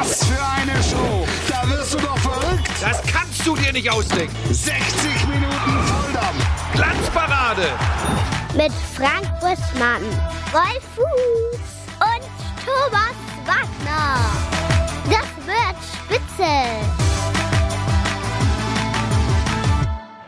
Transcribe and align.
Was 0.00 0.24
für 0.24 0.42
eine 0.42 0.82
Show! 0.82 1.26
Da 1.46 1.68
wirst 1.68 1.92
du 1.92 1.98
doch 1.98 2.16
verrückt! 2.16 2.70
Das 2.80 3.02
kannst 3.12 3.46
du 3.46 3.54
dir 3.54 3.70
nicht 3.70 3.90
ausdenken. 3.90 4.34
60 4.50 5.26
Minuten 5.28 5.84
Volldampf! 5.84 6.72
Glanzparade! 6.72 7.68
Mit 8.56 8.72
Frank 8.96 9.28
Buschmann, 9.40 10.02
Wolf 10.52 10.82
Fuß 10.96 11.60
und 12.00 12.24
Thomas 12.64 13.14
Wagner. 13.44 14.16
Das 15.10 15.46
wird 15.46 15.76
spitze. 15.92 16.50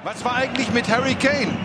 Was 0.05 0.23
war 0.23 0.35
eigentlich 0.35 0.71
mit 0.73 0.87
Harry 0.87 1.15
Kane? 1.15 1.57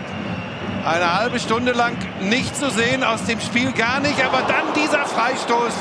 Eine 0.86 1.18
halbe 1.18 1.38
Stunde 1.38 1.72
lang 1.72 1.98
nicht 2.22 2.56
zu 2.56 2.70
sehen, 2.70 3.04
aus 3.04 3.24
dem 3.24 3.38
Spiel 3.40 3.70
gar 3.72 4.00
nicht, 4.00 4.24
aber 4.24 4.40
dann 4.48 4.72
dieser 4.74 5.04
Freistoß. 5.04 5.74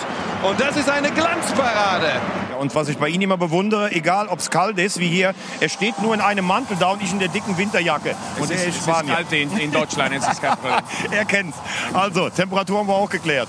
Und 0.43 0.59
das 0.59 0.77
ist 0.77 0.89
eine 0.89 1.11
Glanzparade. 1.11 2.11
Und 2.59 2.73
was 2.73 2.89
ich 2.89 2.97
bei 2.97 3.09
ihm 3.09 3.21
immer 3.21 3.37
bewundere, 3.37 3.91
egal 3.91 4.27
ob 4.27 4.39
es 4.39 4.49
kalt 4.49 4.77
ist, 4.77 4.99
wie 4.99 5.07
hier, 5.07 5.33
er 5.59 5.69
steht 5.69 6.01
nur 6.01 6.13
in 6.13 6.21
einem 6.21 6.45
Mantel 6.45 6.77
da 6.79 6.89
und 6.89 7.03
ich 7.03 7.11
in 7.11 7.19
der 7.19 7.27
dicken 7.27 7.57
Winterjacke. 7.57 8.15
Und 8.39 8.51
er 8.51 8.65
ist 8.65 8.77
Spanier. 8.77 9.15
kalt 9.15 9.31
in, 9.31 9.55
in 9.57 9.71
Deutschland, 9.71 10.15
es 10.15 10.27
ist 10.27 10.41
kein 10.41 10.57
Problem. 10.57 10.79
er 11.11 11.25
kennt's. 11.25 11.57
Also, 11.93 12.29
Temperatur 12.29 12.79
haben 12.79 12.87
wir 12.87 12.95
auch 12.95 13.09
geklärt. 13.09 13.47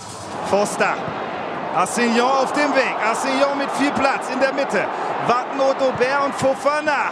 Foster. 0.50 0.94
Assignon 1.74 2.30
auf 2.30 2.52
dem 2.52 2.74
Weg. 2.74 2.94
Assignon 3.10 3.58
mit 3.58 3.70
viel 3.72 3.92
Platz 3.92 4.28
in 4.32 4.40
der 4.40 4.52
Mitte. 4.52 4.84
Warten 5.26 5.60
Odobert 5.60 6.24
und 6.24 6.34
Fofana. 6.34 7.10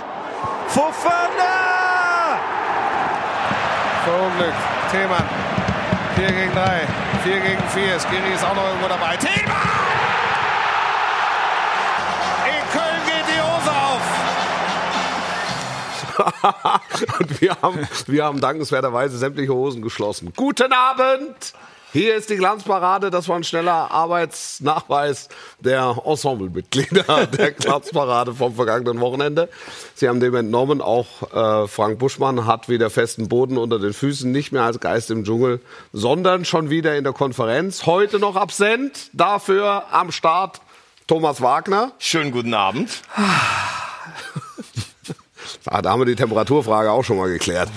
Fofana! 0.68 2.38
Verunglückt. 4.04 4.56
Themann. 4.90 5.24
4 6.16 6.26
gegen 6.32 6.52
3. 6.52 6.80
4 7.22 7.40
gegen 7.40 7.62
4. 7.68 8.00
Skiri 8.00 8.34
ist 8.34 8.44
auch 8.44 8.54
noch 8.54 8.66
irgendwo 8.66 8.88
dabei. 8.88 9.16
Themann! 9.16 9.75
Und 17.18 17.40
wir 17.40 17.56
haben, 17.62 17.88
wir 18.06 18.24
haben 18.24 18.40
dankenswerterweise 18.40 19.18
sämtliche 19.18 19.52
Hosen 19.52 19.82
geschlossen. 19.82 20.32
Guten 20.36 20.72
Abend! 20.72 21.54
Hier 21.92 22.14
ist 22.14 22.28
die 22.28 22.36
Glanzparade. 22.36 23.10
Das 23.10 23.26
war 23.26 23.36
ein 23.36 23.44
schneller 23.44 23.90
Arbeitsnachweis 23.90 25.30
der 25.60 25.96
Ensemblemitglieder 26.04 27.26
der 27.38 27.52
Glanzparade 27.52 28.34
vom 28.34 28.54
vergangenen 28.54 29.00
Wochenende. 29.00 29.48
Sie 29.94 30.06
haben 30.06 30.20
dem 30.20 30.34
entnommen, 30.34 30.82
auch 30.82 31.06
äh, 31.32 31.66
Frank 31.68 31.98
Buschmann 31.98 32.44
hat 32.44 32.68
wieder 32.68 32.90
festen 32.90 33.28
Boden 33.28 33.56
unter 33.56 33.78
den 33.78 33.94
Füßen, 33.94 34.30
nicht 34.30 34.52
mehr 34.52 34.64
als 34.64 34.78
Geist 34.78 35.10
im 35.10 35.24
Dschungel, 35.24 35.60
sondern 35.94 36.44
schon 36.44 36.68
wieder 36.68 36.96
in 36.96 37.04
der 37.04 37.14
Konferenz. 37.14 37.86
Heute 37.86 38.18
noch 38.18 38.36
absent, 38.36 39.08
dafür 39.14 39.84
am 39.90 40.12
Start 40.12 40.60
Thomas 41.06 41.40
Wagner. 41.40 41.92
Schönen 41.98 42.30
guten 42.30 42.52
Abend. 42.52 42.90
Ah, 45.64 45.82
da 45.82 45.90
haben 45.90 46.00
wir 46.00 46.06
die 46.06 46.16
Temperaturfrage 46.16 46.90
auch 46.90 47.04
schon 47.04 47.16
mal 47.16 47.28
geklärt. 47.28 47.68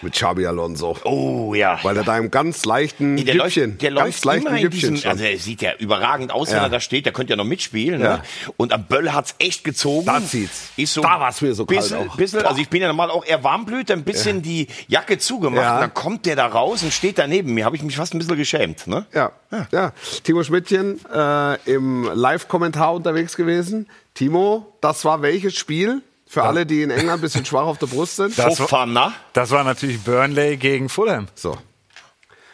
Mit 0.00 0.12
Xabi 0.12 0.46
Alonso. 0.46 0.96
Oh 1.02 1.54
ja. 1.54 1.80
Weil 1.82 1.96
er 1.96 2.04
da 2.04 2.16
im 2.16 2.30
ganz 2.30 2.64
leichten 2.64 3.16
der 3.16 3.34
Jüppchen, 3.34 3.70
läuft, 3.70 3.82
der 3.82 3.90
ganz 3.90 4.04
läuft 4.04 4.24
leichten 4.26 4.46
immer 4.46 4.56
in 4.56 4.62
Jüppchen 4.62 4.94
diesem, 4.94 5.10
also 5.10 5.24
er 5.24 5.38
sieht 5.38 5.60
ja 5.60 5.72
überragend 5.76 6.30
aus, 6.30 6.50
wenn 6.50 6.58
Ja. 6.58 6.62
er 6.62 6.68
da 6.68 6.78
steht, 6.78 7.04
der 7.04 7.12
könnte 7.12 7.32
ja 7.32 7.36
noch 7.36 7.44
mitspielen. 7.44 8.00
Ja. 8.00 8.18
Ne? 8.18 8.22
Und 8.56 8.72
am 8.72 8.84
Böll 8.84 9.10
hat's 9.12 9.34
echt 9.40 9.64
gezogen. 9.64 10.06
Da 10.06 10.24
zieht's. 10.24 10.68
Ist 10.76 10.94
so 10.94 11.00
Da 11.02 11.18
war's 11.18 11.40
mir 11.42 11.52
so 11.52 11.66
kalt 11.66 11.80
bisschen, 11.80 12.08
auch. 12.08 12.16
Bisschen, 12.16 12.46
also 12.46 12.60
ich 12.60 12.68
bin 12.68 12.80
ja 12.80 12.86
normal 12.86 13.10
auch 13.10 13.24
eher 13.26 13.42
Warmblüter, 13.42 13.94
ein 13.94 14.04
bisschen 14.04 14.40
die 14.40 14.68
Jacke 14.86 15.18
zugemacht. 15.18 15.64
Ja. 15.64 15.80
Dann 15.80 15.92
kommt 15.94 16.26
der 16.26 16.36
da 16.36 16.46
raus 16.46 16.84
und 16.84 16.92
steht 16.92 17.18
da 17.18 17.26
neben 17.26 17.52
mir. 17.54 17.64
Habe 17.64 17.74
ich 17.74 17.82
mich 17.82 17.96
fast 17.96 18.14
ein 18.14 18.18
bisschen 18.18 18.36
geschämt. 18.36 18.86
Ne? 18.86 19.04
Ja, 19.12 19.32
ja. 19.72 19.92
Timo 20.22 20.44
Schmidtchen 20.44 21.00
äh, 21.12 21.56
im 21.68 22.08
Live-Kommentar 22.14 22.94
unterwegs 22.94 23.34
gewesen. 23.34 23.88
Timo, 24.14 24.72
das 24.80 25.04
war 25.04 25.22
welches 25.22 25.56
Spiel? 25.56 26.02
Für 26.28 26.42
alle, 26.44 26.66
die 26.66 26.82
in 26.82 26.90
England 26.90 27.18
ein 27.18 27.20
bisschen 27.20 27.44
schwach 27.44 27.64
auf 27.66 27.78
der 27.78 27.86
Brust 27.86 28.16
sind. 28.16 28.38
Das 28.38 28.60
war-. 28.60 29.12
Das 29.32 29.50
war 29.50 29.64
natürlich 29.64 30.00
Burnley 30.02 30.56
gegen 30.58 30.88
Fulham. 30.88 31.26
So. 31.34 31.56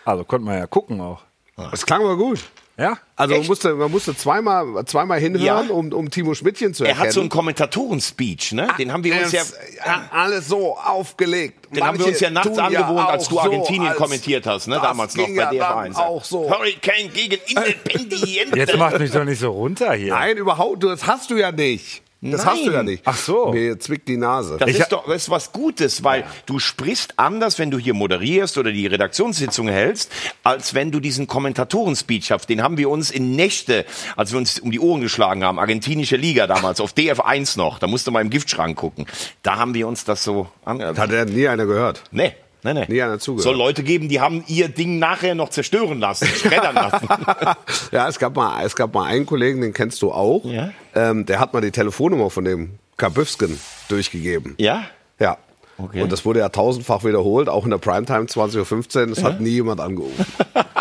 Also 0.05 0.25
konnte 0.25 0.47
man 0.47 0.59
ja 0.59 0.67
gucken 0.67 1.01
auch. 1.01 1.23
Das 1.57 1.85
klang 1.85 2.03
aber 2.03 2.17
gut. 2.17 2.41
Ja? 2.77 2.99
Also 3.15 3.37
man 3.37 3.47
musste, 3.47 3.75
man 3.75 3.91
musste 3.91 4.17
zweimal, 4.17 4.85
zweimal 4.87 5.21
hinhören, 5.21 5.69
Ja. 5.69 5.73
um, 5.75 5.93
um 5.93 6.11
Timo 6.11 6.35
Schmidtchen 6.35 6.75
zu 6.75 6.83
Er 6.83 6.89
erkennen. 6.91 7.07
hat 7.07 7.13
so 7.13 7.21
einen 7.21 7.29
Kommentatoren-Speech, 7.29 8.53
ne? 8.53 8.67
Den 8.79 8.93
haben 8.93 9.05
wir 9.05 9.15
uns 9.17 9.31
ja, 9.31 9.43
ja 9.87 10.09
alles 10.11 10.49
so 10.49 10.77
aufgelegt. 10.77 11.69
den 11.75 11.85
haben 11.85 11.99
wir 12.01 12.07
uns 12.07 12.19
ja 12.19 12.31
nachts 12.31 12.59
angewohnt, 12.59 13.09
als 13.09 13.29
du 13.29 13.39
Argentinien 13.39 13.95
kommentiert 13.95 14.47
hast, 14.47 14.67
ne? 14.67 14.81
Damals 14.83 15.15
noch 15.15 15.27
bei 15.27 15.33
ja 15.33 15.51
DF1. 15.51 15.83
dann 15.85 15.97
auch 15.97 16.25
so. 16.25 16.51
Hurricane 16.51 17.13
gegen 17.13 17.39
Independiente. 17.47 18.59
Jetzt 18.59 18.77
macht 18.77 18.99
mich 18.99 19.13
doch 19.13 19.25
nicht 19.25 19.39
so 19.39 19.53
runter 19.53 19.93
hier. 19.95 20.13
Nein, 20.13 20.37
überhaupt, 20.37 20.83
das 20.83 21.07
hast 21.07 21.31
du 21.31 21.37
ja 21.37 21.53
nicht. 21.53 22.03
Das 22.33 22.45
Nein. 22.45 22.55
hast 22.55 22.67
du 22.67 22.71
ja 22.71 22.83
nicht. 22.83 23.03
Ach 23.05 23.17
so. 23.17 23.53
Mir 23.53 23.79
zwickt 23.79 24.09
die 24.09 24.17
Nase. 24.17 24.57
Das 24.59 24.71
Ich 24.71 24.79
ist 24.79 24.93
doch 24.93 25.07
das 25.07 25.25
ist 25.25 25.31
was 25.31 25.53
Gutes, 25.53 26.05
weil 26.05 26.25
du 26.47 26.59
sprichst 26.59 27.19
anders, 27.19 27.59
wenn 27.59 27.71
du 27.71 27.79
hier 27.79 27.93
moderierst 27.93 28.57
oder 28.57 28.73
die 28.73 28.87
Redaktionssitzung 28.87 29.69
hältst, 29.69 30.11
als 30.43 30.73
wenn 30.75 30.91
du 30.91 31.01
diesen 31.01 31.27
Kommentatoren-Speech 31.27 32.33
hast. 32.33 32.49
Den 32.49 32.63
haben 32.63 32.79
wir 32.79 32.89
uns 32.89 33.11
in 33.11 33.37
Nächte, 33.37 33.85
als 34.17 34.33
wir 34.33 34.39
uns 34.39 34.59
um 34.59 34.71
die 34.71 34.81
Ohren 34.81 35.03
geschlagen 35.03 35.45
haben, 35.45 35.59
argentinische 35.59 36.17
Liga 36.17 36.47
damals, 36.47 36.81
auf 36.81 36.95
DF1 36.95 37.59
noch, 37.59 37.79
da 37.79 37.87
musste 37.87 38.11
man 38.11 38.23
im 38.23 38.31
Giftschrank 38.31 38.77
gucken. 38.77 39.07
Da 39.43 39.57
haben 39.57 39.75
wir 39.75 39.87
uns 39.87 40.05
das 40.05 40.25
so 40.25 40.49
angehört. 40.65 40.99
Hat 40.99 41.13
ja 41.13 41.27
nie 41.27 41.47
einer 41.47 41.67
gehört. 41.67 42.05
Nee. 42.11 42.33
Nee, 42.65 42.73
nee. 42.75 42.87
Nie 42.89 43.03
einer 43.03 43.19
zugehört. 43.19 43.45
Soll 43.45 43.57
Leute 43.57 43.83
geben, 43.83 44.09
die 44.09 44.21
haben 44.21 44.43
ihr 44.47 44.69
Ding 44.69 44.99
nachher 44.99 45.35
noch 45.35 45.51
zerstören 45.51 46.01
lassen, 46.01 46.27
schreddern 46.27 46.75
lassen. 46.75 47.09
ja, 47.93 48.09
es 48.09 48.19
gab 48.19 48.35
mal, 48.35 48.65
es 48.65 48.75
gab 48.75 48.95
mal 48.95 49.05
einen 49.05 49.27
Kollegen, 49.27 49.61
den 49.61 49.75
kennst 49.75 50.01
du 50.03 50.11
auch. 50.13 50.45
Ja. 50.45 50.71
Ähm, 50.95 51.27
der 51.27 51.41
hat 51.41 51.53
mal 51.53 51.61
die 51.61 51.71
Telefonnummer 51.71 52.31
von 52.31 52.45
dem 52.45 52.79
Kabüfsken 52.97 53.61
durchgegeben. 53.89 54.55
ja? 54.59 54.85
Ja. 55.21 55.39
Okay. 55.77 56.03
Und 56.03 56.13
das 56.13 56.25
wurde 56.25 56.39
ja 56.39 56.49
tausendfach 56.51 57.03
wiederholt, 57.03 57.49
auch 57.49 57.65
in 57.65 57.71
der 57.71 57.79
Primetime 57.79 58.27
20.15 58.27 59.07
Uhr. 59.07 59.13
Es 59.13 59.25
hat 59.25 59.41
nie 59.41 59.51
jemand 59.51 59.81
angerufen. 59.81 60.25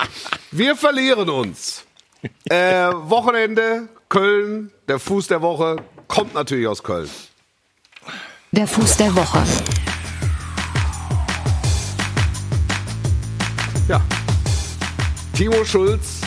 Wir 0.52 0.76
verlieren 0.76 1.30
uns. 1.30 1.84
Äh, 2.48 2.90
Wochenende, 2.94 3.90
Köln, 4.08 4.72
der 4.88 5.00
Fuß 5.00 5.28
der 5.28 5.42
Woche 5.42 5.78
kommt 6.08 6.36
natürlich 6.36 6.68
aus 6.68 6.84
Köln. 6.84 7.10
Der 8.52 8.68
Fuß 8.68 8.98
der 8.98 9.16
Woche. 9.16 9.42
Ja. 13.94 14.02
Timo 15.38 15.64
Schulz, 15.66 16.22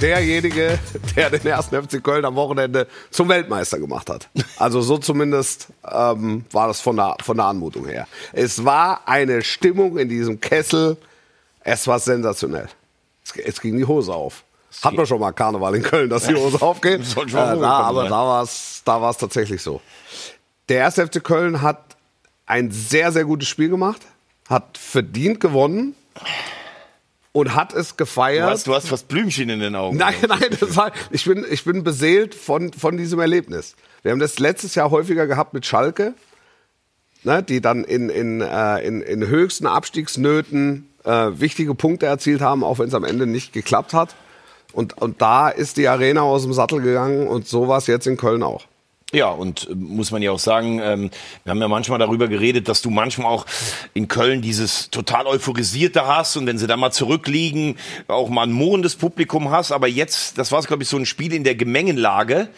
derjenige, 0.00 0.78
der 1.16 1.28
den 1.28 1.46
ersten 1.46 1.82
FC 1.82 2.02
Köln 2.02 2.24
am 2.24 2.36
Wochenende 2.36 2.86
zum 3.10 3.28
Weltmeister 3.28 3.78
gemacht 3.78 4.08
hat. 4.08 4.30
Also 4.56 4.80
so 4.80 4.96
zumindest 4.96 5.66
ähm, 5.86 6.46
war 6.52 6.68
das 6.68 6.80
von 6.80 6.96
der, 6.96 7.18
von 7.22 7.36
der 7.36 7.44
Anmutung 7.44 7.86
her. 7.86 8.08
Es 8.32 8.64
war 8.64 9.02
eine 9.06 9.42
Stimmung 9.42 9.98
in 9.98 10.08
diesem 10.08 10.40
Kessel, 10.40 10.96
es 11.64 11.86
war 11.86 11.98
sensationell. 11.98 12.70
Es, 13.26 13.36
es 13.36 13.60
ging 13.60 13.76
die 13.76 13.84
Hose 13.84 14.14
auf. 14.14 14.42
Hat 14.80 14.94
man 14.94 15.04
schon 15.04 15.20
mal 15.20 15.32
Karneval 15.32 15.74
in 15.74 15.82
Köln, 15.82 16.08
dass 16.08 16.28
die 16.28 16.34
Hose 16.34 16.62
aufgeht. 16.62 17.00
Äh, 17.00 17.04
vorgekommen 17.04 17.62
aber 17.62 18.02
sein. 18.02 18.10
da 18.10 18.16
war 18.24 18.42
es 18.42 18.82
da 18.86 19.02
war's 19.02 19.18
tatsächlich 19.18 19.60
so. 19.60 19.82
Der 20.70 20.78
erste 20.78 21.06
FC 21.06 21.22
Köln 21.22 21.60
hat 21.60 21.98
ein 22.46 22.70
sehr, 22.70 23.12
sehr 23.12 23.26
gutes 23.26 23.48
Spiel 23.48 23.68
gemacht, 23.68 24.00
hat 24.48 24.78
verdient 24.78 25.40
gewonnen 25.40 25.94
und 27.32 27.54
hat 27.54 27.72
es 27.72 27.90
Du 27.90 27.96
gefeiert. 27.96 28.50
hast, 28.50 28.66
du 28.66 28.74
hast 28.74 28.88
fast 28.88 29.08
Blümchen 29.08 29.48
in 29.48 29.60
den 29.60 29.76
Augen. 29.76 29.96
Nein, 29.96 30.14
nein, 30.28 30.56
das 30.58 30.76
war, 30.76 30.92
ich, 31.10 31.24
bin, 31.24 31.44
ich 31.50 31.64
bin 31.64 31.84
beseelt 31.84 32.34
von, 32.34 32.72
von 32.72 32.96
diesem 32.96 33.20
Erlebnis. 33.20 33.76
Wir 34.02 34.12
haben 34.12 34.18
das 34.18 34.38
letztes 34.38 34.74
Jahr 34.74 34.90
häufiger 34.90 35.26
gehabt 35.26 35.54
mit 35.54 35.66
Schalke, 35.66 36.14
ne, 37.22 37.42
die 37.42 37.60
dann 37.60 37.84
in, 37.84 38.08
in, 38.08 38.40
äh, 38.40 38.78
in, 38.80 39.02
in 39.02 39.26
höchsten 39.26 39.66
Abstiegsnöten 39.66 40.88
äh, 41.04 41.28
wichtige 41.34 41.74
Punkte 41.74 42.06
erzielt 42.06 42.40
haben, 42.40 42.64
auch 42.64 42.78
wenn 42.78 42.88
es 42.88 42.94
am 42.94 43.04
Ende 43.04 43.26
nicht 43.26 43.52
geklappt 43.52 43.94
hat. 43.94 44.14
Und, 44.72 44.96
und 44.98 45.20
da 45.20 45.48
ist 45.48 45.76
die 45.76 45.88
Arena 45.88 46.22
aus 46.22 46.42
dem 46.42 46.52
Sattel 46.52 46.80
gegangen 46.80 47.26
und 47.26 47.46
so 47.46 47.68
war 47.68 47.78
es 47.78 47.86
jetzt 47.86 48.06
in 48.06 48.16
Köln 48.16 48.42
auch. 48.42 48.66
Ja, 49.12 49.30
und 49.30 49.68
äh, 49.68 49.74
muss 49.74 50.10
man 50.10 50.22
ja 50.22 50.30
auch 50.30 50.38
sagen, 50.38 50.80
ähm, 50.82 51.10
wir 51.44 51.50
haben 51.50 51.60
ja 51.60 51.68
manchmal 51.68 51.98
darüber 51.98 52.28
geredet, 52.28 52.68
dass 52.68 52.80
du 52.82 52.90
manchmal 52.90 53.26
auch 53.32 53.46
in 53.92 54.08
Köln 54.08 54.40
dieses 54.40 54.90
total 54.90 55.26
euphorisierte 55.26 56.06
hast 56.06 56.36
und 56.36 56.46
wenn 56.46 56.58
sie 56.58 56.66
da 56.66 56.76
mal 56.76 56.92
zurückliegen, 56.92 57.76
auch 58.06 58.28
mal 58.28 58.44
ein 58.44 58.52
murrendes 58.52 58.96
Publikum 58.96 59.50
hast. 59.50 59.72
Aber 59.72 59.88
jetzt, 59.88 60.38
das 60.38 60.52
war, 60.52 60.62
glaube 60.62 60.84
ich, 60.84 60.88
so 60.88 60.96
ein 60.96 61.06
Spiel 61.06 61.32
in 61.32 61.42
der 61.42 61.56
Gemengenlage. 61.56 62.48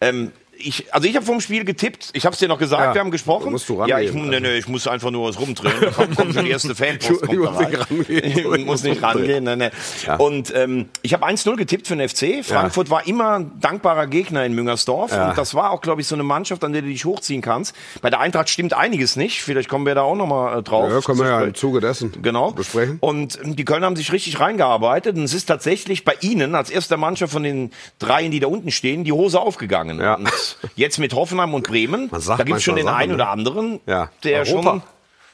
Ähm, 0.00 0.32
ich, 0.60 0.92
also 0.94 1.08
ich 1.08 1.16
habe 1.16 1.26
vom 1.26 1.40
Spiel 1.40 1.64
getippt. 1.64 2.10
Ich 2.12 2.24
habe 2.26 2.34
es 2.34 2.38
dir 2.38 2.48
noch 2.48 2.58
gesagt. 2.58 2.82
Ja. 2.82 2.94
Wir 2.94 3.00
haben 3.00 3.10
gesprochen. 3.10 3.50
Musst 3.52 3.68
du 3.68 3.84
ja, 3.86 3.98
ich, 3.98 4.10
rangehen, 4.10 4.28
nee, 4.30 4.40
nee, 4.40 4.56
ich 4.58 4.68
muss 4.68 4.86
einfach 4.86 5.10
nur 5.10 5.28
was 5.28 5.38
rumdrehen. 5.40 5.74
Da 5.80 5.90
kommt, 5.90 6.16
kommt 6.16 6.34
schon 6.34 6.44
die 6.44 6.50
erste 6.50 6.74
Fanpost. 6.74 7.22
Kommt 7.22 7.32
da 7.32 7.50
muss 7.50 7.58
nicht 7.58 7.78
rein. 7.78 7.86
rangehen. 7.90 8.54
Ich 8.60 8.66
muss 8.66 8.82
nicht 8.82 9.02
rangehen. 9.02 9.44
Nee, 9.44 9.56
nee. 9.56 9.70
Ja. 10.06 10.16
Und 10.16 10.54
ähm, 10.54 10.88
ich 11.02 11.14
habe 11.14 11.26
1-0 11.26 11.56
getippt 11.56 11.86
für 11.86 11.96
den 11.96 12.08
FC. 12.08 12.44
Frankfurt 12.44 12.90
war 12.90 13.06
immer 13.06 13.38
ein 13.38 13.52
dankbarer 13.60 14.06
Gegner 14.06 14.44
in 14.44 14.54
Müngersdorf. 14.54 15.12
Ja. 15.12 15.30
Und 15.30 15.38
das 15.38 15.54
war 15.54 15.70
auch, 15.70 15.80
glaube 15.80 16.00
ich, 16.00 16.06
so 16.06 16.14
eine 16.14 16.22
Mannschaft, 16.24 16.62
an 16.64 16.72
der 16.72 16.82
du 16.82 16.88
dich 16.88 17.04
hochziehen 17.04 17.40
kannst. 17.42 17.74
Bei 18.02 18.10
der 18.10 18.20
Eintracht 18.20 18.48
stimmt 18.50 18.74
einiges 18.74 19.16
nicht. 19.16 19.42
Vielleicht 19.42 19.68
kommen 19.68 19.86
wir 19.86 19.94
da 19.94 20.02
auch 20.02 20.16
nochmal 20.16 20.58
äh, 20.58 20.62
drauf. 20.62 20.90
Ja, 20.90 21.00
können 21.00 21.18
wir 21.18 21.26
ja 21.26 21.42
im 21.42 21.54
Zuge 21.54 21.80
dessen 21.80 22.12
Genau. 22.22 22.50
besprechen. 22.52 22.98
Und 23.00 23.38
ähm, 23.42 23.56
die 23.56 23.64
Kölner 23.64 23.86
haben 23.86 23.96
sich 23.96 24.12
richtig 24.12 24.40
reingearbeitet. 24.40 25.16
Und 25.16 25.24
es 25.24 25.34
ist 25.34 25.46
tatsächlich 25.46 26.04
bei 26.04 26.14
ihnen 26.20 26.54
als 26.54 26.70
erster 26.70 26.96
Mannschaft 26.96 27.32
von 27.32 27.42
den 27.42 27.70
dreien, 27.98 28.30
die 28.30 28.40
da 28.40 28.46
unten 28.48 28.70
stehen, 28.70 29.04
die 29.04 29.12
Hose 29.12 29.40
aufgegangen. 29.40 30.00
Ja. 30.00 30.14
Und 30.14 30.49
jetzt 30.76 30.98
mit 30.98 31.14
Hoffenheim 31.14 31.54
und 31.54 31.66
Bremen, 31.66 32.10
da 32.10 32.36
gibt 32.38 32.56
es 32.58 32.62
schon 32.62 32.76
den 32.76 32.88
einen 32.88 33.12
oder 33.14 33.24
ne? 33.24 33.30
anderen, 33.30 33.80
Ja. 33.86 34.10
der 34.24 34.40
Europa. 34.40 34.62
schon 34.70 34.82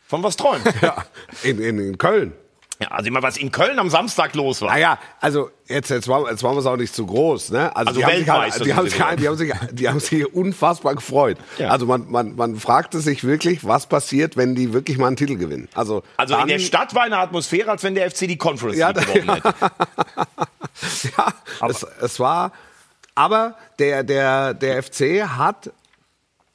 von 0.09 0.23
was 0.23 0.37
träumt. 0.37 0.63
Ja, 0.83 1.05
in, 1.43 1.59
in, 1.61 1.79
in 1.79 1.99
Köln. 1.99 2.33
ja, 2.81 2.89
also 2.93 3.09
immer 3.09 3.23
was 3.23 3.37
in 3.39 3.51
Köln 3.51 3.79
am 3.81 3.91
Samstag 3.91 4.35
los 4.37 4.61
war. 4.63 4.69
Naja, 4.71 4.99
also 5.21 5.51
jetzt, 5.67 5.91
jetzt, 5.91 6.07
machen, 6.07 6.27
jetzt 6.31 6.43
machen 6.45 6.55
wir 6.55 6.61
es 6.61 6.67
auch 6.67 6.77
nicht 6.77 6.95
zu 6.95 7.07
groß. 7.07 7.51
Ne? 7.51 7.75
Also, 7.75 7.89
Also 7.89 8.01
die, 8.01 8.07
haben 8.07 8.17
sich 8.19 8.29
halt, 8.29 8.65
die, 8.67 8.75
haben 8.75 8.89
sich, 8.89 9.01
halt- 9.03 9.21
die, 9.21 9.27
haben 9.29 9.37
sich, 9.37 9.53
die 9.73 9.89
haben 9.89 9.99
sich 10.01 10.33
unfassbar 10.35 10.95
gefreut. 10.95 11.39
Ja. 11.59 11.71
Also 11.71 11.87
man, 11.87 12.09
man, 12.11 12.37
man 12.37 12.55
fragte 12.57 13.01
sich 13.01 13.25
wirklich, 13.25 13.65
was 13.67 13.87
passiert, 13.89 14.37
wenn 14.37 14.55
die 14.55 14.73
wirklich 14.73 14.97
mal 14.99 15.09
einen 15.09 15.17
Titel 15.17 15.37
gewinnen. 15.37 15.69
Also, 15.75 16.03
Also 16.19 16.35
dann, 16.35 16.43
in 16.43 16.49
der 16.49 16.59
Stadt 16.61 16.95
war 16.95 17.03
eine 17.03 17.19
Atmosphäre, 17.19 17.71
als 17.71 17.83
wenn 17.83 17.95
der 17.97 18.09
FC 18.11 18.29
die 18.29 18.37
Conference 18.39 18.77
Ja, 18.79 18.93
gewonnen 18.93 19.33
hätte. 19.43 19.55
ja, 21.17 21.33
es, 21.69 21.83
es 22.01 22.21
war, 22.21 22.53
aber 23.17 23.57
der, 23.81 24.05
der, 24.05 24.55
der 24.55 24.81
FC 24.83 25.25
hat 25.27 25.73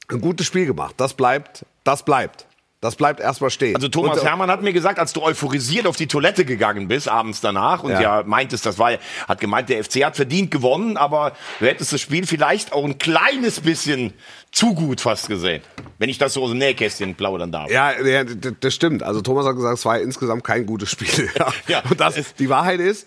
ein 0.08 0.20
gutes 0.20 0.46
Spiel 0.46 0.64
gemacht. 0.64 0.94
Das 0.96 1.12
bleibt, 1.12 1.66
das 1.84 2.04
bleibt. 2.04 2.46
Das 2.80 2.96
bleibt 2.96 3.20
erstmal 3.20 3.50
stehen. 3.50 3.76
Also 3.76 3.88
Thomas 3.88 4.18
Und, 4.18 4.24
äh, 4.24 4.28
Hermann 4.28 4.50
hat 4.50 4.60
mir 4.60 4.72
gesagt, 4.72 4.98
als 4.98 5.12
du 5.12 5.22
euphorisiert 5.22 5.86
auf 5.86 5.94
die 5.94 6.08
Toilette 6.08 6.44
gegangen 6.44 6.88
bist, 6.88 7.08
abends 7.08 7.40
danach, 7.40 7.84
und 7.84 7.92
Ja. 7.92 8.00
ja, 8.00 8.22
meintest, 8.26 8.66
das 8.66 8.76
war, 8.76 8.98
hat 9.28 9.38
gemeint, 9.38 9.68
der 9.68 9.84
FC 9.84 10.04
hat 10.04 10.16
verdient 10.16 10.50
gewonnen, 10.50 10.96
aber 10.96 11.32
du 11.60 11.66
hättest 11.66 11.92
das 11.92 12.00
Spiel 12.00 12.26
vielleicht 12.26 12.72
auch 12.72 12.84
ein 12.84 12.98
kleines 12.98 13.60
bisschen 13.60 14.12
zu 14.50 14.74
gut 14.74 15.00
fast 15.00 15.28
gesehen. 15.28 15.62
Wenn 15.98 16.08
ich 16.08 16.18
das 16.18 16.34
so 16.34 16.42
aus 16.42 16.50
dem 16.50 16.58
Nähkästchen 16.58 17.14
plaudern 17.14 17.52
darf. 17.52 17.70
Ja, 17.70 18.00
ja, 18.00 18.24
das 18.24 18.74
stimmt. 18.74 19.04
Also 19.04 19.20
Thomas 19.20 19.46
hat 19.46 19.54
gesagt, 19.54 19.78
es 19.78 19.84
war 19.84 20.00
insgesamt 20.00 20.42
kein 20.42 20.66
gutes 20.66 20.90
Spiel. 20.90 21.30
Ja. 21.38 21.52
Ja. 21.68 21.82
Und 21.88 22.00
das, 22.00 22.34
die 22.34 22.48
Wahrheit 22.48 22.80
ist, 22.80 23.06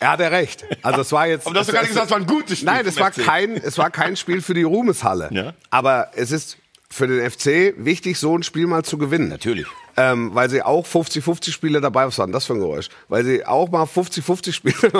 er 0.00 0.10
hat 0.12 0.20
ja 0.20 0.28
recht. 0.28 0.64
Also 0.82 1.00
es 1.00 1.12
war 1.12 1.26
jetzt. 1.26 1.46
Aber 1.46 1.54
du 1.54 1.60
hast 1.60 1.68
doch 1.68 1.72
es- 1.74 1.78
gerade 1.78 1.88
gesagt, 1.88 2.06
es 2.06 2.10
war 2.12 2.18
ein 2.18 2.26
gutes 2.26 2.58
Spiel 2.58 2.66
Nein, 2.72 2.86
es 2.86 2.98
war 2.98 3.12
FC. 3.12 3.24
kein, 3.24 3.56
es 3.56 3.78
war 3.78 3.90
kein 3.90 4.16
Spiel 4.16 4.40
für 4.42 4.54
die 4.54 4.62
Ruhmeshalle. 4.62 5.28
Ja. 5.32 5.52
Aber 5.70 6.10
es 6.14 6.30
ist 6.30 6.56
für 6.88 7.06
den 7.08 7.28
FC 7.28 7.74
wichtig, 7.76 8.18
so 8.18 8.36
ein 8.36 8.42
Spiel 8.42 8.66
mal 8.66 8.84
zu 8.84 8.96
gewinnen. 8.98 9.28
Natürlich. 9.28 9.66
Ähm, 9.98 10.34
weil 10.34 10.50
sie 10.50 10.62
auch 10.62 10.86
50-50 10.86 11.52
Spiele 11.52 11.80
dabei, 11.80 12.06
was 12.06 12.18
war 12.18 12.26
denn 12.26 12.32
das 12.32 12.44
für 12.44 12.52
ein 12.52 12.60
Geräusch? 12.60 12.90
Weil 13.08 13.24
sie 13.24 13.44
auch 13.46 13.70
mal 13.70 13.84
50-50 13.84 14.52
Spiele, 14.52 14.76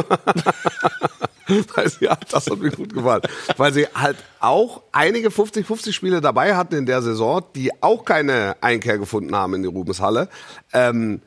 weil 1.75 1.89
sie, 1.91 2.05
ja, 2.07 2.17
das 2.31 2.47
hat 2.47 2.59
mir 2.59 2.71
gut 2.71 2.93
gefallen, 2.95 3.23
weil 3.57 3.73
sie 3.73 3.87
halt 3.95 4.17
auch 4.41 4.83
einige 4.93 5.29
50-50 5.29 5.93
Spiele 5.93 6.21
dabei 6.21 6.57
hatten 6.57 6.75
in 6.75 6.87
der 6.87 7.03
Saison, 7.03 7.43
die 7.55 7.71
auch 7.83 8.05
keine 8.05 8.57
Einkehr 8.63 8.99
gefunden 8.99 9.35
haben 9.37 9.55
in 9.55 9.63
die 9.63 9.69
Ruhmeshalle, 9.69 10.29
ähm, 10.73 11.21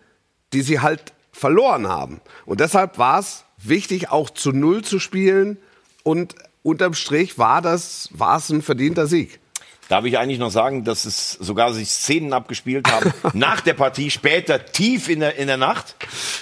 die 0.52 0.62
sie 0.62 0.80
halt 0.80 1.14
verloren 1.40 1.88
haben. 1.88 2.22
Und 2.46 2.60
deshalb 2.60 2.98
war 2.98 3.20
es 3.20 3.46
wichtig, 3.58 4.10
auch 4.12 4.30
zu 4.30 4.52
Null 4.52 4.84
zu 4.84 5.00
spielen 5.00 5.58
und 6.04 6.36
unterm 6.64 6.94
Strich 6.94 7.38
war 7.38 7.62
das, 7.62 8.10
war 8.12 8.38
es 8.38 8.50
ein 8.50 8.62
verdienter 8.62 9.08
Sieg. 9.08 9.40
Darf 9.88 10.06
ich 10.06 10.20
eigentlich 10.20 10.38
noch 10.38 10.52
sagen, 10.52 10.84
dass 10.84 11.06
es 11.06 11.32
sogar 11.32 11.74
sich 11.74 11.90
Szenen 11.90 12.32
abgespielt 12.34 12.92
haben 12.92 13.12
nach 13.34 13.62
der 13.62 13.74
Partie, 13.74 14.12
später 14.12 14.64
tief 14.66 15.10
in 15.10 15.22
der, 15.22 15.36
in 15.38 15.48
der 15.48 15.58
Nacht. 15.58 15.96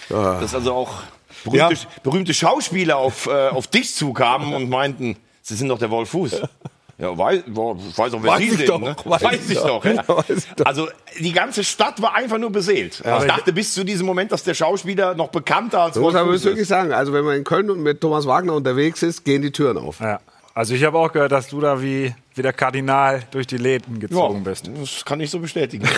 Dass 0.09 0.53
also 0.53 0.73
auch 0.73 1.03
berühmte, 1.45 1.75
Ja. 1.75 1.79
berühmte 2.03 2.33
Schauspieler 2.33 2.97
auf, 2.97 3.27
äh, 3.27 3.47
auf 3.49 3.67
dich 3.67 3.95
zukamen 3.95 4.53
und 4.53 4.67
meinten, 4.69 5.15
sie 5.41 5.55
sind 5.55 5.69
doch 5.69 5.79
der 5.79 5.89
Wolf 5.91 6.09
Fuß. 6.09 6.41
Ja, 6.99 7.15
weiß, 7.15 7.43
weiß 7.47 8.13
auch, 8.15 8.23
wer 8.23 8.31
Weiß 8.31 8.39
Sie 8.39 8.45
ich 8.47 8.57
sind. 8.57 8.69
doch, 8.69 8.79
ne? 8.79 8.95
weiß 9.05 9.23
Weiß, 9.23 9.49
ich 9.49 9.57
doch. 9.57 9.83
doch. 9.83 9.85
ja. 9.85 9.91
Ja, 9.93 10.07
weiß 10.17 10.29
ich 10.29 10.45
doch. 10.55 10.65
Also 10.65 10.87
die 11.19 11.31
ganze 11.31 11.63
Stadt 11.63 12.01
war 12.01 12.15
einfach 12.15 12.39
nur 12.39 12.51
beseelt. 12.51 12.99
ich 12.99 13.03
dachte 13.27 13.53
bis 13.53 13.73
zu 13.75 13.83
diesem 13.83 14.07
Moment, 14.07 14.31
dass 14.31 14.43
der 14.43 14.55
Schauspieler 14.55 15.13
noch 15.13 15.27
bekannter 15.29 15.81
als 15.81 15.93
Das 15.93 16.01
muss 16.01 16.13
man 16.13 16.27
wirklich 16.27 16.67
sagen. 16.67 16.91
Also 16.93 17.13
wenn 17.13 17.23
man 17.23 17.37
in 17.37 17.43
Köln 17.43 17.69
und 17.69 17.81
mit 17.83 18.01
Thomas 18.01 18.25
Wagner 18.25 18.53
unterwegs 18.53 19.03
ist, 19.03 19.23
gehen 19.23 19.43
die 19.43 19.51
Türen 19.51 19.77
auf. 19.77 19.99
Ja. 19.99 20.19
Also 20.55 20.73
ich 20.73 20.83
habe 20.85 20.97
auch 20.97 21.11
gehört, 21.11 21.31
dass 21.31 21.49
du 21.49 21.61
da 21.61 21.83
wie, 21.83 22.15
wie 22.33 22.41
der 22.41 22.51
Kardinal 22.51 23.21
durch 23.29 23.45
die 23.45 23.57
Läden 23.57 23.99
gezogen 23.99 24.43
bist. 24.43 24.67
Das 24.81 25.05
kann 25.05 25.19
ich 25.19 25.29
so 25.29 25.37
bestätigen. 25.37 25.87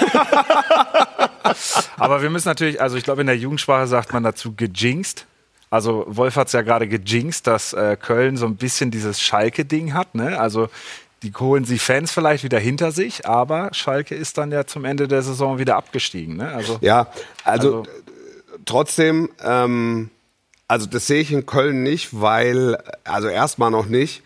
Aber 1.97 2.21
wir 2.21 2.29
müssen 2.29 2.49
natürlich, 2.49 2.81
also 2.81 2.97
ich 2.97 3.05
glaube 3.05 3.21
in 3.21 3.27
der 3.27 3.37
Jugendsprache 3.37 3.87
sagt 3.87 4.11
man 4.11 4.23
dazu 4.23 4.53
gejinxt. 4.55 5.25
Also 5.69 6.05
Wolf 6.07 6.35
hat 6.35 6.47
es 6.47 6.53
ja 6.53 6.61
gerade 6.61 6.87
gejinxt, 6.87 7.45
dass 7.47 7.73
äh, 7.73 7.95
Köln 7.99 8.37
so 8.37 8.45
ein 8.45 8.55
bisschen 8.55 8.89
dieses 8.91 9.21
Schalke-Ding 9.21 9.93
hat. 9.93 10.15
Ne? 10.15 10.39
Also 10.39 10.69
die 11.21 11.31
holen 11.37 11.65
sie 11.65 11.77
Fans 11.79 12.11
vielleicht 12.11 12.43
wieder 12.43 12.59
hinter 12.59 12.91
sich, 12.91 13.27
aber 13.27 13.69
Schalke 13.73 14.15
ist 14.15 14.37
dann 14.37 14.51
ja 14.51 14.65
zum 14.65 14.85
Ende 14.85 15.07
der 15.07 15.21
Saison 15.21 15.59
wieder 15.59 15.75
abgestiegen. 15.75 16.37
Ne? 16.37 16.47
Also, 16.49 16.77
Ja, 16.81 17.07
also, 17.43 17.79
Also- 17.79 17.83
äh, 17.83 18.57
trotzdem, 18.65 19.29
ähm, 19.43 20.09
also 20.67 20.85
das 20.85 21.07
sehe 21.07 21.21
ich 21.21 21.31
in 21.31 21.45
Köln 21.45 21.83
nicht, 21.83 22.09
weil, 22.19 22.77
also 23.03 23.27
erstmal 23.27 23.69
noch 23.71 23.87
nicht, 23.87 24.23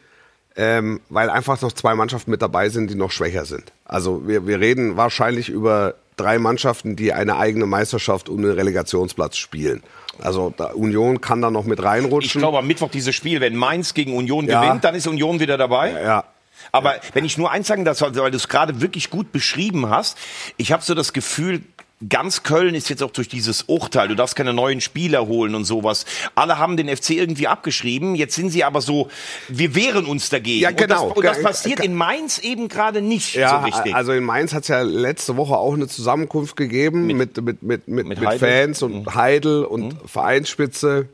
ähm, 0.55 1.01
weil 1.09 1.29
einfach 1.29 1.59
noch 1.61 1.71
zwei 1.71 1.95
Mannschaften 1.95 2.29
mit 2.31 2.41
dabei 2.41 2.69
sind, 2.69 2.89
die 2.91 2.95
noch 2.95 3.11
schwächer 3.11 3.45
sind. 3.45 3.71
Also 3.85 4.27
wir, 4.27 4.45
wir 4.45 4.59
reden 4.59 4.95
wahrscheinlich 4.97 5.49
über 5.49 5.95
drei 6.17 6.39
Mannschaften, 6.39 6.95
die 6.95 7.13
eine 7.13 7.37
eigene 7.37 7.65
Meisterschaft 7.65 8.29
und 8.29 8.39
einen 8.43 8.53
Relegationsplatz 8.53 9.37
spielen. 9.37 9.83
Also 10.21 10.53
Union 10.75 11.21
kann 11.21 11.41
da 11.41 11.49
noch 11.49 11.65
mit 11.65 11.79
Ich 11.79 11.85
reinrutschen. 11.85 12.39
glaube 12.39 12.59
am 12.59 12.67
Mittwoch 12.67 12.89
dieses 12.91 13.15
Spiel, 13.15 13.41
wenn 13.41 13.55
Mainz 13.55 13.93
gegen 13.93 14.15
Union 14.15 14.45
Ja. 14.47 14.61
gewinnt, 14.63 14.83
dann 14.83 14.95
ist 14.95 15.07
Union 15.07 15.39
wieder 15.39 15.57
dabei. 15.57 15.91
ja, 15.91 16.23
Aber 16.71 16.95
wenn 17.13 17.25
ich 17.25 17.37
nur 17.37 17.49
eins 17.51 17.67
sagen 17.67 17.83
darf, 17.83 17.99
weil 18.01 18.31
du 18.31 18.37
es 18.37 18.47
gerade 18.47 18.79
wirklich 18.79 19.09
gut 19.09 19.31
beschrieben 19.31 19.89
hast, 19.89 20.17
ich 20.57 20.71
habe 20.71 20.83
so 20.83 20.93
das 20.93 21.13
Gefühl, 21.13 21.61
ganz 22.09 22.43
Köln 22.43 22.75
ist 22.75 22.89
jetzt 22.89 23.03
auch 23.03 23.11
durch 23.11 23.27
dieses 23.27 23.63
Urteil, 23.63 24.07
du 24.07 24.15
darfst 24.15 24.35
keine 24.35 24.53
neuen 24.53 24.81
Spieler 24.81 25.27
holen 25.27 25.55
und 25.55 25.65
sowas. 25.65 26.05
Alle 26.35 26.57
haben 26.57 26.77
den 26.77 26.87
FC 26.95 27.11
irgendwie 27.11 27.47
abgeschrieben, 27.47 28.15
jetzt 28.15 28.35
sind 28.35 28.49
sie 28.49 28.63
aber 28.63 28.81
so, 28.81 29.09
wir 29.47 29.75
wehren 29.75 30.05
uns 30.05 30.29
dagegen. 30.29 30.61
Ja, 30.61 30.71
genau. 30.71 31.07
Und 31.09 31.23
das, 31.23 31.37
und 31.37 31.43
das 31.43 31.43
passiert 31.43 31.79
in 31.79 31.95
Mainz 31.95 32.39
eben 32.39 32.67
gerade 32.67 33.01
nicht 33.01 33.35
Ja, 33.35 33.59
so 33.59 33.65
richtig. 33.65 33.95
also 33.95 34.11
in 34.11 34.23
Mainz 34.23 34.53
hat 34.53 34.63
es 34.63 34.67
ja 34.69 34.81
letzte 34.81 35.37
Woche 35.37 35.57
auch 35.57 35.73
eine 35.73 35.87
Zusammenkunft 35.87 36.55
gegeben 36.55 37.05
mit, 37.07 37.17
mit, 37.17 37.37
mit, 37.37 37.63
mit, 37.63 37.87
mit, 37.87 38.07
mit. 38.07 38.19
Mhm. 38.19 38.39
Fans 38.39 38.81
und 38.81 39.15
Heidel 39.15 39.63
und 39.65 39.95
Vereinsspitze. 40.05 41.07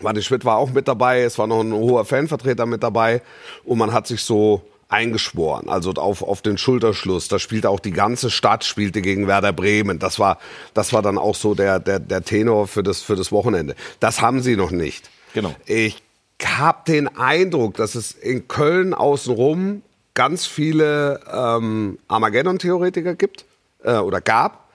Martin 0.00 0.22
Schmidt 0.22 0.44
war 0.44 0.56
auch 0.56 0.70
mit 0.70 0.88
dabei, 0.88 1.22
es 1.22 1.38
war 1.38 1.46
noch 1.46 1.60
ein 1.60 1.72
hoher 1.72 2.04
Fanvertreter 2.04 2.66
mit 2.66 2.82
dabei 2.82 3.22
und 3.64 3.78
man 3.78 3.92
hat 3.92 4.06
sich 4.06 4.22
so 4.22 4.62
eingeschworen, 4.92 5.68
also 5.68 5.92
auf, 5.92 6.22
auf 6.22 6.42
den 6.42 6.58
Schulterschluss. 6.58 7.28
Da 7.28 7.38
spielte 7.38 7.70
auch 7.70 7.80
die 7.80 7.92
ganze 7.92 8.30
Stadt, 8.30 8.64
spielte 8.64 9.00
gegen 9.00 9.26
Werder 9.26 9.52
Bremen. 9.52 9.98
Das 9.98 10.18
war, 10.18 10.38
das 10.74 10.92
war 10.92 11.02
dann 11.02 11.18
auch 11.18 11.34
so 11.34 11.54
der, 11.54 11.80
der, 11.80 11.98
der 11.98 12.22
Tenor 12.22 12.68
für 12.68 12.82
das, 12.82 13.00
für 13.00 13.16
das 13.16 13.32
Wochenende. 13.32 13.74
Das 14.00 14.20
haben 14.20 14.42
sie 14.42 14.56
noch 14.56 14.70
nicht. 14.70 15.10
Genau. 15.34 15.54
Ich 15.66 16.02
habe 16.44 16.80
den 16.86 17.08
Eindruck, 17.16 17.76
dass 17.76 17.94
es 17.94 18.12
in 18.12 18.48
Köln 18.48 18.94
außenrum 18.94 19.82
ganz 20.14 20.46
viele 20.46 21.20
ähm, 21.32 21.98
Armageddon-Theoretiker 22.08 23.14
gibt 23.14 23.46
äh, 23.84 23.94
oder 23.94 24.20
gab, 24.20 24.68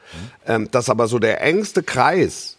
ähm, 0.47 0.71
dass 0.71 0.89
aber 0.89 1.07
so 1.07 1.19
der 1.19 1.41
engste 1.41 1.83
Kreis 1.83 2.57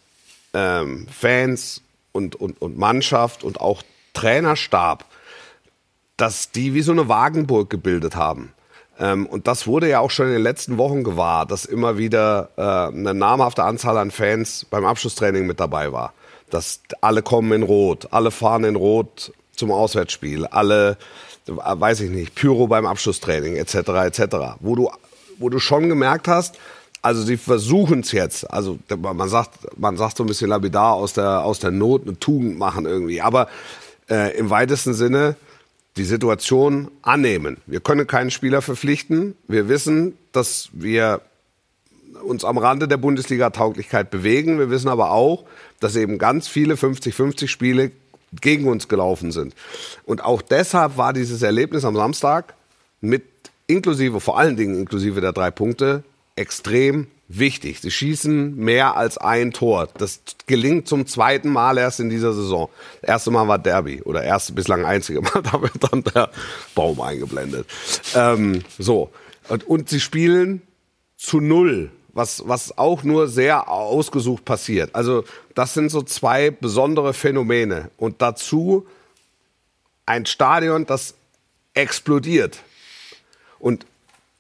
ähm, 0.55 1.09
Fans 1.11 1.83
und, 2.13 2.37
und, 2.37 2.61
und 2.63 2.79
Mannschaft 2.79 3.43
und 3.43 3.61
auch 3.61 3.83
Trainerstab, 4.15 5.05
dass 6.19 6.51
die 6.51 6.75
wie 6.75 6.83
so 6.83 6.93
eine 6.93 7.09
Wagenburg 7.09 7.71
gebildet 7.71 8.17
haben. 8.17 8.53
Ähm, 8.99 9.27
und 9.27 9.47
das 9.47 9.67
wurde 9.67 9.89
ja 9.89 10.01
auch 10.01 10.11
schon 10.11 10.27
in 10.27 10.33
den 10.33 10.43
letzten 10.43 10.77
Wochen 10.77 11.05
gewahr, 11.05 11.47
dass 11.47 11.65
immer 11.65 11.97
wieder 11.97 12.51
äh, 12.57 12.63
eine 12.95 13.15
namhafte 13.15 13.63
Anzahl 13.63 13.97
an 13.97 14.11
Fans 14.11 14.67
beim 14.69 14.85
Abschlusstraining 14.85 15.47
mit 15.47 15.61
dabei 15.61 15.93
war. 15.93 16.13
Dass 16.51 16.81
alle 17.01 17.23
kommen 17.23 17.53
in 17.53 17.63
Rot, 17.63 18.09
alle 18.11 18.31
fahren 18.31 18.65
in 18.65 18.77
Rot 18.77 19.33
zum 19.55 19.71
Auswärtsspiel, 19.71 20.47
alle, 20.47 20.99
äh, 21.47 21.53
weiß 21.55 22.01
ich 22.01 22.11
nicht, 22.11 22.35
Pyro 22.35 22.67
beim 22.67 22.87
Abschlusstraining 22.87 23.57
etc. 23.57 23.75
etc. 23.75 24.37
Wo 24.61 24.75
du, 24.75 24.91
wo 25.39 25.49
du 25.49 25.61
schon 25.61 25.89
gemerkt 25.89 26.27
hast, 26.27 26.59
also 27.01 27.23
sie 27.23 27.37
versuchen 27.37 28.01
es 28.01 28.11
jetzt. 28.11 28.51
Also 28.51 28.81
man 28.97 29.29
sagt, 29.29 29.79
man 29.79 29.97
sagt 29.97 30.17
so 30.17 30.25
ein 30.25 30.27
bisschen 30.27 30.51
lapidar 30.51 30.95
aus 30.95 31.13
der 31.13 31.45
aus 31.45 31.61
der 31.61 31.71
Not 31.71 32.03
eine 32.03 32.19
Tugend 32.19 32.59
machen 32.59 32.87
irgendwie. 32.87 33.23
Aber 33.23 33.47
äh, 34.11 34.37
im 34.37 34.51
weitesten 34.51 34.95
Sinne 34.95 35.37
die 35.99 36.05
Situation 36.05 36.91
annehmen. 37.03 37.59
Wir 37.67 37.81
können 37.81 38.07
keinen 38.07 38.31
Spieler 38.31 38.63
verpflichten. 38.63 39.37
Wir 39.49 39.69
wissen, 39.69 40.17
dass 40.33 40.71
wir 40.73 41.21
uns 42.23 42.45
am 42.45 42.59
Rande 42.59 42.89
der 42.89 42.97
Bundesliga-Tauglichkeit 42.97 44.11
bewegen. 44.11 44.59
Wir 44.59 44.71
wissen 44.71 44.89
aber 44.89 45.11
auch, 45.11 45.45
dass 45.81 45.97
eben 45.97 46.19
ganz 46.19 46.49
viele 46.49 46.75
50-50 46.75 47.49
Spiele 47.49 47.91
gegen 48.41 48.69
uns 48.69 48.89
gelaufen 48.89 49.33
sind. 49.33 49.55
Und 50.05 50.25
auch 50.25 50.43
deshalb 50.43 50.97
war 50.97 51.13
dieses 51.13 51.43
Erlebnis 51.43 51.85
am 51.85 51.97
Samstag 51.97 52.55
mit 53.01 53.25
inklusive, 53.67 54.21
vor 54.21 54.39
allen 54.39 54.57
Dingen 54.57 54.79
inklusive 54.79 55.21
der 55.21 55.33
drei 55.33 55.51
Punkte, 55.51 56.03
extrem 56.37 57.09
wichtig. 57.29 57.81
Sie 57.81 57.91
schießen 57.91 58.57
mehr 58.57 58.97
als 58.97 59.19
ein 59.19 59.53
Tor. 59.53 59.89
Das 59.99 60.21
gelingt 60.47 60.89
zum 60.89 61.07
zweiten 61.07 61.51
Mal 61.51 61.79
erst 61.79 62.01
in 62.01 62.09
dieser 62.09 62.33
Saison. 62.33 62.71
Das 63.03 63.11
erste 63.11 63.31
Mal 63.31 63.47
war 63.47 63.59
Derby 63.59 64.03
oder 64.03 64.23
erste 64.23 64.55
bislang 64.55 64.85
einzige 64.85 65.21
Mal, 65.21 65.43
da 65.53 65.61
wird 65.61 65.93
dann 65.93 66.03
der 66.03 66.31
Baum 66.75 67.01
eingeblendet. 67.01 67.67
Ähm, 68.15 68.63
so. 68.79 69.11
Und, 69.49 69.67
und 69.67 69.89
sie 69.89 70.01
spielen 70.01 70.63
zu 71.17 71.41
null, 71.41 71.91
was, 72.13 72.43
was 72.47 72.77
auch 72.79 73.03
nur 73.03 73.29
sehr 73.29 73.69
ausgesucht 73.69 74.45
passiert. 74.45 74.95
Also 74.95 75.25
das 75.55 75.75
sind 75.75 75.91
so 75.91 76.03
zwei 76.03 76.51
besondere 76.51 77.13
Phänomene. 77.13 77.91
Und 77.99 78.23
dazu 78.23 78.87
ein 80.07 80.25
Stadion, 80.25 80.87
das 80.87 81.15
explodiert. 81.75 82.59
Und 83.59 83.85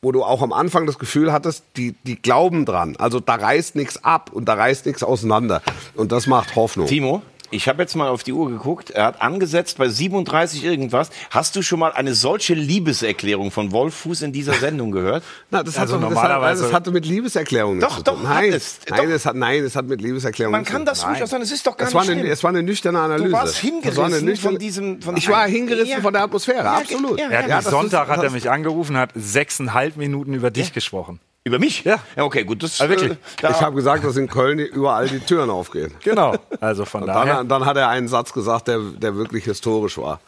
wo 0.00 0.12
du 0.12 0.22
auch 0.22 0.42
am 0.42 0.52
Anfang 0.52 0.86
das 0.86 0.98
Gefühl 0.98 1.32
hattest, 1.32 1.64
die, 1.76 1.94
die 2.04 2.20
glauben 2.20 2.64
dran. 2.64 2.96
Also 2.98 3.18
da 3.20 3.34
reißt 3.34 3.74
nichts 3.74 4.04
ab 4.04 4.30
und 4.32 4.46
da 4.46 4.54
reißt 4.54 4.86
nichts 4.86 5.02
auseinander. 5.02 5.60
Und 5.94 6.12
das 6.12 6.26
macht 6.26 6.54
Hoffnung. 6.54 6.86
Timo? 6.86 7.22
Ich 7.50 7.68
habe 7.68 7.82
jetzt 7.82 7.94
mal 7.94 8.08
auf 8.08 8.22
die 8.22 8.32
Uhr 8.32 8.50
geguckt. 8.50 8.90
Er 8.90 9.04
hat 9.06 9.22
angesetzt 9.22 9.78
bei 9.78 9.88
37 9.88 10.64
irgendwas. 10.64 11.10
Hast 11.30 11.56
du 11.56 11.62
schon 11.62 11.78
mal 11.78 11.92
eine 11.92 12.14
solche 12.14 12.54
Liebeserklärung 12.54 13.50
von 13.50 13.72
Wolf 13.72 13.94
Fuß 13.94 14.22
in 14.22 14.32
dieser 14.32 14.54
Sendung 14.54 14.90
gehört? 14.90 15.22
Na, 15.50 15.62
das, 15.62 15.78
also 15.78 15.96
hat 15.96 16.02
doch, 16.02 16.08
normalerweise 16.10 16.62
das, 16.62 16.66
hat, 16.68 16.72
das 16.72 16.74
hatte 16.74 16.90
mit 16.90 17.06
Liebeserklärung 17.06 17.80
doch, 17.80 17.96
zu 17.98 18.02
tun. 18.02 18.16
Doch, 18.16 18.22
nein, 18.22 18.52
es, 18.52 18.80
nein, 18.88 19.06
doch. 19.08 19.14
es 19.14 19.24
hat, 19.26 19.36
nein, 19.36 19.64
es 19.64 19.76
hat 19.76 19.86
mit 19.86 20.00
Liebeserklärung 20.02 20.52
Man 20.52 20.64
kann 20.64 20.84
das 20.84 21.02
durchaus 21.02 21.30
sagen. 21.30 21.42
Es 21.42 21.50
ist 21.52 21.66
doch 21.66 21.76
gar 21.76 21.88
es 21.88 21.94
nicht 21.94 22.06
war 22.06 22.14
eine. 22.14 22.28
Es 22.28 22.42
war 22.42 22.50
eine 22.50 22.62
nüchterne 22.62 23.00
Analyse. 23.00 23.28
Du 23.28 23.32
warst 23.32 23.56
hingerissen 23.56 24.24
nüchterne, 24.24 24.36
von 24.36 24.58
diesem. 24.58 25.02
Von 25.02 25.16
ich 25.16 25.28
war 25.28 25.46
hingerissen 25.48 25.88
Ja. 25.88 26.00
von 26.00 26.12
der 26.12 26.22
Atmosphäre, 26.24 26.64
Ja, 26.64 26.74
absolut. 26.78 27.18
ja, 27.18 27.30
hat 27.30 27.48
ja, 27.48 27.62
Sonntag 27.62 28.08
ist- 28.08 28.16
hat 28.16 28.22
er 28.24 28.30
mich 28.30 28.50
angerufen, 28.50 28.96
hat 28.96 29.10
sechseinhalb 29.14 29.96
Minuten 29.96 30.34
über 30.34 30.50
dich 30.50 30.72
gesprochen. 30.72 31.20
Über 31.48 31.58
mich? 31.58 31.82
Ja. 31.84 31.98
Ja, 32.16 32.24
okay, 32.24 32.44
gut. 32.44 32.62
Das, 32.62 32.80
Ah, 32.80 32.88
wirklich? 32.88 33.12
äh, 33.12 33.16
Ich 33.50 33.60
habe 33.60 33.74
gesagt, 33.74 34.04
dass 34.04 34.16
in 34.16 34.28
Köln 34.28 34.58
überall 34.58 35.08
die 35.08 35.20
Türen 35.20 35.50
aufgehen. 35.50 35.92
Genau. 36.04 36.36
Also 36.60 36.84
von 36.84 37.06
daher. 37.06 37.36
Dann, 37.36 37.48
dann 37.48 37.64
hat 37.66 37.76
er 37.76 37.88
einen 37.88 38.08
Satz 38.08 38.32
gesagt, 38.32 38.68
der, 38.68 38.78
der 38.80 39.14
wirklich 39.16 39.44
historisch 39.44 39.96
war. 39.98 40.20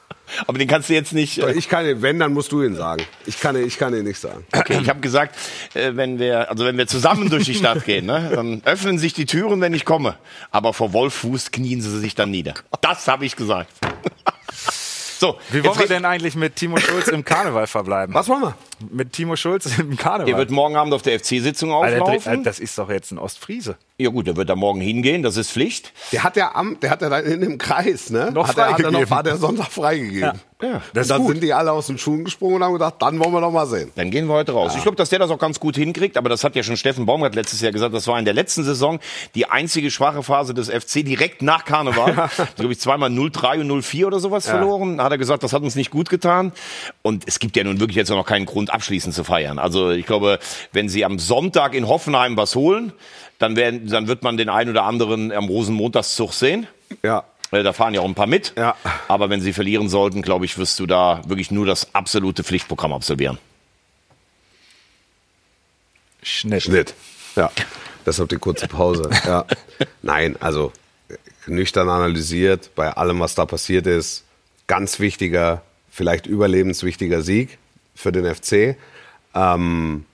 aber 0.46 0.58
den 0.58 0.68
kannst 0.68 0.88
du 0.88 0.94
jetzt 0.94 1.12
nicht. 1.12 1.38
Äh, 1.38 1.52
Ich 1.52 1.68
kann, 1.68 1.84
ihn- 1.86 2.02
wenn, 2.02 2.18
dann 2.20 2.32
musst 2.32 2.52
du 2.52 2.62
ihn 2.62 2.74
sagen. 2.76 3.02
Ich 3.26 3.40
kann, 3.40 3.56
ihn- 3.56 3.66
ich 3.66 3.76
kann 3.78 3.92
ihn 3.94 4.04
nicht 4.04 4.18
sagen. 4.20 4.44
Okay, 4.56 4.78
ich 4.80 4.88
habe 4.88 5.00
gesagt, 5.00 5.34
äh, 5.74 5.90
wenn 5.94 6.18
wir, 6.20 6.48
also 6.50 6.64
wenn 6.64 6.78
wir 6.78 6.86
zusammen 6.86 7.28
durch 7.30 7.44
die 7.44 7.54
Stadt 7.54 7.84
gehen, 7.84 8.06
ne, 8.06 8.30
dann 8.34 8.62
öffnen 8.64 8.98
sich 8.98 9.12
die 9.12 9.26
Türen, 9.26 9.60
wenn 9.60 9.74
ich 9.74 9.84
komme. 9.84 10.14
Aber 10.52 10.72
vor 10.72 10.92
Wolffuß 10.92 11.50
knien 11.50 11.80
sie 11.82 11.98
sich 11.98 12.14
dann 12.14 12.30
nieder. 12.30 12.54
Das 12.80 13.06
habe 13.08 13.24
ich 13.26 13.34
gesagt. 13.36 13.70
So, 15.20 15.36
Wie 15.50 15.62
wollen 15.62 15.78
wir 15.78 15.86
denn 15.86 16.06
eigentlich 16.06 16.34
mit 16.34 16.56
Timo 16.56 16.78
Schulz 16.78 17.08
im 17.08 17.22
Karneval 17.26 17.66
verbleiben? 17.66 18.14
Was 18.14 18.26
wollen 18.28 18.40
wir? 18.40 18.54
Mit 18.90 19.12
Timo 19.12 19.36
Schulz 19.36 19.66
im 19.78 19.94
Karneval. 19.98 20.24
Der 20.24 20.36
wird 20.38 20.50
morgen 20.50 20.76
Abend 20.76 20.94
auf 20.94 21.02
der 21.02 21.20
FC-Sitzung 21.20 21.72
Alter, 21.74 21.96
der- 21.96 22.02
auflaufen. 22.02 22.42
das 22.42 22.58
ist 22.58 22.78
doch 22.78 22.88
jetzt 22.88 23.10
ein 23.12 23.18
Ostfriese. 23.18 23.76
Ja 24.00 24.08
gut, 24.08 24.26
der 24.26 24.36
wird 24.36 24.48
da 24.48 24.56
morgen 24.56 24.80
hingehen, 24.80 25.22
das 25.22 25.36
ist 25.36 25.50
Pflicht. 25.50 25.92
Der 26.10 26.24
hat 26.24 26.34
ja 26.34 26.54
am, 26.54 26.80
der 26.80 26.88
hat 26.88 27.02
ja 27.02 27.10
da 27.10 27.18
in 27.18 27.42
dem 27.42 27.58
Kreis, 27.58 28.08
ne? 28.08 28.30
Noch 28.32 28.48
hat 28.48 28.56
er, 28.56 28.64
hat 28.64 28.70
er 28.70 28.76
freigegeben. 28.76 29.02
noch, 29.02 29.10
war 29.10 29.22
der 29.22 29.36
Sonntag 29.36 29.70
freigegeben. 29.70 30.40
Ja, 30.62 30.82
das 30.92 31.02
ist 31.02 31.10
dann 31.10 31.22
gut. 31.22 31.32
sind 31.32 31.42
die 31.42 31.52
alle 31.52 31.72
aus 31.72 31.86
den 31.86 31.98
Schuhen 31.98 32.24
gesprungen 32.24 32.56
und 32.56 32.64
haben 32.64 32.72
gedacht, 32.74 32.94
dann 33.00 33.18
wollen 33.18 33.32
wir 33.32 33.40
doch 33.40 33.50
mal 33.50 33.66
sehen. 33.66 33.90
Dann 33.96 34.10
gehen 34.10 34.26
wir 34.26 34.34
heute 34.34 34.52
raus. 34.52 34.74
Ich 34.76 34.82
glaube, 34.82 34.96
dass 34.96 35.08
der 35.08 35.18
das 35.18 35.30
auch 35.30 35.38
ganz 35.38 35.58
gut 35.58 35.76
hinkriegt, 35.76 36.16
aber 36.16 36.28
das 36.28 36.44
hat 36.44 36.54
ja 36.56 36.62
schon 36.62 36.76
Steffen 36.76 37.06
Baumgart 37.06 37.34
letztes 37.34 37.60
Jahr 37.60 37.72
gesagt, 37.72 37.94
das 37.94 38.06
war 38.06 38.18
in 38.18 38.24
der 38.24 38.34
letzten 38.34 38.64
Saison 38.64 39.00
die 39.34 39.46
einzige 39.46 39.90
schwache 39.90 40.22
Phase 40.22 40.54
des 40.54 40.70
FC 40.70 41.04
direkt 41.04 41.42
nach 41.42 41.64
Karneval. 41.64 42.14
Da 42.36 42.46
glaube 42.56 42.72
ich 42.72 42.80
zweimal 42.80 43.10
0-3 43.10 43.60
und 43.60 43.82
0-4 43.82 44.06
oder 44.06 44.20
sowas 44.20 44.46
verloren. 44.46 44.98
Da 44.98 45.04
hat 45.04 45.12
er 45.12 45.18
gesagt, 45.18 45.42
das 45.42 45.52
hat 45.52 45.62
uns 45.62 45.74
nicht 45.74 45.90
gut 45.90 46.08
getan. 46.08 46.52
Und 47.02 47.24
es 47.26 47.38
gibt 47.38 47.56
ja 47.56 47.64
nun 47.64 47.80
wirklich 47.80 47.96
jetzt 47.96 48.10
auch 48.10 48.16
noch 48.16 48.26
keinen 48.26 48.46
Grund, 48.46 48.70
abschließend 48.70 49.14
zu 49.14 49.24
feiern. 49.24 49.58
Also 49.58 49.90
ich 49.90 50.06
glaube, 50.06 50.38
wenn 50.72 50.88
sie 50.88 51.04
am 51.04 51.18
Sonntag 51.18 51.74
in 51.74 51.88
Hoffenheim 51.88 52.36
was 52.36 52.54
holen, 52.54 52.92
dann, 53.40 53.56
werden, 53.56 53.88
dann 53.88 54.06
wird 54.06 54.22
man 54.22 54.36
den 54.36 54.48
einen 54.48 54.70
oder 54.70 54.84
anderen 54.84 55.32
am 55.32 55.46
Rosenmontagszug 55.46 56.32
sehen. 56.32 56.68
Ja. 57.02 57.24
Äh, 57.50 57.64
Da 57.64 57.72
fahren 57.72 57.94
ja 57.94 58.00
auch 58.02 58.04
ein 58.04 58.14
paar 58.14 58.28
mit. 58.28 58.52
Ja. 58.56 58.76
Aber 59.08 59.30
wenn 59.30 59.40
sie 59.40 59.52
verlieren 59.52 59.88
sollten, 59.88 60.22
glaube 60.22 60.44
ich, 60.44 60.56
wirst 60.58 60.78
du 60.78 60.86
da 60.86 61.22
wirklich 61.26 61.50
nur 61.50 61.66
das 61.66 61.94
absolute 61.94 62.44
Pflichtprogramm 62.44 62.92
absolvieren. 62.92 63.38
Schnitt. 66.22 66.62
Schnitt. 66.62 66.94
Ja. 67.34 67.50
Deshalb 68.06 68.28
die 68.28 68.36
kurze 68.36 68.68
Pause. 68.68 69.10
Ja. 69.24 69.46
Nein, 70.02 70.36
also 70.40 70.72
nüchtern 71.46 71.88
analysiert 71.88 72.70
bei 72.74 72.92
allem, 72.92 73.20
was 73.20 73.34
da 73.34 73.46
passiert 73.46 73.86
ist. 73.86 74.24
Ganz 74.66 75.00
wichtiger, 75.00 75.62
vielleicht 75.90 76.26
überlebenswichtiger 76.26 77.22
Sieg 77.22 77.58
für 77.94 78.12
den 78.12 78.32
FC. 78.32 78.76
Ähm, 79.34 80.04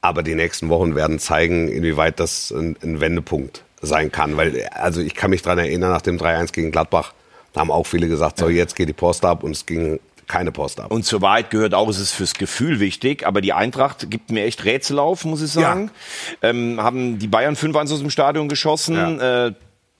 aber 0.00 0.22
die 0.22 0.34
nächsten 0.34 0.68
Wochen 0.68 0.94
werden 0.94 1.18
zeigen, 1.18 1.68
inwieweit 1.68 2.20
das 2.20 2.50
ein, 2.50 2.76
ein 2.82 3.00
Wendepunkt 3.00 3.64
sein 3.80 4.12
kann. 4.12 4.36
Weil, 4.36 4.68
also 4.72 5.00
ich 5.00 5.14
kann 5.14 5.30
mich 5.30 5.42
dran 5.42 5.58
erinnern, 5.58 5.90
nach 5.90 6.02
dem 6.02 6.18
3-1 6.18 6.52
gegen 6.52 6.70
Gladbach, 6.70 7.12
da 7.52 7.60
haben 7.60 7.70
auch 7.70 7.86
viele 7.86 8.08
gesagt, 8.08 8.38
so 8.38 8.48
jetzt 8.48 8.76
geht 8.76 8.88
die 8.88 8.92
Post 8.92 9.24
ab 9.24 9.42
und 9.42 9.52
es 9.52 9.66
ging 9.66 9.98
keine 10.26 10.52
Post 10.52 10.78
ab. 10.80 10.90
Und 10.90 11.04
zur 11.04 11.22
Wahrheit 11.22 11.50
gehört 11.50 11.74
auch, 11.74 11.88
es 11.88 11.98
ist 11.98 12.12
fürs 12.12 12.34
Gefühl 12.34 12.80
wichtig, 12.80 13.26
aber 13.26 13.40
die 13.40 13.54
Eintracht 13.54 14.10
gibt 14.10 14.30
mir 14.30 14.44
echt 14.44 14.64
Rätsel 14.64 14.98
auf, 14.98 15.24
muss 15.24 15.42
ich 15.42 15.50
sagen. 15.50 15.90
Ähm, 16.42 16.80
haben 16.80 17.18
die 17.18 17.28
Bayern 17.28 17.56
5-1 17.56 17.94
aus 17.94 18.00
dem 18.00 18.10
Stadion 18.10 18.48
geschossen. 18.48 19.18
Äh, 19.18 19.52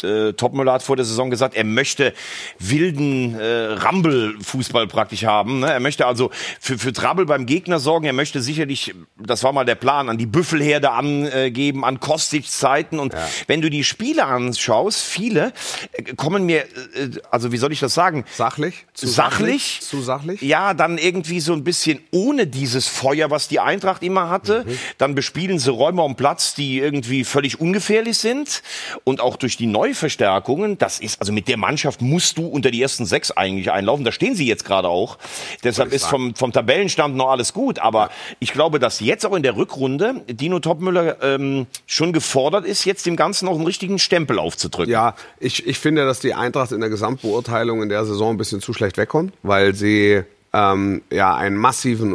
äh, 0.04 0.32
Topmüller 0.32 0.72
hat 0.72 0.82
vor 0.82 0.96
der 0.96 1.04
Saison 1.04 1.30
gesagt, 1.30 1.54
er 1.54 1.64
möchte 1.64 2.12
wilden 2.58 3.34
äh, 3.38 3.72
Rumble-Fußball 3.72 4.86
praktisch 4.86 5.24
haben. 5.24 5.60
Ne? 5.60 5.72
Er 5.72 5.80
möchte 5.80 6.06
also 6.06 6.30
für, 6.60 6.78
für 6.78 6.92
Trouble 6.92 7.26
beim 7.26 7.46
Gegner 7.46 7.78
sorgen. 7.78 8.06
Er 8.06 8.12
möchte 8.12 8.40
sicherlich, 8.40 8.94
das 9.16 9.42
war 9.42 9.52
mal 9.52 9.64
der 9.64 9.74
Plan, 9.74 10.08
an 10.08 10.18
die 10.18 10.26
Büffelherde 10.26 10.90
angeben, 10.90 11.84
an 11.84 12.00
Kostic-Zeiten. 12.00 12.98
Und 12.98 13.14
wenn 13.46 13.60
du 13.60 13.70
die 13.70 13.84
Spiele 13.84 14.24
anschaust, 14.24 15.00
viele 15.02 15.52
äh, 15.92 16.14
kommen 16.14 16.46
mir, 16.46 16.62
äh, 16.62 17.10
also 17.30 17.52
wie 17.52 17.58
soll 17.58 17.72
ich 17.72 17.80
das 17.80 17.94
sagen? 17.94 18.24
Sachlich? 18.32 18.86
Zu 18.94 19.06
sachlich? 19.06 19.80
Zu 19.80 20.00
sachlich? 20.00 20.42
Ja, 20.42 20.74
dann 20.74 20.98
irgendwie 20.98 21.40
so 21.40 21.52
ein 21.52 21.64
bisschen 21.64 22.00
ohne 22.10 22.46
dieses 22.46 22.88
Feuer, 22.88 23.30
was 23.30 23.48
die 23.48 23.60
Eintracht 23.60 24.02
immer 24.02 24.28
hatte. 24.28 24.64
Mhm. 24.66 24.78
Dann 24.98 25.14
bespielen 25.14 25.58
sie 25.58 25.70
Räume 25.70 26.02
am 26.02 26.16
Platz, 26.16 26.54
die 26.54 26.78
irgendwie 26.78 27.24
völlig 27.24 27.60
ungefährlich 27.60 28.18
sind. 28.18 28.62
Und 29.04 29.20
auch 29.20 29.36
durch 29.36 29.56
die 29.56 29.66
Neuverstärkungen, 29.88 30.78
das 30.78 31.00
ist, 31.00 31.20
also 31.20 31.32
mit 31.32 31.48
der 31.48 31.56
Mannschaft 31.56 32.02
musst 32.02 32.38
du 32.38 32.46
unter 32.46 32.70
die 32.70 32.82
ersten 32.82 33.06
sechs 33.06 33.30
eigentlich 33.30 33.70
einlaufen. 33.70 34.04
Da 34.04 34.12
stehen 34.12 34.34
sie 34.34 34.46
jetzt 34.46 34.64
gerade 34.64 34.88
auch. 34.88 35.18
Deshalb 35.64 35.92
ist 35.92 36.06
vom, 36.06 36.34
vom 36.34 36.52
Tabellenstand 36.52 37.16
noch 37.16 37.30
alles 37.30 37.52
gut. 37.52 37.78
Aber 37.78 38.10
ich 38.38 38.52
glaube, 38.52 38.78
dass 38.78 39.00
jetzt 39.00 39.24
auch 39.24 39.34
in 39.34 39.42
der 39.42 39.56
Rückrunde 39.56 40.22
Dino 40.28 40.60
Topmüller 40.60 41.22
ähm, 41.22 41.66
schon 41.86 42.12
gefordert 42.12 42.66
ist, 42.66 42.84
jetzt 42.84 43.06
dem 43.06 43.16
Ganzen 43.16 43.46
noch 43.46 43.54
einen 43.54 43.66
richtigen 43.66 43.98
Stempel 43.98 44.38
aufzudrücken. 44.38 44.92
Ja, 44.92 45.14
ich, 45.40 45.66
ich 45.66 45.78
finde, 45.78 46.04
dass 46.04 46.20
die 46.20 46.34
Eintracht 46.34 46.72
in 46.72 46.80
der 46.80 46.90
Gesamtbeurteilung 46.90 47.82
in 47.82 47.88
der 47.88 48.04
Saison 48.04 48.34
ein 48.34 48.36
bisschen 48.36 48.60
zu 48.60 48.72
schlecht 48.72 48.98
wegkommt, 48.98 49.32
weil 49.42 49.74
sie 49.74 50.22
ähm, 50.52 51.02
ja 51.10 51.34
einen 51.34 51.56
massiven 51.56 52.14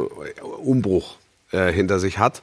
Umbruch 0.63 1.15
äh, 1.51 1.71
hinter 1.71 1.99
sich 1.99 2.19
hat. 2.19 2.41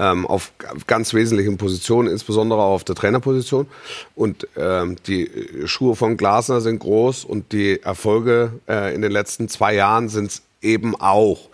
Ähm, 0.00 0.26
auf 0.26 0.52
ganz 0.86 1.12
wesentlichen 1.12 1.58
Positionen, 1.58 2.08
insbesondere 2.08 2.62
auf 2.62 2.84
der 2.84 2.94
Trainerposition. 2.94 3.66
Und 4.14 4.46
ähm, 4.56 4.96
die 5.08 5.28
Schuhe 5.64 5.96
von 5.96 6.16
Glasner 6.16 6.60
sind 6.60 6.78
groß 6.78 7.24
und 7.24 7.52
die 7.52 7.82
Erfolge 7.82 8.52
äh, 8.68 8.94
in 8.94 9.02
den 9.02 9.10
letzten 9.10 9.48
zwei 9.48 9.74
Jahren 9.74 10.08
sind 10.08 10.30
es 10.30 10.42
eben 10.62 10.94
auch. 11.00 11.48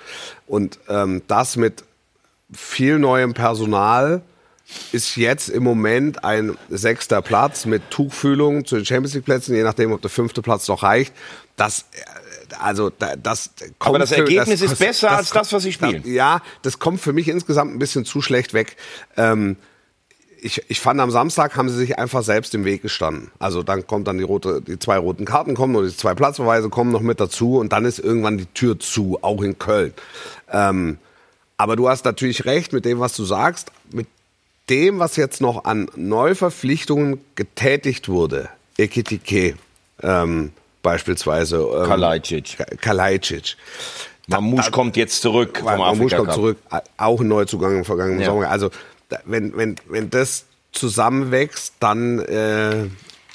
Und 0.47 0.79
ähm, 0.89 1.23
das 1.27 1.57
mit 1.57 1.85
viel 2.53 2.99
neuem 2.99 3.35
Personal 3.35 4.23
ist 4.93 5.17
jetzt 5.17 5.49
im 5.49 5.63
Moment 5.63 6.25
ein 6.25 6.57
sechster 6.71 7.23
Platz 7.23 7.67
mit 7.67 7.91
Tuchfühlung 7.91 8.65
zu 8.65 8.77
den 8.77 8.85
Champions 8.85 9.15
League 9.15 9.25
Plätzen, 9.25 9.55
je 9.55 9.63
nachdem, 9.63 9.93
ob 9.93 10.01
der 10.01 10.11
fünfte 10.11 10.43
Platz 10.43 10.69
noch 10.69 10.83
reicht. 10.83 11.13
Das, 11.57 11.81
äh, 11.81 11.85
also, 12.61 12.91
da- 12.91 13.17
das 13.17 13.51
kommt 13.79 13.91
Aber 13.97 13.99
das 14.01 14.11
für- 14.11 14.17
Ergebnis 14.17 14.61
ist 14.63 14.79
besser 14.79 15.11
als 15.11 15.31
das, 15.31 15.53
was 15.53 15.63
sie 15.63 15.73
kommt- 15.73 15.91
spielen. 15.97 16.15
Ja, 16.15 16.43
das 16.63 16.79
kommt 16.79 17.01
für 17.01 17.13
mich 17.13 17.29
insgesamt 17.29 17.73
ein 17.75 17.79
bisschen 17.79 18.05
zu 18.05 18.21
schlecht 18.23 18.55
weg. 18.55 18.77
Ähm, 19.17 19.57
ich, 20.41 20.63
ich 20.69 20.79
fand 20.81 21.01
am 21.01 21.11
Samstag 21.11 21.57
haben 21.57 21.71
sie 21.71 21.77
sich 21.77 21.99
einfach 21.99 22.23
selbst 22.23 22.55
im 22.55 22.67
Weg 22.67 22.83
gestanden. 22.83 23.31
Also 23.39 23.63
dann 23.63 23.87
kommt 23.87 24.07
dann 24.09 24.19
die 24.19 24.25
rote, 24.25 24.61
die 24.61 24.79
zwei 24.79 24.99
roten 24.99 25.25
Karten 25.25 25.55
kommen 25.55 25.75
oder 25.75 25.89
die 25.89 25.97
zwei 25.97 26.15
Platzverweise 26.15 26.69
kommen 26.69 26.93
noch 26.93 27.01
mit 27.01 27.19
dazu 27.19 27.57
und 27.59 27.73
dann 27.73 27.87
ist 27.87 27.99
irgendwann 27.99 28.37
die 28.37 28.47
Tür 28.47 28.79
zu, 28.79 29.19
auch 29.23 29.41
in 29.43 29.59
Köln. 29.59 29.95
Ähm, 30.51 30.99
aber 31.57 31.77
du 31.77 31.89
hast 31.89 32.05
natürlich 32.05 32.45
recht 32.45 32.73
mit 32.75 32.85
dem, 32.85 33.01
was 33.01 33.15
du 33.17 33.25
sagst. 33.25 33.71
Mit 33.91 34.07
dem, 34.69 34.99
was 34.99 35.17
jetzt 35.17 35.41
noch 35.41 35.65
an 35.65 35.89
Neuverpflichtungen 35.97 37.21
getätigt 37.37 38.09
wurde, 38.09 38.49
Ekitike 38.77 39.55
ähm, 40.03 40.53
beispielsweise. 40.85 41.57
Ähm, 41.57 41.87
Kalajdzic. 41.89 42.57
Ka- 42.59 42.65
Kalajdzic. 42.81 43.57
Mamouche 44.29 44.71
kommt 44.71 44.97
jetzt 44.97 45.21
zurück 45.21 45.59
vom 45.59 45.67
Mamouche 45.79 46.17
kommt 46.17 46.33
zurück, 46.33 46.59
auch 46.97 47.21
ein 47.21 47.27
Neuzugang 47.29 47.77
im 47.79 47.85
vergangenen 47.85 48.21
Ja. 48.21 48.27
Sommer. 48.27 48.49
Also 48.49 48.71
wenn, 49.27 49.57
wenn, 49.57 49.75
wenn 49.89 50.09
das 50.11 50.45
zusammenwächst, 50.73 51.75
dann 51.81 52.21
äh, 52.21 52.87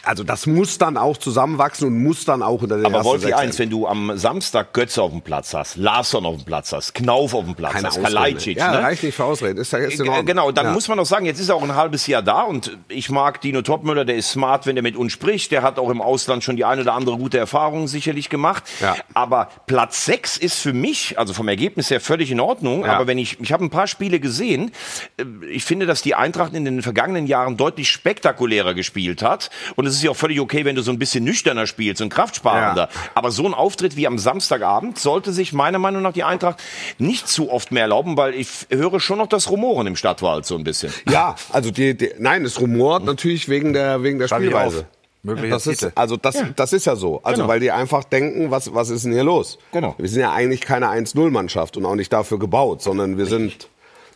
also 0.10 0.24
das 0.24 0.48
muss 0.48 0.80
dann 0.80 0.98
auch 0.98 1.18
zusammenwachsen 1.18 1.88
und 1.88 2.02
muss 2.02 2.26
dann 2.26 2.42
auch 2.42 2.64
unter 2.64 2.78
den 2.78 2.86
Aber 2.88 3.04
Wolfi 3.04 3.32
eins, 3.34 3.60
wenn 3.60 3.70
du 3.70 3.86
am 3.86 4.18
Samstag 4.18 4.74
Götze 4.74 5.04
auf 5.04 5.12
dem 5.12 5.22
Platz 5.22 5.54
hast, 5.54 5.78
Larsson 5.78 6.26
auf 6.26 6.38
dem 6.38 6.46
Platz 6.46 6.72
hast, 6.72 6.96
Knauf 6.96 7.36
auf 7.36 7.46
dem 7.46 7.54
Platz 7.54 7.74
Keine 7.74 7.88
hast. 7.90 8.02
Kalajdzic, 8.02 8.58
Ja, 8.58 8.72
ne? 8.72 8.82
reicht 8.82 9.04
nicht 9.04 9.14
für 9.16 9.26
Ausreden. 9.26 9.60
Ist 9.60 9.72
ja 9.72 9.78
jetzt 9.78 10.00
Ordnung. 10.02 10.26
Genau, 10.26 10.52
dann 10.52 10.66
Ja. 10.66 10.72
muss 10.74 10.88
man 10.88 10.98
doch 10.98 11.06
sagen, 11.06 11.26
jetzt 11.28 11.40
ist 11.40 11.50
er 11.50 11.56
auch 11.56 11.62
ein 11.62 11.76
halbes 11.76 12.08
Jahr 12.08 12.24
da 12.24 12.42
und 12.42 12.76
ich 12.88 13.12
mag 13.12 13.40
Dino 13.42 13.62
Topmüller, 13.62 14.04
der 14.04 14.16
ist 14.16 14.32
smart, 14.32 14.66
wenn 14.66 14.76
er 14.78 14.82
mit 14.82 14.96
uns 14.96 15.14
spricht. 15.14 15.52
Der 15.52 15.62
hat 15.62 15.78
auch 15.78 15.92
im 15.92 16.02
Ausland 16.02 16.44
schon 16.44 16.56
die 16.56 16.66
eine 16.66 16.82
oder 16.82 16.94
andere 16.96 17.16
gute 17.18 17.38
Erfahrung 17.38 17.88
sicherlich 17.88 18.30
gemacht. 18.30 18.64
Ja. 18.82 18.96
Aber 19.14 19.50
Platz 19.68 20.06
6 20.06 20.38
ist 20.38 20.56
für 20.60 20.74
mich, 20.74 21.20
also 21.20 21.34
vom 21.36 21.48
Ergebnis 21.48 21.92
her 21.92 22.02
völlig 22.02 22.32
in 22.32 22.40
Ordnung. 22.40 22.84
Ja. 22.84 22.94
Aber 22.96 23.06
wenn 23.06 23.20
ich, 23.20 23.40
ich 23.40 23.52
habe 23.54 23.64
ein 23.64 23.70
paar 23.70 23.86
Spiele 23.86 24.20
gesehen, 24.20 24.72
äh, 25.18 25.24
ich 25.52 25.64
finde, 25.66 25.86
dass 25.86 26.02
die 26.02 26.16
Eintracht 26.16 26.56
in 26.56 26.66
den 26.66 26.82
vergangenen 26.82 27.28
Jahren 27.28 27.58
deutlich 27.58 27.92
spektakulärer 27.92 28.74
gespielt 28.74 29.22
hat. 29.22 29.52
Und 29.76 29.86
es 29.86 29.99
ist 30.00 30.04
ja 30.04 30.12
auch 30.12 30.16
völlig 30.18 30.40
okay, 30.40 30.66
wenn 30.66 30.76
du 30.76 30.82
so 30.82 30.92
ein 30.92 31.00
bisschen 31.00 31.24
nüchterner 31.24 31.68
spielst 31.68 32.02
und 32.02 32.10
kraftsparender. 32.10 32.90
Ja. 32.92 33.10
Aber 33.16 33.32
so 33.32 33.46
ein 33.46 33.54
Auftritt 33.54 33.96
wie 33.96 34.08
am 34.08 34.18
Samstagabend 34.18 35.00
sollte 35.00 35.32
sich 35.32 35.54
meiner 35.54 35.80
Meinung 35.80 36.02
nach 36.02 36.14
die 36.14 36.24
Eintracht 36.24 36.60
nicht 36.98 37.28
zu 37.28 37.52
oft 37.52 37.72
mehr 37.72 37.84
erlauben, 37.84 38.18
weil 38.18 38.34
ich 38.34 38.50
höre 38.70 39.00
schon 39.00 39.20
noch 39.20 39.28
das 39.28 39.50
Rumoren 39.50 39.88
im 39.88 39.96
Stadtwald 39.96 40.46
so 40.46 40.56
ein 40.56 40.64
bisschen. 40.64 40.94
Ja, 41.10 41.36
also 41.52 41.72
die, 41.72 41.96
die 41.96 42.12
nein, 42.18 42.44
es 42.46 42.60
rumort 42.60 43.06
natürlich 43.06 43.50
wegen 43.50 43.74
der 43.74 44.04
wegen 44.04 44.20
der 44.20 44.28
Schreib 44.28 44.42
Spielweise. 44.42 44.88
Das 45.24 45.68
ist, 45.68 45.92
also 45.96 46.16
das, 46.16 46.42
das 46.56 46.72
ist 46.72 46.86
ja 46.86 46.96
so. 46.96 47.20
Also 47.24 47.42
Genau. 47.42 47.50
weil 47.50 47.60
die 47.60 47.72
einfach 47.72 48.06
denken, 48.06 48.52
was, 48.52 48.74
was 48.74 48.90
ist 48.90 49.04
denn 49.04 49.12
hier 49.12 49.26
los? 49.26 49.58
Genau. 49.74 49.94
Wir 49.98 50.08
sind 50.08 50.22
ja 50.22 50.32
eigentlich 50.32 50.62
keine 50.62 50.88
1-0-Mannschaft 50.88 51.76
und 51.76 51.86
auch 51.86 51.96
nicht 51.96 52.14
dafür 52.14 52.40
gebaut, 52.40 52.82
sondern 52.82 53.18
wir 53.18 53.26
sind 53.26 53.68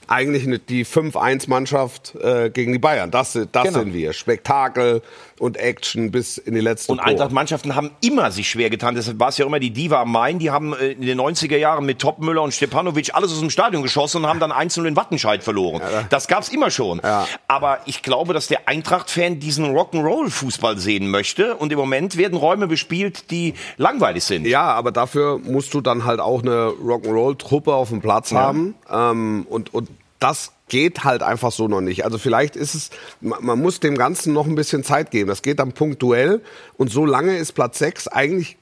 eigentlich 0.08 0.48
die 0.68 0.86
5-1-Mannschaft 0.86 2.16
äh, 2.16 2.50
gegen 2.50 2.72
die 2.74 2.80
Bayern. 2.80 3.12
Das, 3.12 3.34
das 3.52 3.64
Genau. 3.64 3.80
sind 3.80 3.94
wir. 3.94 4.14
Spektakel 4.14 5.02
und 5.40 5.58
Action 5.58 6.12
bis 6.12 6.38
in 6.38 6.54
die 6.54 6.62
letzte 6.62 6.92
Und. 6.92 7.00
Eintracht-Mannschaften 7.00 7.76
haben 7.76 7.92
immer 8.02 8.32
sich 8.32 8.50
schwer 8.50 8.70
getan. 8.70 8.96
Deshalb 8.96 9.20
war 9.20 9.30
es 9.30 9.38
ja 9.38 9.46
immer 9.46 9.60
die 9.60 9.72
Diva 9.72 10.02
am 10.02 10.12
Main. 10.12 10.40
Die 10.40 10.52
haben 10.52 10.74
äh, 10.74 10.92
in 10.92 11.02
den 11.02 11.20
90er 11.20 11.58
Jahren 11.58 11.86
mit 11.86 12.00
Topmüller 12.00 12.42
und 12.42 12.54
Stepanovic 12.54 13.14
alles 13.16 13.32
aus 13.32 13.40
dem 13.40 13.50
Stadion 13.50 13.82
geschossen 13.84 14.24
und 14.24 14.28
haben 14.30 14.40
dann 14.40 14.52
einzeln 14.52 14.86
in 14.86 14.96
Wattenscheid 14.96 15.44
verloren. 15.44 15.82
Das 16.10 16.28
gab's 16.28 16.50
immer 16.50 16.70
schon. 16.72 17.02
Ja. 17.04 17.28
Aber 17.48 17.80
ich 17.86 18.02
glaube, 18.04 18.34
dass 18.34 18.48
der 18.48 18.68
Eintracht-Fan 18.68 19.40
diesen 19.40 19.66
Rock'n'Roll-Fußball 19.76 20.78
sehen 20.78 21.10
möchte. 21.10 21.56
Und 21.56 21.72
im 21.72 21.80
Moment 21.80 22.18
werden 22.18 22.38
Räume 22.38 22.68
bespielt, 22.68 23.32
die 23.32 23.54
langweilig 23.78 24.24
sind. 24.24 24.46
Ja, 24.48 24.72
aber 24.74 24.92
dafür 24.92 25.40
musst 25.40 25.74
du 25.74 25.82
dann 25.82 26.06
halt 26.06 26.20
auch 26.20 26.42
eine 26.42 26.68
Rock'n'Roll-Truppe 26.68 27.74
auf 27.74 27.90
dem 27.90 28.02
Platz 28.02 28.32
haben. 28.32 28.76
Ähm, 28.92 29.46
und, 29.50 29.74
und 29.74 29.90
das 30.24 30.52
geht 30.70 31.04
halt 31.04 31.22
einfach 31.22 31.52
so 31.52 31.68
noch 31.68 31.82
nicht. 31.82 32.06
Also 32.06 32.18
vielleicht 32.18 32.56
ist 32.56 32.74
es, 32.74 32.90
man, 33.20 33.62
muss 33.62 33.80
dem 33.80 33.98
Ganzen 33.98 34.34
noch 34.34 34.48
ein 34.48 34.56
bisschen 34.56 34.84
Zeit 34.84 35.12
geben. 35.12 35.28
Das 35.28 35.42
geht 35.42 35.60
dann 35.60 35.74
punktuell. 35.74 36.42
Und 36.78 36.92
so 36.92 37.06
lange 37.06 37.38
ist 37.38 37.52
Platz 37.52 37.78
6 37.80 38.08
eigentlich 38.08 38.58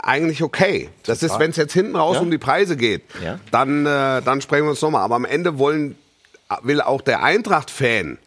eigentlich 0.00 0.44
okay. 0.44 0.90
Das 1.06 1.24
ist, 1.24 1.38
wenn 1.40 1.50
es 1.50 1.56
jetzt 1.56 1.72
hinten 1.72 1.96
raus 1.96 2.16
Ja. 2.16 2.20
um 2.22 2.30
die 2.30 2.38
Preise 2.38 2.76
geht, 2.76 3.02
Ja. 3.24 3.40
dann, 3.50 3.84
äh, 3.84 4.22
dann 4.22 4.40
sprechen 4.40 4.64
wir 4.64 4.70
uns 4.70 4.82
nochmal. 4.82 5.02
Aber 5.02 5.16
am 5.16 5.24
Ende 5.24 5.58
wollen, 5.58 5.96
will 6.62 6.80
auch 6.80 7.00
der 7.00 7.22
Eintracht-Fan 7.24 8.18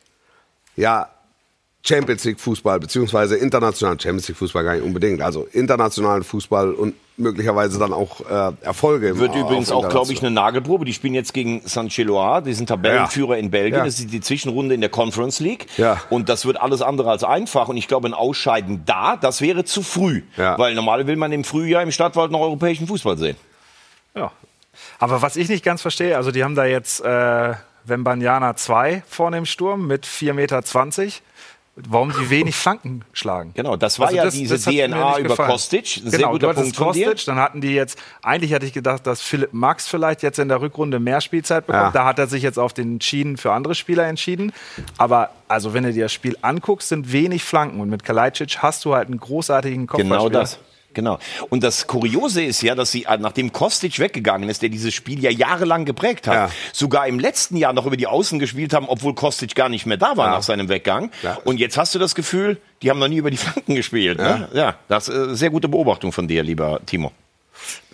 ja 0.76 1.08
Champions 1.84 2.24
League 2.26 2.40
Fußball, 2.42 2.80
beziehungsweise 2.80 3.38
internationalen 3.38 4.00
Champions 4.00 4.28
League 4.28 4.38
Fußball 4.38 4.64
gar 4.64 4.74
nicht 4.74 4.84
unbedingt. 4.84 5.22
Also 5.22 5.48
internationalen 5.54 6.24
Fußball 6.24 6.74
und 6.74 6.94
möglicherweise 7.22 7.80
dann 7.80 7.94
auch 7.94 8.22
äh, 8.22 8.54
Erfolge. 8.62 9.18
Wird 9.18 9.36
übrigens 9.36 9.72
auch, 9.72 9.88
glaube 9.90 10.12
ich, 10.12 10.22
eine 10.22 10.32
Nagelprobe. 10.32 10.86
Die 10.86 10.94
spielen 10.94 11.14
jetzt 11.14 11.34
gegen 11.34 11.62
San 11.66 11.90
Chiloa, 11.90 12.42
die 12.42 12.54
sind 12.54 12.68
Tabellenführer 12.68 13.38
in 13.38 13.52
Belgien. 13.52 13.80
Ja. 13.80 13.86
Das 13.86 14.00
ist 14.00 14.12
die 14.12 14.22
Zwischenrunde 14.22 14.76
in 14.76 14.82
der 14.82 14.90
Conference 14.90 15.40
League. 15.40 15.68
Ja. 15.78 16.02
Und 16.10 16.30
das 16.30 16.46
wird 16.46 16.60
alles 16.60 16.82
andere 16.82 17.10
als 17.10 17.24
einfach. 17.24 17.68
Und 17.68 17.78
ich 17.78 17.88
glaube, 17.88 18.08
ein 18.08 18.14
Ausscheiden 18.14 18.84
da, 18.86 19.16
das 19.16 19.42
wäre 19.42 19.64
zu 19.64 19.82
früh. 19.82 20.24
Ja. 20.38 20.58
Weil 20.58 20.76
normal 20.76 21.08
will 21.08 21.16
man 21.16 21.32
im 21.32 21.44
Frühjahr 21.44 21.84
im 21.84 21.92
Stadtwald 21.92 22.32
noch 22.32 22.42
europäischen 22.42 22.88
Fußball 22.88 23.18
sehen. 23.18 23.38
Ja. 24.16 24.32
Aber 25.00 25.22
was 25.22 25.36
ich 25.36 25.50
nicht 25.50 25.64
ganz 25.64 25.82
verstehe, 25.82 26.18
also 26.18 26.32
die 26.32 26.44
haben 26.44 26.56
da 26.56 26.66
jetzt 26.66 27.04
äh, 27.04 27.54
Wembanyama 27.86 28.56
2 28.56 29.04
vorne 29.08 29.38
im 29.38 29.46
Sturm 29.46 29.88
mit 29.88 30.06
4,20 30.06 30.34
Meter. 30.34 30.62
Warum 31.76 32.12
die 32.12 32.30
wenig 32.30 32.54
Flanken 32.56 33.04
schlagen. 33.14 33.52
Genau, 33.54 33.78
das 33.78 33.98
war 33.98 34.08
Also 34.08 34.18
ja 34.18 34.26
das- 34.26 34.34
diese 34.34 34.56
das 34.56 34.66
DNA 34.66 35.20
über 35.20 35.30
gefallen. 35.30 35.52
Kostic. 35.52 36.02
Ein 36.04 36.10
sehr 36.10 36.20
genau, 36.20 36.32
guter 36.34 36.48
du 36.54 36.62
Punkt 36.62 36.76
von 36.76 36.92
dir. 36.94 37.06
Kostic, 37.08 37.26
dann 37.28 37.38
hatten 37.40 37.62
die 37.62 37.74
jetzt, 37.74 37.98
eigentlich 38.22 38.54
hatte 38.54 38.66
ich 38.66 38.74
gedacht, 38.74 39.08
dass 39.08 39.22
Philipp 39.22 39.54
Max 39.54 39.88
vielleicht 39.88 40.22
jetzt 40.22 40.38
in 40.38 40.50
der 40.50 40.60
Rückrunde 40.62 41.00
mehr 41.00 41.22
Spielzeit 41.22 41.66
bekommt. 41.68 41.84
Ja. 41.96 42.02
Da 42.02 42.06
hat 42.06 42.20
er 42.20 42.28
sich 42.28 42.44
jetzt 42.44 42.60
auf 42.60 42.74
den 42.74 43.00
Schienen 43.00 43.38
für 43.38 43.54
andere 43.54 43.74
Spieler 43.74 44.06
entschieden. 44.06 44.52
Aber 44.98 45.30
also 45.48 45.74
wenn 45.74 45.84
du 45.84 45.94
dir 45.94 46.04
das 46.04 46.14
Spiel 46.14 46.38
anguckst, 46.42 46.90
sind 46.90 47.14
wenig 47.14 47.44
Flanken. 47.44 47.80
Und 47.80 47.90
mit 47.90 48.04
Kalajdzic 48.04 48.58
hast 48.58 48.84
du 48.84 48.94
halt 48.94 49.08
einen 49.08 49.20
großartigen 49.20 49.88
Kopfballspieler. 49.88 50.18
Genau 50.30 50.30
das. 50.30 50.60
Genau. 50.94 51.20
Und 51.50 51.64
das 51.64 51.88
Kuriose 51.88 52.44
ist 52.44 52.62
ja, 52.62 52.76
dass 52.76 52.92
sie, 52.92 53.04
äh, 53.06 53.18
nachdem 53.18 53.52
Kostic 53.54 54.00
weggegangen 54.00 54.50
ist, 54.50 54.62
der 54.62 54.70
dieses 54.70 54.94
Spiel 54.94 55.24
ja 55.24 55.32
jahrelang 55.32 55.86
geprägt 55.86 56.28
hat, 56.28 56.34
Ja. 56.34 56.50
sogar 56.74 57.08
im 57.08 57.20
letzten 57.20 57.56
Jahr 57.58 57.74
noch 57.74 57.86
über 57.86 57.98
die 57.98 58.08
Außen 58.08 58.40
gespielt 58.40 58.74
haben, 58.74 58.88
obwohl 58.90 59.16
Kostic 59.16 59.56
gar 59.56 59.70
nicht 59.70 59.86
mehr 59.86 59.98
da 59.98 60.18
war 60.18 60.28
Ja. 60.28 60.32
nach 60.36 60.44
seinem 60.44 60.70
Weggang. 60.70 61.12
Ja. 61.24 61.38
Und 61.46 61.60
jetzt 61.60 61.78
hast 61.78 61.96
du 61.96 62.00
das 62.00 62.16
Gefühl, 62.16 62.58
die 62.82 62.90
haben 62.90 63.00
noch 63.00 63.08
nie 63.08 63.18
über 63.18 63.32
die 63.32 63.38
Flanken 63.38 63.76
gespielt. 63.76 64.18
Ne? 64.18 64.50
Ja, 64.54 64.76
das 64.88 65.08
ist 65.08 65.16
äh, 65.16 65.36
sehr 65.36 65.50
gute 65.50 65.68
Beobachtung 65.70 66.12
von 66.12 66.28
dir, 66.28 66.44
lieber 66.44 66.82
Timo. 66.86 67.12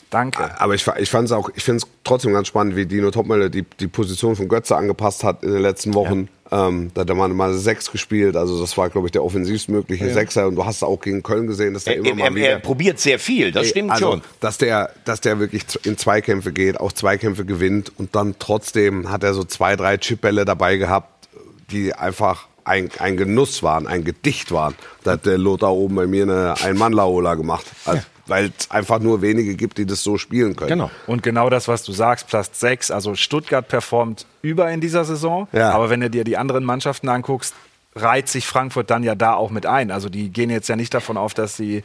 Danke. 0.09 0.49
Aber 0.61 0.73
ich, 0.73 0.87
ich 0.99 1.09
fand 1.09 1.25
es 1.25 1.33
auch, 1.33 1.49
ich 1.55 1.63
finde 1.63 1.83
es 1.83 1.87
trotzdem 2.05 2.31
ganz 2.31 2.47
spannend, 2.47 2.77
wie 2.77 2.85
Dino 2.85 3.11
Topmöller 3.11 3.49
die, 3.49 3.63
die 3.63 3.87
Position 3.87 4.37
von 4.37 4.47
Götze 4.47 4.77
angepasst 4.77 5.25
hat 5.25 5.43
in 5.43 5.51
den 5.51 5.61
letzten 5.61 5.93
Wochen. 5.95 6.29
Ähm, 6.51 6.91
da 6.93 7.01
hat 7.01 7.09
er 7.09 7.15
mal, 7.15 7.27
mal 7.29 7.53
sechs 7.53 7.91
gespielt, 7.91 8.37
also 8.37 8.59
das 8.61 8.77
war, 8.77 8.89
glaube 8.89 9.07
ich, 9.07 9.11
der 9.11 9.23
offensivstmögliche 9.23 10.13
Sechser. 10.13 10.47
Und 10.47 10.55
du 10.55 10.65
hast 10.65 10.83
auch 10.83 11.01
gegen 11.01 11.23
Köln 11.23 11.47
gesehen, 11.47 11.73
dass 11.73 11.83
der 11.83 11.97
Er, 11.97 12.05
immer 12.05 12.15
mal 12.15 12.23
er, 12.25 12.35
wieder... 12.35 12.49
er 12.49 12.59
probiert 12.59 12.99
sehr 12.99 13.19
viel, 13.19 13.51
das 13.51 13.69
stimmt 13.69 13.91
also, 13.91 14.11
schon. 14.11 14.21
Dass 14.39 14.57
der, 14.57 14.91
dass 15.05 15.21
der 15.21 15.39
wirklich 15.39 15.63
in 15.83 15.97
Zweikämpfe 15.97 16.53
geht, 16.53 16.79
auch 16.79 16.91
Zweikämpfe 16.93 17.45
gewinnt 17.45 17.91
und 17.97 18.15
dann 18.15 18.35
trotzdem 18.39 19.11
hat 19.11 19.23
er 19.23 19.33
so 19.33 19.43
zwei, 19.43 19.75
drei 19.75 19.97
Chipbälle 19.97 20.45
dabei 20.45 20.77
gehabt, 20.77 21.27
die 21.71 21.93
einfach 21.93 22.47
ein, 22.67 22.89
ein 22.99 23.17
Genuss 23.17 23.63
waren, 23.63 23.87
ein 23.87 24.03
Gedicht 24.03 24.51
waren. 24.51 24.75
Da 25.03 25.13
hat 25.13 25.25
der 25.25 25.37
Lothar 25.37 25.73
oben 25.73 25.95
bei 25.95 26.07
mir 26.07 26.23
eine 26.23 26.55
Ein-Mann-Laola 26.61 27.35
gemacht. 27.35 27.65
Also, 27.85 28.01
Weil 28.27 28.51
es 28.57 28.69
einfach 28.69 28.99
nur 28.99 29.21
wenige 29.21 29.55
gibt, 29.55 29.77
die 29.77 29.85
das 29.85 30.03
so 30.03 30.17
spielen 30.17 30.55
können. 30.57 30.69
Genau. 30.69 30.91
Und 31.07 31.23
genau 31.23 31.49
das, 31.49 31.69
was 31.69 31.83
du 31.83 31.93
sagst, 31.93 32.27
Platz 32.27 32.59
6. 32.59 32.91
Also 32.91 33.15
Stuttgart 33.15 33.67
performt 33.67 34.25
über 34.47 34.71
in 34.71 34.81
dieser 34.81 35.03
Saison. 35.05 35.47
Ja. 35.51 35.71
Aber 35.71 35.89
wenn 35.89 35.99
du 35.99 36.09
dir 36.09 36.23
die 36.23 36.37
anderen 36.37 36.63
Mannschaften 36.63 37.09
anguckst, 37.09 37.53
reiht 37.95 38.29
sich 38.29 38.47
Frankfurt 38.47 38.89
dann 38.89 39.03
ja 39.03 39.15
da 39.15 39.33
auch 39.33 39.49
mit 39.49 39.65
ein. 39.65 39.91
Also 39.91 40.09
die 40.09 40.29
gehen 40.29 40.49
jetzt 40.49 40.69
ja 40.69 40.75
nicht 40.75 40.93
davon 40.93 41.17
auf, 41.17 41.33
dass 41.33 41.57
sie 41.57 41.83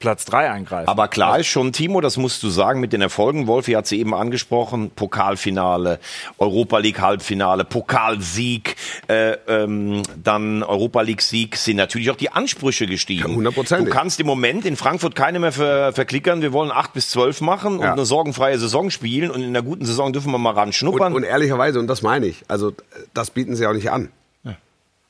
Platz 0.00 0.24
3 0.26 0.50
eingreifen. 0.50 0.88
Aber 0.88 1.08
klar 1.08 1.38
ist 1.38 1.46
schon, 1.46 1.72
Timo, 1.72 2.00
das 2.00 2.16
musst 2.16 2.42
du 2.42 2.48
sagen, 2.50 2.80
mit 2.80 2.92
den 2.92 3.00
Erfolgen, 3.00 3.46
Wolfi 3.46 3.72
hat 3.72 3.86
sie 3.86 3.98
eben 4.00 4.14
angesprochen, 4.14 4.90
Pokalfinale, 4.90 5.98
Europa 6.38 6.78
League 6.78 7.00
Halbfinale, 7.00 7.64
Pokalsieg, 7.64 8.76
äh, 9.08 9.32
ähm, 9.48 10.02
dann 10.22 10.62
Europa 10.62 11.00
League 11.02 11.22
Sieg, 11.22 11.56
sind 11.56 11.76
natürlich 11.76 12.10
auch 12.10 12.16
die 12.16 12.30
Ansprüche 12.30 12.86
gestiegen. 12.86 13.28
Ja, 13.30 13.34
hundertprozentig. 13.34 13.88
Du 13.88 13.94
kannst 13.94 14.18
im 14.20 14.26
Moment 14.26 14.64
in 14.66 14.76
Frankfurt 14.76 15.14
keine 15.14 15.38
mehr 15.38 15.52
ver 15.52 15.92
verklickern, 15.92 16.42
wir 16.42 16.52
wollen 16.52 16.70
acht 16.72 16.92
bis 16.92 17.10
zwölf 17.10 17.40
machen 17.40 17.74
und 17.78 17.82
Ja. 17.84 17.92
eine 17.92 18.04
sorgenfreie 18.04 18.58
Saison 18.58 18.90
spielen 18.90 19.30
und 19.30 19.40
in 19.42 19.48
einer 19.48 19.62
guten 19.62 19.84
Saison 19.86 20.12
dürfen 20.12 20.32
wir 20.32 20.38
mal 20.38 20.50
ran 20.52 20.68
Und, 20.68 20.74
schnuppern. 20.74 21.12
und 21.14 21.22
ehrlicherweise, 21.22 21.78
und 21.78 21.86
das 21.86 22.02
meine 22.02 22.26
ich, 22.26 22.44
also 22.48 22.72
das 23.14 23.30
bieten 23.30 23.56
sie 23.56 23.66
auch 23.66 23.72
nicht 23.74 23.90
an. 23.90 24.08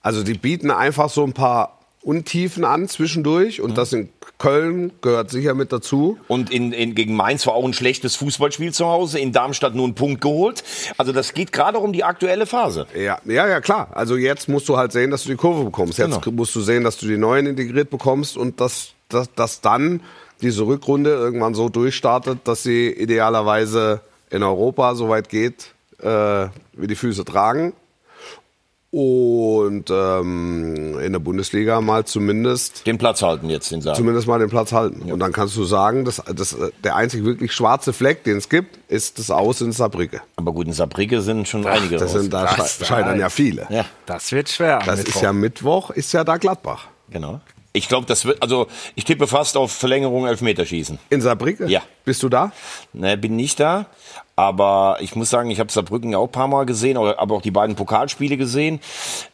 Also 0.04 0.24
die 0.24 0.34
bieten 0.34 0.72
einfach 0.72 1.08
so 1.10 1.22
ein 1.24 1.32
paar 1.32 1.78
Untiefen 2.02 2.64
an 2.64 2.88
zwischendurch 2.88 3.60
und 3.60 3.78
das 3.78 3.92
in 3.92 4.08
Köln 4.38 4.92
gehört 5.02 5.30
sicher 5.30 5.54
mit 5.54 5.72
dazu. 5.72 6.18
Und 6.26 6.50
in, 6.52 6.72
in, 6.72 6.96
gegen 6.96 7.14
Mainz 7.14 7.46
war 7.46 7.54
auch 7.54 7.64
ein 7.64 7.74
schlechtes 7.74 8.16
Fußballspiel 8.16 8.72
zu 8.72 8.86
Hause. 8.86 9.20
In 9.20 9.32
Darmstadt 9.32 9.76
nur 9.76 9.84
einen 9.84 9.94
Punkt 9.94 10.20
geholt. 10.20 10.64
Also 10.98 11.12
das 11.12 11.32
geht 11.32 11.52
gerade 11.52 11.78
um 11.78 11.92
die 11.92 12.02
aktuelle 12.02 12.46
Phase. 12.46 12.86
Ja, 12.96 13.18
ja, 13.24 13.46
ja, 13.46 13.60
klar. 13.60 13.90
Also 13.92 14.16
jetzt 14.16 14.48
musst 14.48 14.68
du 14.68 14.76
halt 14.76 14.90
sehen, 14.90 15.12
dass 15.12 15.22
du 15.22 15.28
die 15.28 15.36
Kurve 15.36 15.62
bekommst. 15.64 15.98
Jetzt 15.98 16.20
Genau. 16.22 16.36
musst 16.36 16.54
du 16.56 16.60
sehen, 16.60 16.82
dass 16.82 16.96
du 16.96 17.06
die 17.06 17.18
Neuen 17.18 17.46
integriert 17.46 17.88
bekommst 17.90 18.36
und 18.36 18.60
dass, 18.60 18.88
dass, 19.08 19.32
dass 19.34 19.60
dann 19.60 20.00
diese 20.40 20.66
Rückrunde 20.66 21.10
irgendwann 21.10 21.54
so 21.54 21.68
durchstartet, 21.68 22.40
dass 22.44 22.64
sie 22.64 22.88
idealerweise 22.88 24.00
in 24.30 24.42
Europa 24.42 24.96
so 24.96 25.08
weit 25.08 25.28
geht, 25.28 25.66
äh, 26.00 26.46
wie 26.72 26.88
die 26.88 26.96
Füße 26.96 27.24
tragen. 27.24 27.74
Und 28.94 29.90
ähm, 29.90 30.98
in 31.00 31.12
der 31.12 31.18
Bundesliga 31.18 31.80
mal 31.80 32.04
zumindest 32.04 32.86
Den 32.86 32.98
Platz 32.98 33.22
halten 33.22 33.48
jetzt, 33.48 33.70
den 33.70 33.80
Saal. 33.80 33.96
zumindest 33.96 34.26
mal 34.28 34.38
den 34.38 34.50
Platz 34.50 34.70
halten. 34.70 35.10
Und 35.10 35.18
dann 35.18 35.32
kannst 35.32 35.56
du 35.56 35.64
sagen, 35.64 36.04
dass, 36.04 36.16
dass 36.16 36.52
äh, 36.52 36.70
der 36.84 36.94
einzig 36.96 37.24
wirklich 37.24 37.52
schwarze 37.52 37.94
Fleck, 37.94 38.22
den 38.24 38.36
es 38.36 38.50
gibt, 38.50 38.78
ist 38.90 39.18
das 39.18 39.30
Aus 39.30 39.62
in 39.62 39.72
Saarbrücke. 39.72 40.20
Aber 40.36 40.52
gut, 40.52 40.66
in 40.66 40.74
Saarbrücke 40.74 41.22
sind 41.22 41.48
schon 41.48 41.66
einige 41.66 41.96
Das 41.96 42.12
sind, 42.12 42.30
da 42.34 42.44
Das- 42.54 42.80
sche- 42.82 42.84
scheitern 42.84 43.18
ja 43.18 43.30
viele. 43.30 43.66
Ja, 43.70 43.86
das 44.04 44.30
wird 44.30 44.50
schwer. 44.50 44.80
Das 44.84 44.98
Mittwoch. 44.98 45.14
ist 45.16 45.22
ja 45.22 45.32
Mittwoch, 45.32 45.90
ist 45.90 46.12
ja 46.12 46.22
da 46.22 46.36
Gladbach. 46.36 46.88
genau. 47.10 47.40
Ich 47.74 47.88
glaube, 47.88 48.04
das 48.06 48.26
wird, 48.26 48.42
also 48.42 48.66
ich 48.96 49.06
tippe 49.06 49.26
fast 49.26 49.56
auf 49.56 49.72
Verlängerung 49.72 50.26
Elfmeterschießen. 50.26 50.98
In 51.08 51.22
Saarbrücke? 51.22 51.66
Ja. 51.68 51.80
Bist 52.04 52.22
du 52.22 52.28
da? 52.28 52.52
Ne, 52.92 53.16
bin 53.16 53.34
nicht 53.36 53.58
da. 53.58 53.86
Aber 54.34 54.96
ich 55.00 55.14
muss 55.14 55.28
sagen, 55.28 55.50
ich 55.50 55.60
habe 55.60 55.70
Saarbrücken 55.70 56.10
ja 56.12 56.18
auch 56.18 56.26
ein 56.26 56.32
paar 56.32 56.48
Mal 56.48 56.64
gesehen, 56.64 56.96
aber 56.96 57.34
auch 57.34 57.42
die 57.42 57.50
beiden 57.50 57.76
Pokalspiele 57.76 58.36
gesehen. 58.36 58.80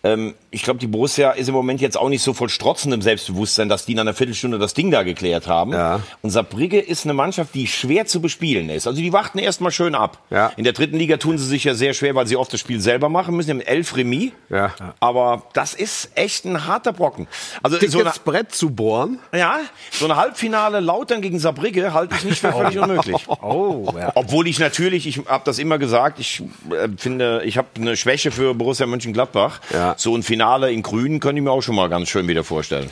Ähm, 0.03 0.35
ich 0.51 0.63
glaube, 0.63 0.81
die 0.81 0.89
Borussia 0.89 1.31
ist 1.33 1.49
im 1.49 1.55
Moment 1.55 1.81
jetzt 1.81 1.97
auch 1.97 2.09
nicht 2.09 2.23
so 2.23 2.35
voll 2.35 2.49
strotzendem 2.49 3.01
Selbstbewusstsein, 3.03 3.69
dass 3.69 3.87
die 3.87 3.93
in 3.93 4.01
einer 4.01 4.15
Viertelstunde 4.15 4.59
das 4.59 4.75
Ding 4.75 4.91
da 4.91 5.05
geklärt 5.05 5.47
haben. 5.47 5.73
Ja. 5.73 6.01
Und 6.23 6.31
Saarbrücke 6.31 6.81
ist 6.81 7.05
eine 7.05 7.15
Mannschaft, 7.15 7.55
die 7.55 7.67
schwer 7.69 8.07
zu 8.07 8.21
bespielen 8.21 8.71
ist. 8.71 8.87
Also 8.89 9.01
die 9.01 9.13
warten 9.13 9.39
erstmal 9.39 9.71
schön 9.71 9.95
ab. 9.95 10.19
Ja. 10.31 10.53
In 10.57 10.65
der 10.65 10.73
dritten 10.73 10.97
Liga 10.97 11.17
tun 11.19 11.39
sie 11.39 11.47
sich 11.47 11.65
ja 11.65 11.75
sehr 11.75 11.95
schwer, 11.95 12.15
weil 12.15 12.27
sie 12.27 12.37
oft 12.37 12.53
das 12.53 12.59
Spiel 12.61 12.81
selber 12.81 13.09
machen 13.09 13.37
müssen. 13.37 13.47
Die 13.49 13.53
haben 13.53 13.61
elf 13.61 13.97
Remis. 13.97 14.33
Ja. 14.49 14.75
Aber 14.99 15.43
das 15.53 15.75
ist 15.75 16.11
echt 16.17 16.45
ein 16.45 16.67
harter 16.67 16.93
Brocken. 16.93 17.29
Also 17.63 17.77
so 17.77 17.99
eine, 17.99 18.05
Dickes 18.05 18.19
Brett 18.19 18.53
zu 18.53 18.71
bohren. 18.71 19.21
ja, 19.33 19.61
so 19.93 20.07
eine 20.07 20.17
Halbfinale 20.17 20.81
Lautern 20.81 21.23
gegen 21.23 21.39
Saarbrücke 21.39 21.93
halte 21.93 22.17
ich 22.17 22.25
nicht 22.25 22.41
für 22.41 22.53
völlig 22.53 22.79
unmöglich. 22.81 23.29
Oh, 23.43 23.93
ja. 23.97 24.13
Obwohl 24.15 24.49
ich 24.49 24.59
natürlich, 24.59 24.88
ich 24.97 25.19
habe 25.27 25.45
das 25.45 25.59
immer 25.59 25.79
gesagt, 25.79 26.19
ich 26.19 26.43
äh, 26.71 26.89
finde, 26.97 27.43
ich 27.45 27.59
habe 27.59 27.69
eine 27.77 27.97
Schwäche 27.97 28.31
für 28.31 28.55
Borussia 28.55 28.87
Mönchengladbach. 28.87 29.61
Ja. 29.73 29.95
So 29.99 30.15
ein 30.17 30.23
Finale 30.23 30.73
in 30.73 30.83
Grün 30.83 31.21
könnte 31.21 31.39
ich 31.39 31.45
mir 31.45 31.51
auch 31.51 31.63
schon 31.63 31.75
mal 31.75 31.89
ganz 31.89 32.09
schön 32.09 32.29
wieder 32.29 32.45
vorstellen. 32.45 32.91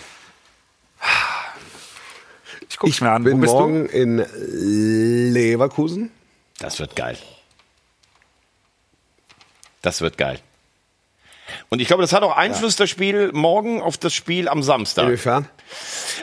Ich 2.68 2.78
guck's 2.78 3.00
mir 3.00 3.10
an. 3.10 3.24
Bin 3.24 3.40
morgen 3.40 3.86
in 3.86 4.24
Leverkusen. 5.32 6.10
Das 6.58 6.78
wird 6.78 6.94
geil. 6.94 7.16
Das 9.82 10.00
wird 10.00 10.18
geil. 10.18 10.40
Und 11.68 11.80
ich 11.80 11.86
glaube, 11.88 12.02
das 12.02 12.12
hat 12.12 12.22
auch 12.22 12.36
Einfluss, 12.36 12.76
das 12.76 12.90
Spiel 12.90 13.30
morgen, 13.32 13.80
auf 13.80 13.96
das 13.96 14.14
Spiel 14.14 14.48
am 14.48 14.62
Samstag. 14.62 15.04
Inwiefern? 15.06 15.48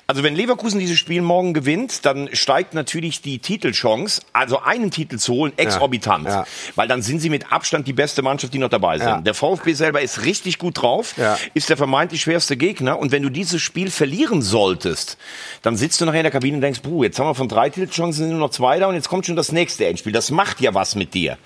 Also 0.08 0.24
wenn 0.24 0.36
Leverkusen 0.36 0.80
dieses 0.80 0.98
Spiel 0.98 1.22
morgen 1.22 1.54
gewinnt, 1.54 2.06
dann 2.06 2.30
steigt 2.34 2.74
natürlich 2.74 3.22
die 3.22 3.40
Titelchance, 3.40 4.22
also 4.32 4.62
einen 4.62 4.90
Titel 4.90 5.18
zu 5.18 5.34
holen, 5.34 5.54
exorbitant. 5.58 6.26
Ja. 6.28 6.46
Weil 6.76 6.88
dann 6.88 7.02
sind 7.02 7.20
sie 7.20 7.30
mit 7.30 7.52
Abstand 7.52 7.88
die 7.88 7.94
beste 7.94 8.22
Mannschaft, 8.22 8.54
die 8.54 8.58
noch 8.58 8.70
dabei 8.70 8.98
sind. 8.98 9.08
Ja. 9.08 9.22
Der 9.22 9.34
VfB 9.34 9.74
selber 9.74 10.02
ist 10.02 10.24
richtig 10.26 10.60
gut 10.60 10.82
drauf, 10.82 11.16
Ja. 11.18 11.38
ist 11.54 11.70
der 11.70 11.78
vermeintlich 11.78 12.22
schwerste 12.22 12.56
Gegner. 12.56 13.00
Und 13.00 13.12
wenn 13.12 13.22
du 13.22 13.30
dieses 13.30 13.62
Spiel 13.62 13.92
verlieren 13.92 14.42
solltest, 14.42 15.18
dann 15.62 15.76
sitzt 15.76 16.00
du 16.00 16.06
nachher 16.06 16.20
in 16.20 16.24
der 16.24 16.32
Kabine 16.32 16.56
und 16.56 16.62
denkst, 16.62 16.80
puh, 16.82 17.04
jetzt 17.04 17.20
haben 17.20 17.28
wir 17.28 17.36
von 17.36 17.50
drei 17.50 17.70
Titelchancen 17.70 18.30
nur 18.30 18.40
noch 18.40 18.52
zwei 18.52 18.80
da 18.80 18.88
und 18.88 18.96
jetzt 18.96 19.10
kommt 19.10 19.26
schon 19.26 19.36
das 19.36 19.52
nächste 19.52 19.86
Endspiel. 19.86 20.14
Das 20.14 20.32
macht 20.32 20.62
ja 20.62 20.74
was 20.74 20.96
mit 20.96 21.14
dir. 21.14 21.38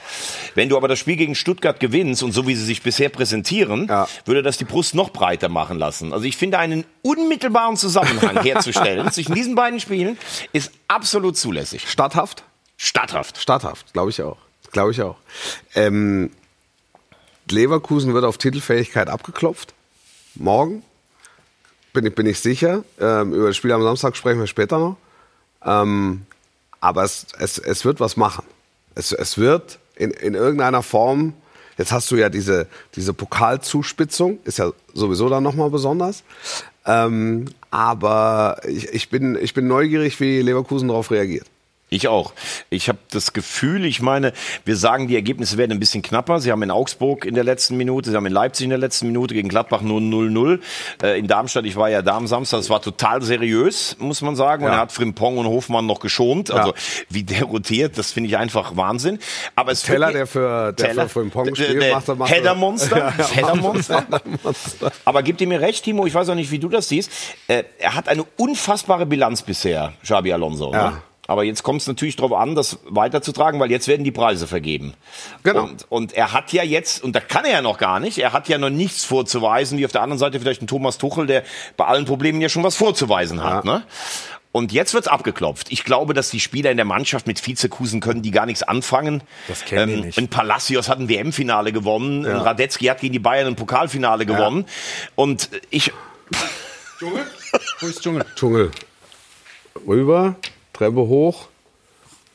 Wenn 0.54 0.70
du 0.70 0.78
aber 0.78 0.88
das 0.88 1.00
Spiel 1.00 1.16
gegen 1.16 1.34
Stuttgart 1.36 1.80
gewinnst 1.80 2.22
und 2.22 2.32
so 2.32 2.48
wie 2.48 2.56
sie 2.56 2.66
sich 2.66 2.84
bisher 2.84 3.10
präsentieren, 3.10 3.67
Ja. 3.76 4.08
würde 4.26 4.44
das 4.44 4.58
die 4.58 4.66
Brust 4.66 4.96
noch 4.96 5.12
breiter 5.12 5.50
machen 5.50 5.78
lassen. 5.78 6.14
Also 6.14 6.26
ich 6.26 6.38
finde 6.38 6.60
einen 6.60 6.86
unmittelbaren 7.02 7.78
Zusammenhang 7.78 8.38
herzustellen 8.44 9.12
zwischen 9.12 9.36
diesen 9.36 9.56
beiden 9.56 9.80
Spielen 9.80 10.18
ist 10.54 10.72
absolut 10.88 11.38
zulässig. 11.38 11.90
Statthaft? 11.90 12.44
Statthaft. 12.78 13.38
Statthaft, 13.40 13.94
glaube 13.94 14.10
ich 14.12 14.22
auch. 14.22 14.38
Glaube 14.72 14.92
ich 14.92 15.02
auch. 15.02 15.18
Ähm, 15.76 16.32
Leverkusen 17.50 18.14
wird 18.14 18.26
auf 18.26 18.38
Titelfähigkeit 18.38 19.10
abgeklopft. 19.10 19.74
Morgen. 20.36 20.84
Bin 21.94 22.06
ich, 22.06 22.16
bin 22.16 22.26
ich 22.26 22.40
sicher. 22.40 22.84
Ähm, 23.00 23.34
über 23.34 23.48
das 23.48 23.58
Spiel 23.58 23.72
am 23.72 23.82
Samstag 23.82 24.16
sprechen 24.16 24.40
wir 24.40 24.48
später 24.48 24.78
noch. 24.78 24.98
Ähm, 25.66 26.26
aber 26.80 27.04
es, 27.04 27.28
es, 27.40 27.58
es 27.58 27.86
wird 27.86 28.00
was 28.00 28.18
machen. 28.18 28.46
Es, 28.96 29.12
es 29.12 29.38
wird 29.38 29.80
in, 29.96 30.12
in 30.12 30.34
irgendeiner 30.36 30.84
Form, 30.84 31.34
jetzt 31.78 31.92
hast 31.92 32.10
du 32.12 32.16
ja 32.16 32.30
diese, 32.30 32.68
diese 32.96 33.14
Pokalzuspitzung, 33.14 34.40
ist 34.44 34.60
ja 34.60 34.72
sowieso 34.94 35.30
dann 35.30 35.44
nochmal 35.44 35.70
besonders. 35.70 36.24
Ähm, 36.86 37.46
aber 37.70 38.62
ich, 38.68 38.90
ich, 38.94 39.10
bin, 39.10 39.38
ich 39.40 39.54
bin 39.54 39.68
neugierig, 39.68 40.20
wie 40.20 40.42
Leverkusen 40.42 40.88
darauf 40.88 41.12
reagiert. 41.12 41.48
Ich 41.90 42.10
auch. 42.10 42.34
Ich 42.70 42.90
habe 42.90 42.98
das 43.12 43.32
Gefühl, 43.32 43.86
ich 43.86 44.02
meine, 44.02 44.34
wir 44.66 44.76
sagen, 44.76 45.08
die 45.08 45.16
Ergebnisse 45.16 45.58
werden 45.58 45.72
ein 45.72 45.80
bisschen 45.80 46.02
knapper. 46.02 46.42
Sie 46.42 46.52
haben 46.52 46.62
in 46.62 46.70
Augsburg 46.70 47.24
in 47.24 47.34
der 47.34 47.46
letzten 47.46 47.78
Minute, 47.78 48.10
sie 48.10 48.16
haben 48.18 48.26
in 48.26 48.34
Leipzig 48.34 48.66
in 48.66 48.72
der 48.72 48.78
letzten 48.80 49.08
Minute 49.08 49.34
gegen 49.34 49.48
Gladbach 49.48 49.80
nur 49.82 50.02
0-0. 50.02 50.60
Äh, 51.02 51.18
in 51.18 51.28
Darmstadt, 51.28 51.64
ich 51.66 51.78
war 51.78 51.90
ja 51.90 52.02
da 52.02 52.18
am 52.18 52.28
Samstag, 52.28 52.58
das 52.58 52.70
war 52.70 52.82
total 52.82 53.22
seriös, 53.22 53.96
muss 54.00 54.22
man 54.22 54.36
sagen. 54.36 54.66
Und 54.66 54.72
Ja. 54.72 54.76
er 54.78 54.82
hat 54.82 54.92
Frimpong 54.92 55.38
und 55.38 55.46
Hofmann 55.48 55.86
noch 55.86 56.02
geschont. 56.02 56.52
Also 56.52 56.74
wie 57.10 57.24
der 57.24 57.44
rotiert, 57.46 57.98
das 57.98 58.12
finde 58.12 58.30
ich 58.30 58.38
einfach 58.38 58.76
Wahnsinn. 58.76 59.20
Aber 59.56 59.72
es 59.72 59.84
Teller, 59.84 60.12
der 60.12 60.28
für, 60.28 60.74
der 60.74 60.88
Teller. 60.88 61.04
für 61.04 61.22
Frimpong 61.22 61.56
spielt, 61.56 61.82
der 61.82 61.94
macht 61.96 62.10
er, 62.10 62.16
macht 62.16 62.32
er- 62.32 62.38
Header-Monster. 62.38 62.98
Ja, 62.98 63.14
ja, 63.18 63.28
Header-Monster. 63.30 64.06
Monster. 64.44 64.92
Aber 65.06 65.24
gib 65.24 65.38
dir 65.38 65.48
mir 65.48 65.62
recht, 65.62 65.86
Timo, 65.86 66.06
ich 66.06 66.14
weiß 66.14 66.28
auch 66.30 66.36
nicht, 66.36 66.52
wie 66.52 66.60
du 66.60 66.68
das 66.68 66.90
siehst. 66.90 67.10
Äh, 67.48 67.64
er 67.80 67.96
hat 67.96 68.10
eine 68.10 68.26
unfassbare 68.36 69.06
Bilanz 69.06 69.42
bisher, 69.42 69.94
Xabi 70.04 70.34
Alonso. 70.34 70.74
Ja. 70.74 70.90
Ne? 70.92 71.02
Aber 71.28 71.44
jetzt 71.44 71.64
kommt 71.64 71.82
es 71.82 71.88
natürlich 71.88 72.16
darauf 72.16 72.34
an, 72.34 72.56
das 72.56 72.80
weiterzutragen, 72.86 73.60
weil 73.60 73.70
jetzt 73.70 73.88
werden 73.88 74.04
die 74.04 74.12
Preise 74.12 74.48
vergeben. 74.48 74.94
Genau. 75.44 75.64
Und, 75.64 75.86
und 75.90 76.14
er 76.14 76.34
hat 76.34 76.54
ja 76.54 76.64
jetzt, 76.64 77.04
und 77.04 77.16
da 77.16 77.20
kann 77.20 77.46
er 77.46 77.52
ja 77.52 77.62
noch 77.62 77.78
gar 77.78 78.00
nicht, 78.00 78.18
er 78.18 78.34
hat 78.34 78.48
ja 78.48 78.58
noch 78.58 78.70
nichts 78.70 79.04
vorzuweisen, 79.04 79.78
wie 79.78 79.86
auf 79.86 79.92
der 79.92 80.02
anderen 80.02 80.20
Seite 80.20 80.40
vielleicht 80.40 80.62
ein 80.62 80.68
Thomas 80.68 80.98
Tuchel, 80.98 81.28
der 81.28 81.44
bei 81.76 81.86
allen 81.86 82.06
Problemen 82.06 82.42
ja 82.42 82.50
schon 82.50 82.64
was 82.64 82.78
vorzuweisen 82.78 83.44
hat. 83.44 83.66
Ja. 83.66 83.72
Ne? 83.72 83.84
Und 84.54 84.72
jetzt 84.72 84.94
wird's 84.94 85.08
abgeklopft. 85.08 85.72
Ich 85.72 85.84
glaube, 85.84 86.14
dass 86.14 86.32
die 86.32 86.40
Spieler 86.40 86.72
in 86.72 86.78
der 86.78 86.86
Mannschaft 86.86 87.28
mit 87.28 87.46
Vizekusen 87.46 88.00
können, 88.00 88.22
die 88.22 88.32
gar 88.32 88.46
nichts 88.46 88.64
anfangen. 88.64 89.22
Das 89.48 89.66
kennen 89.66 89.88
die 89.88 90.02
nicht. 90.08 90.18
Ein 90.18 90.30
Palacios 90.30 90.90
hat 90.90 90.98
ein 91.00 91.10
WM-Finale 91.10 91.74
gewonnen, 91.74 92.26
ein 92.26 92.38
Radetzky 92.38 92.86
hat 92.86 93.02
gegen 93.02 93.14
die 93.14 93.20
Bayern 93.20 93.48
ein 93.48 93.56
Pokalfinale 93.56 94.26
gewonnen. 94.26 94.66
Und 95.16 95.50
ich, 95.70 95.92
Wo 97.80 97.88
ist 97.88 98.02
Dschungel? 98.02 98.26
Dschungel. 98.36 98.72
Rüber, 99.86 100.36
Treppe 100.78 101.08
hoch 101.08 101.48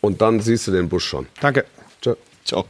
und 0.00 0.20
dann 0.20 0.40
siehst 0.40 0.66
du 0.66 0.72
den 0.72 0.88
Bus 0.88 1.02
schon. 1.02 1.26
Danke. 1.40 1.64
Tschö. 2.00 2.14
So. 2.44 2.64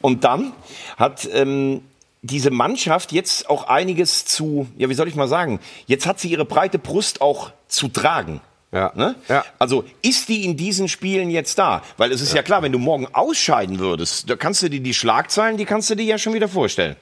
Und 0.00 0.24
dann 0.24 0.52
hat 0.96 1.28
ähm, 1.32 1.82
diese 2.22 2.50
Mannschaft 2.50 3.12
jetzt 3.12 3.50
auch 3.50 3.64
einiges 3.64 4.24
zu, 4.24 4.68
ja, 4.76 4.88
wie 4.88 4.94
soll 4.94 5.08
ich 5.08 5.14
mal 5.14 5.28
sagen, 5.28 5.60
jetzt 5.86 6.06
hat 6.06 6.18
sie 6.18 6.28
ihre 6.28 6.44
breite 6.44 6.78
Brust 6.78 7.20
auch 7.20 7.52
zu 7.68 7.88
tragen. 7.88 8.40
Ja. 8.72 8.92
Ne? 8.94 9.14
Ja. 9.28 9.44
Also 9.58 9.84
ist 10.02 10.28
die 10.28 10.44
in 10.44 10.56
diesen 10.56 10.88
Spielen 10.88 11.30
jetzt 11.30 11.58
da? 11.58 11.82
Weil 11.96 12.12
es 12.12 12.20
ist 12.20 12.34
ja. 12.34 12.42
klar, 12.42 12.62
wenn 12.62 12.72
du 12.72 12.78
morgen 12.78 13.06
ausscheiden 13.12 13.78
würdest, 13.78 14.28
da 14.28 14.36
kannst 14.36 14.62
du 14.62 14.68
dir 14.68 14.80
die 14.80 14.94
Schlagzeilen, 14.94 15.56
die 15.56 15.64
kannst 15.64 15.88
du 15.90 15.94
dir 15.94 16.04
ja 16.04 16.18
schon 16.18 16.34
wieder 16.34 16.48
vorstellen. 16.48 16.96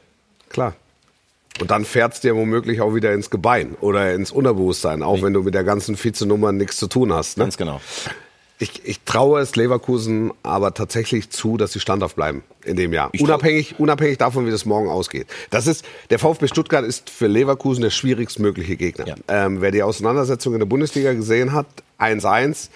Klar. 0.49 0.75
Und 1.61 1.71
dann 1.71 1.85
fährt's 1.85 2.21
dir 2.21 2.35
womöglich 2.35 2.81
auch 2.81 2.95
wieder 2.95 3.13
ins 3.13 3.31
Gebein 3.31 3.77
oder 3.81 4.13
ins 4.13 4.33
Unterbewusstsein, 4.33 5.03
auch 5.03 5.23
wenn 5.23 5.33
du 5.33 5.43
mit 5.43 5.55
der 5.55 5.65
ganzen 5.65 6.03
Vizenummer 6.03 6.53
nichts 6.53 6.79
zu 6.79 6.89
tun 6.89 7.13
hast. 7.13 7.39
Ne? 7.39 7.45
Ganz 7.45 7.57
genau. 7.57 7.81
Ich, 8.59 8.83
ich 8.85 9.01
traue 9.03 9.41
es 9.41 9.57
Leverkusen 9.57 10.33
aber 10.43 10.75
tatsächlich 10.75 11.31
zu, 11.31 11.57
dass 11.57 11.73
sie 11.73 11.81
standhaft 11.81 12.17
bleiben 12.17 12.45
in 12.65 12.77
dem 12.77 12.93
Jahr. 12.93 13.11
Unabhängig, 13.19 13.79
unabhängig 13.79 14.19
davon, 14.19 14.47
wie 14.47 14.51
das 14.51 14.65
morgen 14.65 14.89
ausgeht. 14.89 15.27
Das 15.51 15.67
ist, 15.67 15.85
der 16.11 16.21
VfB 16.21 16.47
Stuttgart 16.47 16.85
ist 16.85 17.11
für 17.11 17.27
Leverkusen 17.27 17.83
der 17.83 17.91
schwierigstmögliche 17.91 18.77
Gegner. 18.77 19.07
Ja. 19.07 19.15
Ähm, 19.29 19.61
wer 19.61 19.73
die 19.73 19.83
Auseinandersetzung 19.83 20.55
in 20.55 20.61
der 20.61 20.67
Bundesliga 20.67 21.13
gesehen 21.15 21.53
hat, 21.53 21.67
1-1, 21.99 22.69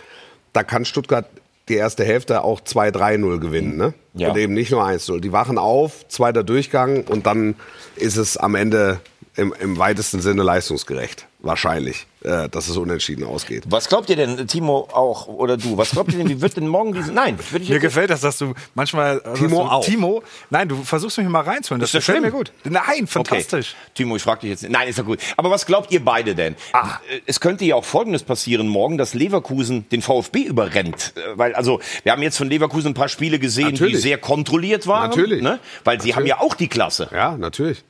da 0.53 0.65
kann 0.65 0.85
Stuttgart 0.85 1.27
die 1.69 1.75
erste 1.75 2.05
Hälfte 2.05 2.43
auch 2.43 2.61
2-3-0 2.61 3.39
gewinnen. 3.39 3.77
Ne? 3.77 3.95
Ja. 4.15 4.31
Und 4.31 4.37
eben 4.39 4.55
nicht 4.55 4.71
nur 4.71 4.85
1-0. 4.85 5.21
Die 5.21 5.33
wachen 5.33 5.59
auf, 5.59 6.07
zweiter 6.09 6.43
Durchgang 6.43 7.05
und 7.05 7.27
dann 7.27 7.55
ist 7.97 8.17
es 8.17 8.37
am 8.37 8.55
Ende 8.55 9.01
im, 9.37 9.55
im 9.61 9.79
weitesten 9.79 10.21
Sinne 10.21 10.43
leistungsgerecht. 10.43 11.28
Wahrscheinlich, 11.41 12.07
äh, 12.25 12.49
dass 12.49 12.67
es 12.69 12.77
unentschieden 12.77 13.23
ausgeht. 13.25 13.63
Was 13.69 13.89
glaubt 13.89 14.11
ihr 14.11 14.17
denn, 14.17 14.49
Timo 14.49 14.89
auch 14.93 15.29
oder 15.29 15.57
du? 15.57 15.77
Was 15.79 15.93
glaubt 15.93 16.11
ihr 16.13 16.19
denn, 16.19 16.29
wie 16.29 16.41
wird 16.41 16.57
denn 16.57 16.67
morgen 16.67 16.93
diese? 16.93 17.13
Nein, 17.13 17.39
würde 17.51 17.63
ich 17.63 17.71
Mir 17.71 17.79
gefällt 17.79 18.11
das, 18.11 18.23
dass 18.23 18.39
du 18.39 18.55
manchmal. 18.75 19.19
äh, 19.25 19.35
Timo 19.35 19.63
du, 19.63 19.71
auch. 19.71 19.85
Timo, 19.85 20.23
nein, 20.51 20.69
du 20.69 20.83
versuchst 20.83 21.17
mich 21.19 21.29
mal 21.29 21.43
reinzuholen. 21.45 21.81
Das, 21.81 21.91
Ist 21.91 21.95
das 21.95 22.07
gefällt 22.07 22.23
mir 22.23 22.31
schlimm? 22.31 22.39
gut. 22.39 22.53
Nein, 22.65 23.07
fantastisch. 23.07 23.77
Okay. 23.81 23.91
Timo, 23.95 24.17
ich 24.17 24.23
frage 24.23 24.41
dich 24.41 24.51
jetzt. 24.51 24.69
Nein, 24.69 24.89
ist 24.89 24.99
ja 24.99 25.05
gut. 25.05 25.21
Aber 25.37 25.49
was 25.53 25.65
glaubt 25.65 25.93
ihr 25.93 26.05
beide 26.05 26.35
denn? 26.35 26.55
Äh, 26.75 27.21
Es 27.27 27.39
könnte 27.39 27.65
ja 27.65 27.77
auch 27.77 27.85
Folgendes 27.85 28.25
passieren 28.25 28.67
morgen, 28.67 28.99
dass 28.99 29.15
Leverkusen 29.15 29.89
den 29.91 30.03
VfB 30.03 30.41
überrennt. 30.41 31.13
Äh, 31.15 31.39
Weil, 31.39 31.55
also, 31.55 31.79
wir 32.03 32.11
haben 32.11 32.23
jetzt 32.23 32.37
von 32.37 32.49
Leverkusen 32.51 32.89
ein 32.91 32.95
paar 32.95 33.09
Spiele 33.09 33.39
gesehen, 33.39 33.69
die 33.69 33.73
Natürlich. 33.75 34.01
sehr 34.03 34.19
kontrolliert 34.19 34.89
waren. 34.89 35.11
Natürlich. 35.11 35.41
Ne? 35.41 35.61
Weil 35.85 36.01
sie 36.01 36.17
haben 36.17 36.27
ja 36.27 36.41
auch 36.41 36.55
die 36.57 36.67
Klasse. 36.69 37.09
Ja, 37.13 37.37
natürlich. 37.37 37.85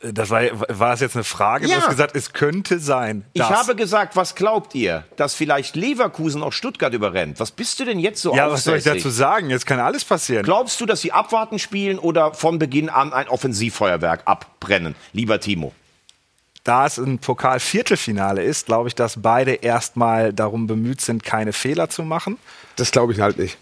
Das 0.00 0.30
war, 0.30 0.42
war 0.68 0.94
es 0.94 1.00
jetzt 1.00 1.14
eine 1.14 1.24
Frage? 1.24 1.66
Ja. 1.66 1.76
Du 1.76 1.82
hast 1.82 1.90
gesagt, 1.90 2.16
es 2.16 2.32
könnte 2.32 2.78
sein. 2.78 3.24
Ich 3.34 3.42
dass. 3.42 3.50
habe 3.50 3.76
gesagt, 3.76 4.16
was 4.16 4.34
glaubt 4.34 4.74
ihr? 4.74 5.04
Dass 5.16 5.34
vielleicht 5.34 5.76
Leverkusen 5.76 6.42
auch 6.42 6.52
Stuttgart 6.52 6.92
überrennt. 6.94 7.38
Was 7.38 7.50
bist 7.50 7.80
du 7.80 7.84
denn 7.84 7.98
jetzt 7.98 8.22
so 8.22 8.34
Ja, 8.34 8.50
was 8.50 8.64
soll 8.64 8.78
ich 8.78 8.84
dazu 8.84 9.10
sagen? 9.10 9.50
Jetzt 9.50 9.66
kann 9.66 9.80
alles 9.80 10.04
passieren. 10.04 10.44
Glaubst 10.44 10.80
du, 10.80 10.86
dass 10.86 11.02
sie 11.02 11.12
abwarten 11.12 11.58
spielen 11.58 11.98
oder 11.98 12.32
von 12.34 12.58
Beginn 12.58 12.88
an 12.88 13.12
ein 13.12 13.28
Offensivfeuerwerk 13.28 14.22
abbrennen? 14.24 14.94
Lieber 15.12 15.38
Timo. 15.40 15.72
da 16.64 16.86
es 16.86 16.96
ein 16.96 17.18
Pokal-Viertelfinale 17.18 18.42
ist, 18.42 18.66
glaube 18.66 18.88
ich, 18.88 18.94
dass 18.94 19.20
beide 19.20 19.52
erstmal 19.52 20.32
darum 20.32 20.66
bemüht 20.66 21.02
sind, 21.02 21.22
keine 21.22 21.52
Fehler 21.52 21.90
zu 21.90 22.02
machen. 22.02 22.38
Das 22.76 22.90
glaube 22.90 23.12
ich 23.12 23.20
halt 23.20 23.38
nicht. 23.38 23.58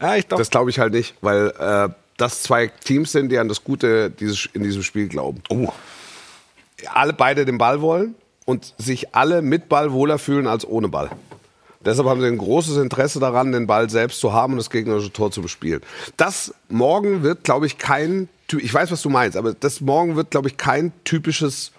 Ja, 0.00 0.16
ich 0.16 0.26
doch. 0.26 0.36
Das 0.36 0.50
glaube 0.50 0.68
ich 0.68 0.78
halt 0.78 0.92
nicht, 0.92 1.14
weil 1.22 1.48
äh, 1.58 1.88
das 2.16 2.42
zwei 2.42 2.68
Teams 2.68 3.12
sind, 3.12 3.30
die 3.30 3.38
an 3.38 3.48
das 3.48 3.64
Gute 3.64 4.10
dieses, 4.10 4.48
in 4.52 4.62
diesem 4.62 4.82
Spiel 4.82 5.08
glauben. 5.08 5.42
Oh. 5.48 5.68
Alle 6.92 7.12
beide 7.12 7.44
den 7.44 7.58
Ball 7.58 7.80
wollen 7.80 8.14
und 8.44 8.74
sich 8.78 9.14
alle 9.14 9.42
mit 9.42 9.68
Ball 9.68 9.92
wohler 9.92 10.18
fühlen 10.18 10.46
als 10.46 10.66
ohne 10.66 10.88
Ball. 10.88 11.10
Deshalb 11.84 12.08
haben 12.08 12.20
sie 12.20 12.28
ein 12.28 12.38
großes 12.38 12.76
Interesse 12.76 13.18
daran, 13.18 13.52
den 13.52 13.66
Ball 13.66 13.90
selbst 13.90 14.20
zu 14.20 14.32
haben 14.32 14.52
und 14.52 14.58
das 14.58 14.70
gegnerische 14.70 15.12
Tor 15.12 15.30
zu 15.32 15.42
bespielen. 15.42 15.80
Das 16.16 16.54
morgen 16.68 17.22
wird, 17.22 17.44
glaube 17.44 17.66
ich, 17.66 17.78
kein, 17.78 18.28
ich 18.50 18.72
weiß, 18.72 18.90
was 18.92 19.02
du 19.02 19.10
meinst, 19.10 19.36
aber 19.36 19.52
das 19.52 19.80
morgen 19.80 20.14
wird, 20.16 20.30
glaube 20.30 20.48
ich, 20.48 20.56
kein 20.56 20.92
typisches 21.04 21.72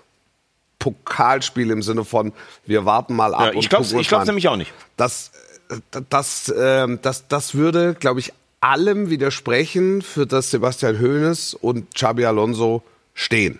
Pokalspiel 0.79 1.71
im 1.71 1.81
Sinne 1.81 2.03
von, 2.03 2.33
wir 2.65 2.85
warten 2.85 3.15
mal 3.15 3.33
ab. 3.33 3.53
Ja, 3.53 3.59
ich 3.59 3.69
glaub's 3.69 3.93
an. 3.93 4.25
nämlich 4.25 4.49
auch 4.49 4.57
nicht. 4.57 4.73
Das, 4.97 5.31
äh, 5.69 6.01
das, 6.09 6.53
ähm, 6.55 6.99
das, 7.01 7.27
das 7.29 7.55
würde, 7.55 7.93
glaube 7.93 8.19
ich, 8.19 8.33
allem 8.63 9.09
widersprechen, 9.09 10.01
für 10.01 10.25
das 10.25 10.49
Sebastian 10.51 10.99
Hoeneß 10.99 11.53
und 11.55 11.93
Xabi 11.93 12.25
Alonso 12.25 12.83
stehen. 13.13 13.59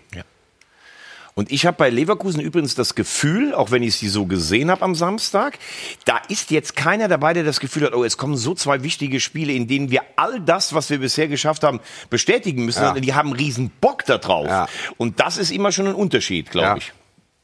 Und 1.36 1.52
ich 1.52 1.66
habe 1.66 1.78
bei 1.78 1.90
Leverkusen 1.90 2.40
übrigens 2.40 2.76
das 2.76 2.94
Gefühl, 2.94 3.56
auch 3.56 3.72
wenn 3.72 3.82
ich 3.82 3.96
sie 3.96 4.08
so 4.08 4.28
gesehen 4.28 4.70
habe 4.70 4.84
am 4.84 4.94
Samstag, 4.94 5.58
da 6.06 6.18
ist 6.30 6.52
jetzt 6.52 6.76
keiner 6.76 7.08
dabei, 7.08 7.34
der 7.34 7.44
das 7.44 7.60
Gefühl 7.60 7.86
hat, 7.86 7.96
oh, 7.96 8.04
es 8.04 8.18
kommen 8.18 8.38
so 8.38 8.54
zwei 8.54 8.84
wichtige 8.84 9.20
Spiele, 9.20 9.52
in 9.52 9.68
denen 9.68 9.90
wir 9.90 10.04
all 10.16 10.40
das, 10.40 10.76
was 10.76 10.92
wir 10.92 11.00
bisher 11.00 11.28
geschafft 11.28 11.64
haben, 11.64 11.80
bestätigen 12.12 12.66
müssen. 12.66 12.82
Ja. 12.82 12.88
sondern 12.90 13.02
Die 13.04 13.16
haben 13.16 13.34
riesen 13.34 13.72
Bock 13.82 14.06
da 14.06 14.20
drauf. 14.20 14.46
Ja. 14.48 14.68
Und 14.98 15.20
das 15.20 15.38
ist 15.38 15.50
immer 15.52 15.72
schon 15.72 15.88
ein 15.88 15.96
Unterschied, 15.96 16.52
glaube 16.52 16.68
Ja. 16.68 16.78
ich. 16.78 16.94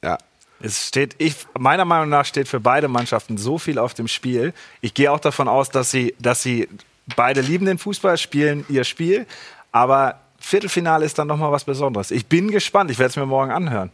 Ja. 0.03 0.17
Es 0.61 0.87
steht, 0.89 1.15
ich, 1.17 1.33
meiner 1.57 1.85
Meinung 1.85 2.09
nach 2.09 2.25
steht 2.25 2.47
für 2.47 2.59
beide 2.59 2.89
Mannschaften 2.89 3.37
so 3.39 3.57
viel 3.57 3.79
auf 3.79 3.95
dem 3.95 4.07
Spiel. 4.07 4.53
Ich 4.81 4.93
gehe 4.93 5.11
auch 5.11 5.19
davon 5.19 5.47
aus, 5.47 5.69
dass 5.71 5.89
sie, 5.89 6.13
dass 6.19 6.43
sie 6.43 6.67
beide 7.15 7.41
lieben 7.41 7.65
den 7.65 7.77
Fußball, 7.77 8.17
spielen 8.17 8.65
ihr 8.69 8.83
Spiel. 8.83 9.25
Aber 9.71 10.19
Viertelfinale 10.39 11.05
ist 11.05 11.19
dann 11.19 11.27
noch 11.27 11.37
mal 11.37 11.51
was 11.51 11.65
Besonderes. 11.65 12.11
Ich 12.11 12.27
bin 12.27 12.51
gespannt. 12.51 12.91
Ich 12.91 12.99
werde 12.99 13.09
es 13.09 13.15
mir 13.15 13.25
morgen 13.25 13.51
anhören. 13.51 13.91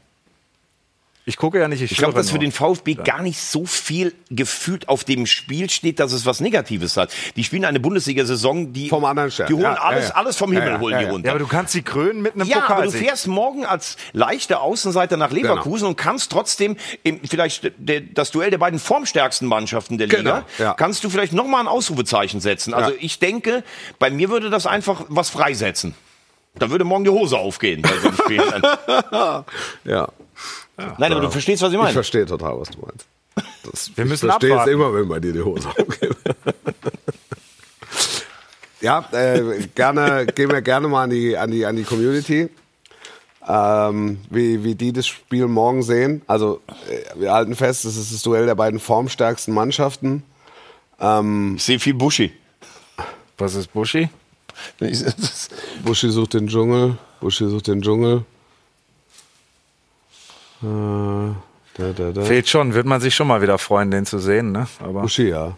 Ich 1.27 1.38
gucke 1.38 1.59
ja 1.59 1.67
nicht. 1.67 1.81
Ich, 1.81 1.91
Ich 1.91 1.97
glaube, 1.97 2.13
dass 2.13 2.29
für 2.29 2.38
den 2.38 2.51
VfB 2.51 2.93
gar 2.93 3.23
nicht 3.23 3.39
so 3.41 3.65
viel 3.65 4.13
gefühlt 4.29 4.88
auf 4.88 5.03
dem 5.03 5.25
Spiel 5.25 5.71
steht, 5.71 5.99
dass 5.99 6.11
es 6.11 6.27
was 6.27 6.39
Negatives 6.39 6.97
hat. 6.97 7.11
Die 7.35 7.43
spielen 7.43 7.65
eine 7.65 7.79
Bundesliga-Saison, 7.79 8.73
die, 8.73 8.89
Vom 8.89 9.03
anderen 9.05 9.31
Stern. 9.31 9.47
die 9.47 9.53
holen 9.53 9.63
Ja, 9.63 9.73
alles, 9.73 10.03
ja, 10.03 10.09
ja. 10.09 10.15
alles 10.17 10.38
vom 10.38 10.51
Himmel, 10.51 10.67
Ja, 10.67 10.73
ja, 10.75 10.79
holen 10.79 10.91
ja, 10.93 10.99
die 10.99 11.05
ja. 11.05 11.11
runter. 11.11 11.25
Ja, 11.27 11.31
aber 11.31 11.39
du 11.39 11.47
kannst 11.47 11.73
sie 11.73 11.81
krönen 11.81 12.21
mit 12.21 12.35
einem 12.35 12.47
Ja, 12.47 12.69
aber 12.69 12.83
du 12.83 12.91
fährst 12.91 13.25
morgen 13.25 13.65
als 13.65 13.97
leichter 14.13 14.61
Außenseiter 14.61 15.17
nach 15.17 15.31
Leverkusen 15.31 15.88
und 15.88 15.95
kannst 15.97 16.31
trotzdem 16.31 16.77
im, 17.01 17.19
vielleicht 17.27 17.71
der, 17.77 18.01
das 18.01 18.29
Duell 18.29 18.51
der 18.51 18.59
beiden 18.59 18.77
formstärksten 18.77 19.47
Mannschaften 19.47 19.97
der 19.97 20.05
Liga, 20.07 20.19
Genau, 20.21 20.41
ja. 20.59 20.73
kannst 20.75 21.03
du 21.03 21.09
vielleicht 21.09 21.33
noch 21.33 21.47
mal 21.47 21.59
ein 21.59 21.67
Ausrufezeichen 21.67 22.39
setzen. 22.39 22.75
Also 22.75 22.91
Ja. 22.91 22.97
ich 22.99 23.17
denke, 23.17 23.63
bei 23.97 24.11
mir 24.11 24.29
würde 24.29 24.51
das 24.51 24.67
einfach 24.67 25.05
was 25.09 25.31
freisetzen. 25.31 25.95
Da 26.59 26.69
würde 26.69 26.83
morgen 26.85 27.03
die 27.03 27.09
Hose 27.09 27.35
aufgehen 27.38 27.81
bei 27.81 27.89
so 27.99 28.07
einem 28.09 28.17
Spiel. 28.17 28.43
Ja. 29.85 30.07
Nein, 30.77 31.11
aber 31.11 31.21
du 31.21 31.29
verstehst, 31.29 31.61
was 31.61 31.69
ich 31.69 31.75
Ich 31.75 31.79
meine. 31.81 31.93
verstehe 31.93 32.25
total, 32.25 32.59
was 32.59 32.69
du 32.69 32.79
meinst. 32.79 33.05
Das, 33.63 33.91
Wir 33.95 34.05
müssen 34.05 34.25
ich 34.27 34.31
verstehe 34.31 34.59
es 34.59 34.67
immer, 34.67 34.93
wenn 34.93 35.07
bei 35.07 35.19
dir 35.19 35.33
die 35.33 35.41
Hose 35.41 35.67
aufgeht. 35.69 36.15
ja, 38.81 39.05
äh, 39.11 39.67
gerne, 39.73 40.25
gehen 40.27 40.51
wir 40.51 40.61
gerne 40.61 40.88
mal 40.88 41.03
an 41.03 41.09
die, 41.09 41.38
an 41.38 41.51
die, 41.51 41.65
an 41.65 41.75
die 41.75 41.83
Community. 41.83 42.49
Ähm, 43.47 44.19
wie, 44.29 44.63
wie 44.63 44.73
die 44.75 44.91
das 44.91 45.05
Spiel 45.07 45.47
morgen 45.47 45.83
sehen. 45.83 46.21
Also, 46.27 46.61
äh, 46.89 47.19
wir 47.19 47.31
halten 47.31 47.55
fest, 47.55 47.85
es 47.85 47.95
ist 47.95 48.13
das 48.13 48.21
Duell 48.23 48.45
der 48.47 48.55
beiden 48.55 48.79
formstärksten 48.79 49.53
Mannschaften. 49.53 50.23
Ich 50.97 51.63
sehe 51.63 51.77
viel 51.77 51.93
Buschi. 51.93 52.31
Was 53.38 53.53
ist 53.55 53.73
Buschi? 53.73 54.07
Buschi 55.83 56.09
sucht 56.09 56.33
den 56.33 56.47
Dschungel. 56.47 56.97
Buschi 57.19 57.49
sucht 57.49 57.67
den 57.67 57.81
Dschungel. 57.81 58.23
Äh, 60.65 61.34
da, 61.78 61.91
da, 61.93 62.12
da. 62.12 62.21
Fehlt 62.21 62.47
schon. 62.49 62.73
Wird 62.73 62.86
man 62.86 63.01
sich 63.01 63.15
schon 63.15 63.28
mal 63.28 63.41
wieder 63.41 63.58
freuen, 63.58 63.91
den 63.91 64.06
zu 64.06 64.19
sehen. 64.19 64.51
Ne? 64.51 64.67
Aber 64.80 65.01
Buschi, 65.01 65.30
ja. 65.30 65.54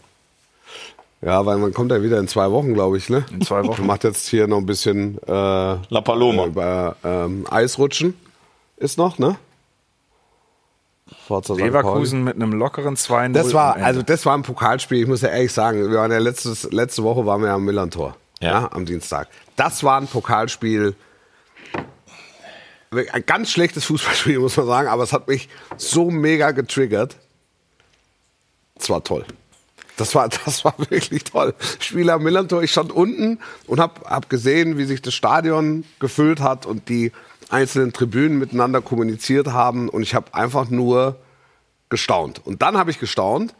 Ja, 1.22 1.46
weil 1.46 1.58
man 1.58 1.74
kommt 1.74 1.92
ja 1.92 2.02
wieder 2.04 2.20
in 2.20 2.28
zwei 2.28 2.52
Wochen, 2.52 2.74
glaube 2.74 2.98
ich, 2.98 3.10
ne? 3.10 3.26
In 3.32 3.42
zwei 3.42 3.64
Wochen. 3.66 3.86
Macht 3.86 4.04
jetzt 4.04 4.28
hier 4.28 4.48
noch 4.48 4.58
ein 4.58 4.68
bisschen 4.68 5.18
äh, 5.28 5.32
La 5.32 6.02
Paloma. 6.04 6.44
äh, 6.44 6.48
über 6.48 6.96
ähm, 7.04 7.46
Eisrutschen. 7.50 8.14
Ist 8.78 8.98
noch, 9.00 9.18
ne? 9.18 9.38
Forza. 11.28 11.54
Leverkusen 11.56 12.24
mit 12.24 12.36
einem 12.36 12.54
lockeren 12.54 12.96
2 12.96 13.30
Das 13.30 13.54
war, 13.54 13.78
also 13.78 14.02
das 14.02 14.26
war 14.26 14.38
ein 14.38 14.44
Pokalspiel, 14.44 15.02
ich 15.02 15.08
muss 15.08 15.22
ja 15.22 15.30
ehrlich 15.30 15.54
sagen, 15.54 15.90
wir 15.90 15.98
waren 15.98 16.12
ja 16.12 16.18
letztes, 16.18 16.70
letzte 16.72 17.04
Woche 17.04 17.26
waren 17.26 17.42
wir 17.42 17.48
ja 17.48 17.56
am 17.56 17.64
Millantor. 17.64 18.16
Ja. 18.40 18.52
Ja. 18.52 18.72
am 18.72 18.86
Dienstag. 18.86 19.30
Das 19.56 19.84
war 19.84 20.00
ein 20.00 20.08
Pokalspiel. 20.08 20.96
Ein 22.92 23.26
ganz 23.26 23.52
schlechtes 23.52 23.86
Fußballspiel, 23.86 24.40
muss 24.40 24.58
man 24.58 24.68
sagen, 24.68 24.88
aber 24.88 25.04
es 25.04 25.14
hat 25.14 25.28
mich 25.28 25.50
so 25.78 26.10
mega 26.10 26.52
getriggert. 26.52 27.18
Es 28.80 28.90
war 28.90 29.04
toll. 29.04 29.26
Das 29.98 30.16
war, 30.16 30.30
das 30.46 30.64
war 30.64 30.76
wirklich 30.90 31.24
toll. 31.26 31.54
Spiel 31.80 32.10
am 32.10 32.24
Millantor, 32.24 32.64
ich 32.64 32.72
stand 32.72 32.92
unten 32.92 33.40
und 33.66 33.80
hab, 33.80 34.10
hab 34.10 34.30
gesehen, 34.30 34.78
wie 34.78 34.86
sich 34.86 35.02
das 35.02 35.14
Stadion 35.14 35.84
gefüllt 36.00 36.40
hat 36.40 36.66
und 36.66 36.88
die 36.90 37.12
einzelnen 37.50 37.94
Tribünen 37.94 38.38
miteinander 38.38 38.82
kommuniziert 38.82 39.48
haben 39.48 39.90
und 39.90 40.04
ich 40.04 40.14
habe 40.16 40.34
einfach 40.34 40.70
nur 40.70 41.18
gestaunt. 41.90 42.46
Und 42.46 42.62
dann 42.62 42.78
habe 42.78 42.92
ich 42.92 43.00
gestaunt, 43.00 43.54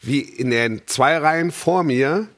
wie 0.00 0.20
in 0.20 0.50
den 0.50 0.82
zwei 0.86 1.16
Reihen 1.18 1.52
vor 1.52 1.84
mir 1.84 2.28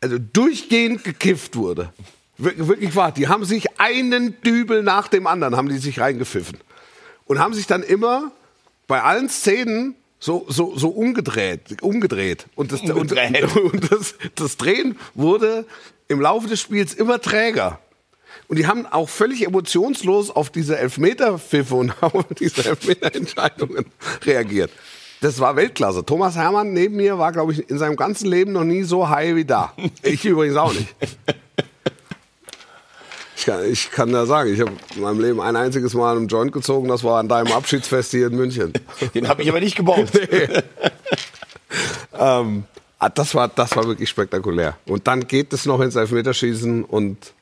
also 0.00 0.18
durchgehend 0.18 1.04
gekifft 1.04 1.56
wurde. 1.56 1.92
Wir- 2.38 2.68
Wirklich 2.68 2.94
wahr. 2.96 3.12
Die 3.12 3.28
haben 3.28 3.44
sich 3.44 3.78
einen 3.80 4.40
Dübel 4.42 4.82
nach 4.82 5.08
dem 5.08 5.26
anderen 5.26 5.56
haben 5.56 5.68
die 5.68 5.78
sich 5.78 6.00
reingepfiffen 6.00 6.58
und 7.26 7.38
haben 7.38 7.52
sich 7.54 7.66
dann 7.66 7.82
immer 7.82 8.30
bei 8.86 9.02
allen 9.02 9.28
Szenen 9.28 9.94
so, 10.20 10.46
so, 10.48 10.76
so 10.76 10.88
umgedreht, 10.88 11.82
umgedreht. 11.82 12.46
Und, 12.56 12.72
das, 12.72 12.80
Umgedreht. 12.80 13.42
Und, 13.56 13.56
und 13.74 13.92
das, 13.92 14.14
das 14.34 14.56
Drehen 14.56 14.96
wurde 15.14 15.66
im 16.08 16.20
Laufe 16.20 16.48
des 16.48 16.60
Spiels 16.60 16.94
immer 16.94 17.20
träger. 17.20 17.78
Und 18.48 18.58
die 18.58 18.66
haben 18.66 18.86
auch 18.86 19.08
völlig 19.08 19.44
emotionslos 19.46 20.30
auf 20.30 20.50
diese 20.50 20.78
Elfmeter-Pfiffe 20.78 21.74
und 21.74 21.92
auf 22.02 22.24
diese 22.38 22.64
Elfmeter-Entscheidungen 22.68 23.86
reagiert. 24.24 24.70
Das 25.20 25.38
war 25.40 25.56
Weltklasse. 25.56 26.04
Thomas 26.04 26.36
Hermann 26.36 26.72
neben 26.72 26.96
mir 26.96 27.18
war, 27.18 27.32
glaube 27.32 27.52
ich, 27.52 27.68
in 27.68 27.78
seinem 27.78 27.96
ganzen 27.96 28.28
Leben 28.28 28.52
noch 28.52 28.64
nie 28.64 28.84
so 28.84 29.08
high 29.08 29.34
wie 29.34 29.44
da. 29.44 29.72
Ich 30.02 30.24
übrigens 30.24 30.56
auch 30.56 30.72
nicht. 30.72 30.88
Ich 33.38 33.46
kann, 33.46 33.64
ich 33.64 33.90
kann 33.92 34.12
da 34.12 34.26
sagen, 34.26 34.52
ich 34.52 34.60
habe 34.60 34.72
in 34.96 35.02
meinem 35.02 35.20
Leben 35.20 35.40
ein 35.40 35.54
einziges 35.54 35.94
Mal 35.94 36.16
einen 36.16 36.26
Joint 36.26 36.50
gezogen, 36.50 36.88
das 36.88 37.04
war 37.04 37.20
an 37.20 37.28
deinem 37.28 37.52
Abschiedsfest 37.52 38.10
hier 38.10 38.26
in 38.26 38.34
München. 38.34 38.72
Den 39.14 39.28
habe 39.28 39.42
ich 39.42 39.48
aber 39.48 39.60
nicht 39.60 39.76
gebaut. 39.76 40.10
ähm, 42.18 42.64
ah, 42.98 43.08
das, 43.08 43.36
war, 43.36 43.46
das 43.46 43.76
war 43.76 43.86
wirklich 43.86 44.08
spektakulär. 44.08 44.76
Und 44.86 45.06
dann 45.06 45.28
geht 45.28 45.52
es 45.52 45.66
noch 45.66 45.80
ins 45.80 45.94
Elfmeterschießen 45.94 46.82
und 46.82 47.32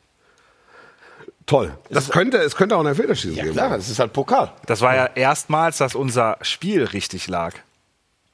toll. 1.46 1.72
Das 1.88 2.10
könnte, 2.10 2.36
es 2.38 2.56
könnte 2.56 2.76
auch 2.76 2.80
ein 2.80 2.86
Elfmeterschießen 2.88 3.34
Ja 3.34 3.44
geben. 3.44 3.54
klar, 3.54 3.70
das 3.70 3.88
ist 3.88 3.98
halt 3.98 4.12
Pokal. 4.12 4.52
Das 4.66 4.82
war 4.82 4.94
ja 4.94 5.06
erstmals, 5.14 5.78
dass 5.78 5.94
unser 5.94 6.36
Spiel 6.42 6.84
richtig 6.84 7.26
lag. 7.26 7.54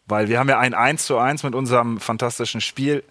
Weil 0.06 0.28
wir 0.28 0.40
haben 0.40 0.48
ja 0.48 0.58
ein 0.58 0.74
1 0.74 1.06
zu 1.06 1.16
1 1.16 1.44
mit 1.44 1.54
unserem 1.54 2.00
fantastischen 2.00 2.60
Spiel. 2.60 3.04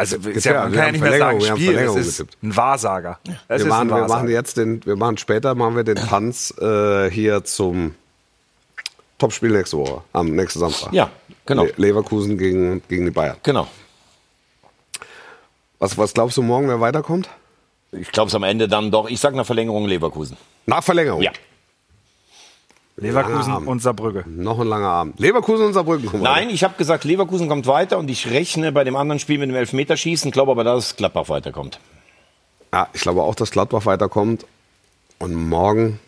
Also 0.00 0.16
ist 0.16 0.46
ja, 0.46 0.52
Ja, 0.52 0.62
man 0.62 0.72
wir 0.72 0.78
kann 0.78 0.80
ja 0.80 0.86
haben 0.86 0.92
nicht 0.92 1.00
mehr 1.02 1.18
sagen 1.18 1.40
Verlängerung, 1.40 1.42
wir 1.42 1.50
haben 1.50 1.56
Spiel, 1.58 1.68
es 1.68 1.74
Verlängerung 1.74 1.98
ist 1.98 2.18
getippt. 2.18 2.42
ein 2.42 2.56
Wahrsager. 2.56 3.18
Es 3.24 3.34
Wir 3.48 3.56
ist 3.56 3.66
machen, 3.66 3.92
ein 3.92 3.96
wir 4.00 4.08
machen 4.08 4.28
jetzt 4.30 4.56
den, 4.56 4.86
wir 4.86 4.96
machen 4.96 5.18
später 5.18 5.54
machen 5.54 5.76
wir 5.76 5.84
den 5.84 5.96
Tanz 5.96 6.54
äh, 6.58 7.10
hier 7.10 7.44
zum 7.44 7.94
Topspiel 9.18 9.50
nächste 9.50 9.76
Woche, 9.76 10.00
am 10.14 10.28
nächsten 10.34 10.58
Samstag. 10.60 10.94
Ja, 10.94 11.10
genau. 11.44 11.64
Le 11.64 11.74
Leverkusen 11.76 12.38
gegen, 12.38 12.80
gegen 12.88 13.04
die 13.04 13.10
Bayern. 13.10 13.36
Genau. 13.42 13.68
Was, 15.78 15.98
was 15.98 16.14
glaubst 16.14 16.38
du 16.38 16.42
morgen, 16.42 16.68
wer 16.68 16.80
weiterkommt? 16.80 17.28
Ich 17.92 18.10
glaube 18.10 18.28
es 18.28 18.34
am 18.34 18.42
Ende 18.44 18.68
dann 18.68 18.90
doch. 18.90 19.06
Ich 19.10 19.20
sag 19.20 19.34
nach 19.34 19.44
Verlängerung 19.44 19.86
Leverkusen. 19.86 20.38
Nach 20.64 20.82
Verlängerung. 20.82 21.20
Ja. 21.20 21.32
Leverkusen 23.00 23.54
und 23.66 23.80
Saarbrücke. 23.80 24.24
Noch 24.28 24.60
ein 24.60 24.66
langer 24.66 24.88
Abend. 24.88 25.18
Leverkusen 25.18 25.66
und 25.66 25.72
Saarbrücken 25.72 26.06
kommen 26.06 26.22
Nein, 26.22 26.50
ich 26.50 26.62
habe 26.62 26.74
gesagt, 26.76 27.04
Leverkusen 27.04 27.48
kommt 27.48 27.66
weiter 27.66 27.98
und 27.98 28.10
ich 28.10 28.30
rechne 28.30 28.72
bei 28.72 28.84
dem 28.84 28.96
anderen 28.96 29.18
Spiel 29.18 29.38
mit 29.38 29.48
dem 29.48 29.56
Elfmeterschießen, 29.56 30.30
glaube 30.30 30.52
aber, 30.52 30.64
dass 30.64 30.96
Gladbach 30.96 31.28
weiterkommt. 31.28 31.80
Ja, 32.72 32.88
ich 32.92 33.00
glaube 33.00 33.22
auch, 33.22 33.34
dass 33.34 33.50
Gladbach 33.50 33.86
weiterkommt. 33.86 34.46
Und 35.18 35.34
morgen, 35.34 35.98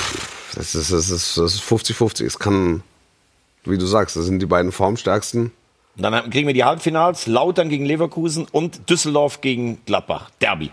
pff, 0.00 0.54
das 0.54 0.74
ist 0.74 0.92
das 0.92 1.10
ist 1.10 1.36
das 1.36 1.54
ist 1.54 1.62
50-50. 1.62 2.24
Es 2.24 2.38
kann, 2.38 2.82
wie 3.64 3.78
du 3.78 3.86
sagst, 3.86 4.16
das 4.16 4.24
sind 4.24 4.40
die 4.40 4.46
beiden 4.46 4.72
formstärksten. 4.72 5.52
Und 5.96 6.02
dann 6.02 6.30
kriegen 6.30 6.46
wir 6.46 6.54
die 6.54 6.64
Halbfinals, 6.64 7.26
Lautern 7.26 7.68
gegen 7.68 7.84
Leverkusen 7.84 8.46
und 8.50 8.90
Düsseldorf 8.90 9.40
gegen 9.40 9.84
Gladbach. 9.86 10.30
Derby. 10.40 10.70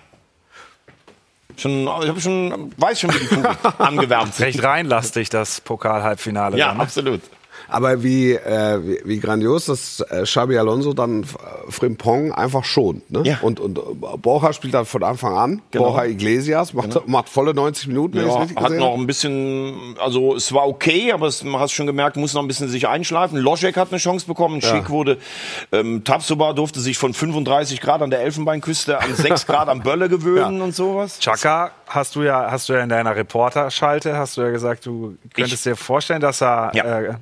Schon, 1.58 1.84
ich 1.84 2.10
hab 2.10 2.22
schon, 2.22 2.74
weiß 2.78 3.00
schon, 3.00 3.14
wie 3.14 3.20
die 3.20 3.28
Kugel 3.28 3.52
angewärmt 3.78 4.34
sind. 4.36 4.46
Recht 4.46 4.64
reinlastig, 4.64 5.30
das 5.30 5.62
Pokal-Halbfinale. 5.62 6.58
Ja, 6.58 6.70
dann, 6.70 6.78
ne? 6.78 6.84
absolut. 6.84 7.22
Aber 7.68 8.04
wie, 8.04 8.34
äh, 8.34 8.80
wie, 8.84 9.00
wie 9.06 9.20
grandios, 9.20 9.66
dass 9.66 10.00
äh, 10.10 10.24
Xabi 10.24 10.58
Alonso 10.58 10.94
dann 10.94 11.24
äh, 11.24 11.26
Frimpong 11.70 12.32
einfach 12.32 12.64
schont. 12.64 13.10
Ne? 13.12 13.22
Ja. 13.24 13.40
Und, 13.42 13.60
und 13.60 13.78
äh, 13.78 13.82
Borja 14.22 14.54
spielt 14.54 14.74
dann 14.74 14.86
von 14.86 15.04
Anfang 15.04 15.36
an. 15.38 15.62
Genau. 15.72 15.92
Borja 15.92 16.06
Iglesias 16.06 16.74
macht, 16.74 17.08
macht 17.08 17.30
volle 17.30 17.54
90 17.54 17.88
Minuten, 17.88 18.18
ich 18.20 18.26
Ja, 18.26 18.40
hat 18.40 18.56
gesehen 18.56 18.80
noch 18.80 18.96
ein 18.96 19.08
bisschen, 19.08 19.96
also 20.00 20.36
es 20.36 20.54
war 20.54 20.68
okay, 20.68 21.12
aber 21.12 21.28
es, 21.28 21.44
man 21.44 21.62
hat 21.62 21.72
schon 21.72 21.88
gemerkt, 21.88 22.18
muss 22.18 22.34
noch 22.34 22.42
ein 22.42 22.48
bisschen 22.48 22.70
sich 22.70 22.88
einschleifen. 22.88 23.38
Loschek 23.38 23.78
hat 23.78 23.90
eine 23.92 24.00
Chance 24.00 24.26
bekommen, 24.28 24.62
Schick 24.62 24.90
wurde, 24.90 25.18
ähm, 25.72 26.04
Tabsoba 26.04 26.54
durfte 26.54 26.80
sich 26.80 26.98
von 26.98 27.14
35 27.14 27.82
Grad 27.82 28.02
an 28.02 28.10
der 28.10 28.22
Elfenbeinküste 28.22 29.00
an 29.00 29.16
6 29.16 29.46
Grad 29.48 29.70
am 29.70 29.82
Bölle 29.82 30.10
gewöhnen 30.10 30.62
und 30.62 30.76
sowas. 30.76 31.20
Chaka 31.20 31.72
hast 31.88 32.16
du 32.16 32.24
ja, 32.24 32.50
hast 32.50 32.70
du 32.70 32.74
ja 32.74 32.82
in 32.82 32.90
deiner 32.90 33.16
Reporterschalte, 33.16 34.18
hast 34.18 34.38
du 34.38 34.42
ja 34.42 34.50
gesagt, 34.50 34.86
du 34.86 35.18
könntest 35.34 35.66
dir 35.66 35.76
vorstellen, 35.76 36.22
dass 36.22 36.42
er 36.42 36.72
Ja. 36.74 37.00
äh, 37.02 37.14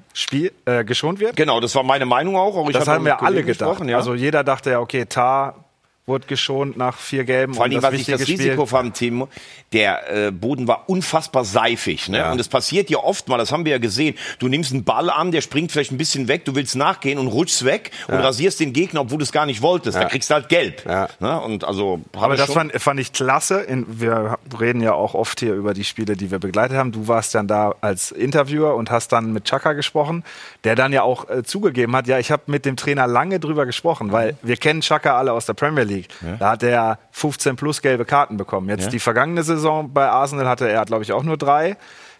äh, 0.65 0.83
geschont 0.83 1.19
wird. 1.19 1.35
Genau, 1.35 1.59
das 1.59 1.75
war 1.75 1.83
meine 1.83 2.05
Meinung 2.05 2.35
auch. 2.35 2.55
auch 2.55 2.69
ich 2.69 2.73
das 2.75 2.87
hab 2.87 2.95
haben 2.95 3.05
wir 3.05 3.21
alle 3.21 3.43
gedacht. 3.43 3.59
gesprochen, 3.59 3.89
Ja. 3.89 3.97
Also 3.97 4.13
jeder 4.13 4.43
dachte 4.43 4.71
ja, 4.71 4.79
okay, 4.79 5.05
Tar 5.05 5.68
wurde 6.09 6.27
geschont 6.27 6.75
nach 6.75 6.97
vier 6.97 7.23
Gelben. 7.23 7.53
Vor 7.53 7.63
allem, 7.63 7.75
und 7.75 7.83
was 7.83 7.93
ich 7.93 8.05
das 8.05 8.21
Spiel- 8.23 8.35
Risiko 8.35 8.65
fand, 8.65 8.95
Timo, 8.97 9.29
der 9.71 10.27
äh, 10.27 10.31
Boden 10.31 10.67
war 10.67 10.89
unfassbar 10.89 11.45
seifig. 11.45 12.09
Ne? 12.09 12.17
Ja. 12.17 12.31
Und 12.33 12.41
es 12.41 12.49
passiert 12.49 12.89
ja 12.89 12.97
oft 12.97 13.29
mal, 13.29 13.37
das 13.37 13.53
haben 13.53 13.63
wir 13.63 13.71
ja 13.71 13.77
gesehen, 13.77 14.15
du 14.39 14.49
nimmst 14.49 14.73
einen 14.73 14.83
Ball 14.83 15.09
an, 15.09 15.31
der 15.31 15.39
springt 15.39 15.71
vielleicht 15.71 15.91
ein 15.91 15.97
bisschen 15.97 16.27
weg, 16.27 16.43
du 16.43 16.55
willst 16.55 16.75
nachgehen 16.75 17.17
und 17.17 17.27
rutschst 17.27 17.63
weg 17.63 17.91
und 18.07 18.15
rasierst 18.15 18.59
den 18.59 18.73
Gegner, 18.73 19.01
obwohl 19.01 19.19
du 19.19 19.23
es 19.23 19.31
gar 19.31 19.45
nicht 19.45 19.61
wolltest. 19.61 19.95
Da 19.97 20.05
kriegst 20.05 20.29
du 20.29 20.33
halt 20.33 20.49
gelb. 20.49 20.83
Ja. 20.85 21.07
Ne? 21.19 21.39
Und 21.39 21.63
also, 21.63 22.01
Aber 22.17 22.35
das 22.35 22.51
fand, 22.51 22.73
fand 22.81 22.99
ich 22.99 23.13
klasse. 23.13 23.61
In, 23.61 23.85
wir 24.01 24.37
reden 24.59 24.81
ja 24.81 24.93
auch 24.93 25.13
oft 25.13 25.39
hier 25.39 25.53
über 25.53 25.73
die 25.73 25.83
Spiele, 25.83 26.17
die 26.17 26.31
wir 26.31 26.39
begleitet 26.39 26.75
haben. 26.75 26.91
Du 26.91 27.07
warst 27.07 27.35
dann 27.35 27.47
da 27.47 27.75
als 27.81 28.11
Interviewer 28.11 28.75
und 28.75 28.89
hast 28.89 29.11
dann 29.11 29.31
mit 29.31 29.45
Chaka 29.45 29.73
gesprochen, 29.73 30.23
der 30.63 30.75
dann 30.75 30.91
ja 30.91 31.03
auch 31.03 31.29
äh, 31.29 31.43
zugegeben 31.43 31.95
hat, 31.95 32.07
ja, 32.07 32.17
ich 32.17 32.31
habe 32.31 32.43
mit 32.47 32.65
dem 32.65 32.75
Trainer 32.75 33.05
lange 33.05 33.39
drüber 33.39 33.65
gesprochen, 33.65 34.11
weil 34.11 34.35
wir 34.41 34.57
kennen 34.57 34.81
Chaka 34.81 35.17
alle 35.17 35.33
aus 35.33 35.45
der 35.45 35.53
Premier 35.53 35.83
League. 35.83 35.98
Da 36.39 36.51
hat 36.51 36.63
er 36.63 36.99
15 37.11 37.55
plus 37.55 37.81
gelbe 37.81 38.05
Karten 38.05 38.37
bekommen. 38.37 38.69
Jetzt 38.69 38.91
die 38.93 38.99
vergangene 38.99 39.43
Saison 39.43 39.91
bei 39.93 40.07
Arsenal 40.09 40.47
hatte 40.47 40.69
er, 40.69 40.85
glaube 40.85 41.03
ich, 41.03 41.11
auch 41.11 41.23
nur 41.23 41.37
drei. 41.37 41.77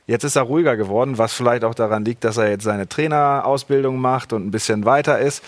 Jetzt 0.08 0.24
ist 0.24 0.36
er 0.36 0.42
ruhiger 0.42 0.76
geworden, 0.76 1.18
was 1.20 1.34
vielleicht 1.34 1.64
auch 1.64 1.76
daran 1.76 2.04
liegt, 2.04 2.24
dass 2.24 2.38
er 2.38 2.50
jetzt 2.50 2.64
seine 2.64 2.90
Trainerausbildung 2.90 3.98
macht 4.00 4.34
und 4.34 4.48
ein 4.48 4.52
bisschen 4.52 4.84
weiter 4.86 5.20
ist. 5.20 5.44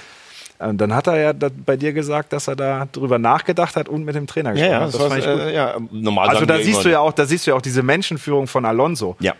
Und 0.59 0.77
dann 0.77 0.93
hat 0.93 1.07
er 1.07 1.17
ja 1.17 1.33
bei 1.65 1.75
dir 1.75 1.91
gesagt, 1.91 2.31
dass 2.33 2.47
er 2.47 2.55
da 2.55 2.87
drüber 2.91 3.17
nachgedacht 3.17 3.75
hat 3.75 3.89
und 3.89 4.03
mit 4.05 4.13
dem 4.13 4.27
Trainer 4.27 4.53
ja, 4.53 4.53
gesprochen 4.53 4.71
ja, 4.71 4.79
hat. 4.79 4.85
das, 4.85 4.91
Das 4.93 5.01
war, 5.01 5.09
fand 5.09 5.19
ich 5.19 5.25
gut. 5.25 5.39
äh, 5.39 5.55
ja, 5.55 5.77
normal 5.89 6.29
Also 6.29 6.45
da 6.45 6.59
siehst 6.59 6.85
du 6.85 6.89
ja 6.89 6.99
auch, 6.99 7.13
da 7.13 7.25
siehst 7.25 7.47
du 7.47 7.51
ja 7.51 7.57
auch 7.57 7.61
diese 7.63 7.81
Menschenführung 7.81 8.45
von 8.45 8.63
Alonso, 8.65 9.15
Ja. 9.19 9.33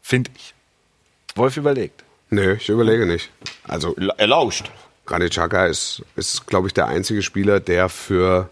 finde 0.00 0.30
ich. 0.34 0.54
Wolf 1.34 1.58
überlegt. 1.58 2.02
Nö, 2.30 2.54
ich 2.54 2.70
überlege 2.70 3.04
nicht. 3.04 3.30
Also 3.68 3.94
Er 4.16 4.26
lauscht. 4.26 4.70
Granit 5.06 5.30
Xhaka 5.32 5.66
ist, 5.66 6.02
ist 6.16 6.46
glaube 6.46 6.68
ich, 6.68 6.74
der 6.74 6.86
einzige 6.88 7.22
Spieler, 7.22 7.60
der 7.60 7.88
für 7.88 8.48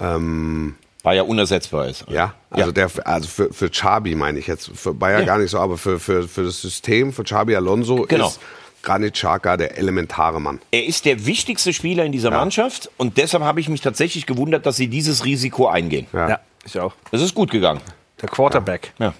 ähm, 0.00 0.74
War 1.02 1.14
ja 1.14 1.22
unersetzbar 1.22 1.88
ist. 1.88 2.04
Ja, 2.08 2.34
also 2.50 2.68
Ja. 2.68 2.72
der 2.72 3.06
also 3.06 3.28
für, 3.28 3.52
für 3.52 3.70
Xabi 3.70 4.14
meine 4.14 4.38
ich 4.38 4.46
jetzt, 4.46 4.70
für 4.74 4.94
Bayer 4.94 5.20
Ja. 5.20 5.26
gar 5.26 5.38
nicht 5.38 5.50
so, 5.50 5.58
aber 5.58 5.78
für, 5.78 5.98
für, 6.00 6.26
für 6.28 6.44
das 6.44 6.60
System, 6.60 7.12
für 7.12 7.24
Xabi 7.24 7.54
Alonso 7.56 8.02
Genau. 8.08 8.28
ist 8.28 8.40
Granit 8.82 9.14
Xhaka 9.14 9.56
der 9.56 9.78
elementare 9.78 10.40
Mann. 10.40 10.60
Er 10.70 10.84
ist 10.84 11.04
der 11.06 11.24
wichtigste 11.26 11.72
Spieler 11.72 12.04
in 12.04 12.12
dieser 12.12 12.30
Mannschaft 12.30 12.90
und 12.98 13.16
deshalb 13.16 13.42
habe 13.42 13.60
ich 13.60 13.68
mich 13.70 13.80
tatsächlich 13.80 14.26
gewundert, 14.26 14.66
dass 14.66 14.76
sie 14.76 14.88
dieses 14.88 15.24
Risiko 15.24 15.68
eingehen. 15.68 16.06
Ja. 16.12 16.28
Ja, 16.28 16.40
ich 16.66 16.78
auch. 16.78 16.92
Es 17.10 17.22
ist 17.22 17.34
gut 17.34 17.50
gegangen. 17.50 17.80
Der 18.20 18.28
Quarterback. 18.28 18.92
Ja. 18.98 19.14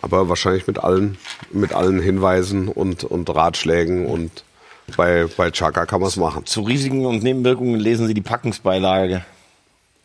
Aber 0.00 0.28
wahrscheinlich 0.28 0.66
mit 0.66 0.78
allen, 0.82 1.16
mit 1.52 1.72
allen 1.72 2.00
Hinweisen 2.00 2.68
und, 2.68 3.04
und 3.04 3.28
Ratschlägen 3.34 4.06
und 4.06 4.44
bei, 4.96 5.26
bei 5.36 5.50
Xhaka 5.50 5.86
kann 5.86 6.00
man 6.00 6.08
es 6.08 6.16
machen. 6.16 6.46
Zu 6.46 6.62
Risiken 6.62 7.06
und 7.06 7.22
Nebenwirkungen 7.22 7.78
lesen 7.78 8.06
Sie 8.06 8.14
die 8.14 8.20
Packungsbeilage. 8.20 9.24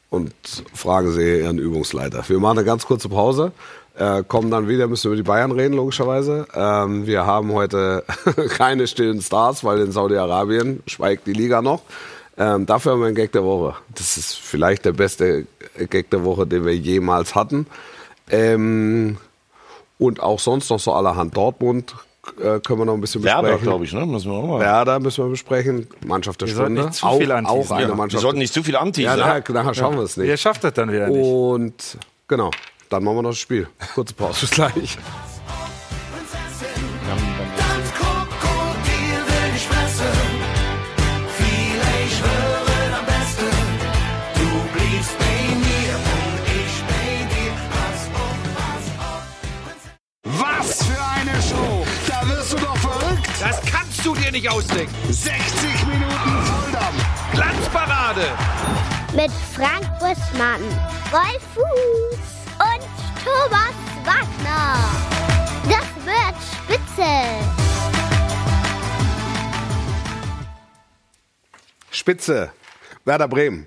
Und 0.10 0.34
fragen 0.74 1.12
Sie 1.12 1.40
Ihren 1.42 1.58
Übungsleiter. 1.58 2.24
Wir 2.28 2.40
machen 2.40 2.60
eine 2.60 2.66
ganz 2.66 2.86
kurze 2.86 3.10
Pause. 3.10 3.52
Äh, 3.98 4.24
kommen 4.24 4.52
dann 4.52 4.68
wieder, 4.68 4.88
müssen 4.88 5.08
über 5.08 5.16
die 5.16 5.24
Bayern 5.24 5.52
reden, 5.52 5.74
logischerweise. 5.74 6.48
Ähm, 6.54 7.08
wir 7.08 7.26
haben 7.26 7.52
heute 7.52 8.04
keine 8.50 8.88
stillen 8.88 9.22
Stars, 9.22 9.64
weil 9.64 9.80
in 9.80 9.92
Saudi-Arabien 9.92 10.84
schweigt 10.86 11.28
die 11.28 11.34
Liga 11.34 11.62
noch. 11.62 11.82
Ähm, 12.38 12.68
dafür 12.68 12.92
haben 12.94 13.00
wir 13.00 13.08
einen 13.08 13.16
Gag 13.16 13.32
der 13.32 13.44
Woche. 13.44 13.76
Das 13.96 14.18
ist 14.18 14.36
vielleicht 14.36 14.86
der 14.86 14.92
beste 14.92 15.48
Gag 15.90 16.12
der 16.12 16.24
Woche, 16.24 16.46
den 16.46 16.64
wir 16.66 16.76
jemals 16.76 17.34
hatten. 17.34 17.66
Ähm, 18.30 19.18
und 19.98 20.22
auch 20.22 20.40
sonst 20.40 20.70
noch 20.70 20.80
so 20.80 20.94
allerhand 20.94 21.36
Dortmund 21.36 21.96
äh, 22.40 22.60
können 22.60 22.80
wir 22.80 22.86
noch 22.86 22.94
ein 22.94 23.02
bisschen 23.02 23.24
Werder, 23.24 23.42
besprechen. 23.44 23.64
glaube 23.68 23.86
ich, 23.86 23.94
ne? 23.94 24.06
Müssen 24.06 24.32
wir 24.32 24.38
auch 24.38 24.48
mal. 24.48 24.60
Werder 24.60 25.00
müssen 25.00 25.24
wir 25.26 25.30
besprechen. 25.30 25.88
Mannschaft 26.06 26.42
der 26.42 26.48
Wir 26.48 26.56
sollten 26.56 26.74
Stunde. 26.76 26.90
nicht 26.90 27.00
zu 27.00 27.08
viel 27.18 27.32
auch, 27.32 27.36
eine 27.38 27.48
Ja, 27.82 27.88
Wir 27.90 27.96
Mannschaft. 27.96 28.22
sollten 28.22 28.40
nicht 28.40 28.54
zu 28.54 28.64
viel 28.64 28.74
ja, 28.76 28.80
anteasern. 28.82 29.20
nachher, 29.20 29.54
nachher 29.54 29.74
schauen 29.74 29.96
wir 29.96 30.04
es 30.04 30.18
nicht. 30.18 30.28
Ihr 30.28 30.38
schafft 30.38 30.64
das 30.64 30.74
dann 30.74 30.92
wieder 30.92 31.08
nicht. 31.08 31.26
Und 31.26 31.98
genau, 32.28 32.52
dann 32.90 33.04
machen 33.04 33.18
wir 33.18 33.22
noch 33.24 33.30
das 33.32 33.40
Spiel. 33.40 33.68
Kurze 33.96 34.14
Pause, 34.14 34.42
bis 34.42 34.52
gleich. 34.52 34.98
Dir 54.28 54.32
nicht 54.34 54.50
ausdenken. 54.50 54.94
60 55.10 55.88
Minuten 55.88 56.44
Volldampf. 56.44 57.32
Glanzparade. 57.34 58.26
Mit 59.16 59.32
Frank 59.56 59.88
Buschmann, 60.00 60.62
Wolf 61.12 61.44
Fuß 61.54 62.20
und 62.60 62.84
Thomas 63.24 63.74
Wagner. 64.04 64.76
Das 65.64 66.06
wird 66.06 66.36
spitze. 66.52 67.12
Spitze. 71.92 72.52
Werder 73.06 73.28
Bremen. 73.28 73.66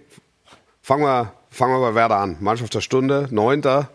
Fangen 0.82 1.04
wir, 1.04 1.32
fangen 1.50 1.72
wir 1.74 1.88
bei 1.88 1.94
Werder 1.94 2.18
an. 2.18 2.36
Mannschaft 2.40 2.74
der 2.74 2.80
Stunde, 2.82 3.28
neunter. 3.30 3.88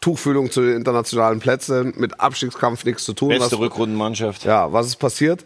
Tuchfühlung 0.00 0.50
zu 0.50 0.62
den 0.62 0.76
internationalen 0.76 1.38
Plätzen. 1.40 1.92
Mit 1.96 2.20
Abstiegskampf 2.20 2.84
nichts 2.84 3.04
zu 3.04 3.12
tun. 3.12 3.28
Beste 3.28 3.52
Was, 3.52 3.58
Rückrundenmannschaft. 3.58 4.44
ja, 4.44 4.72
was 4.72 4.86
ist 4.86 4.96
passiert? 4.96 5.44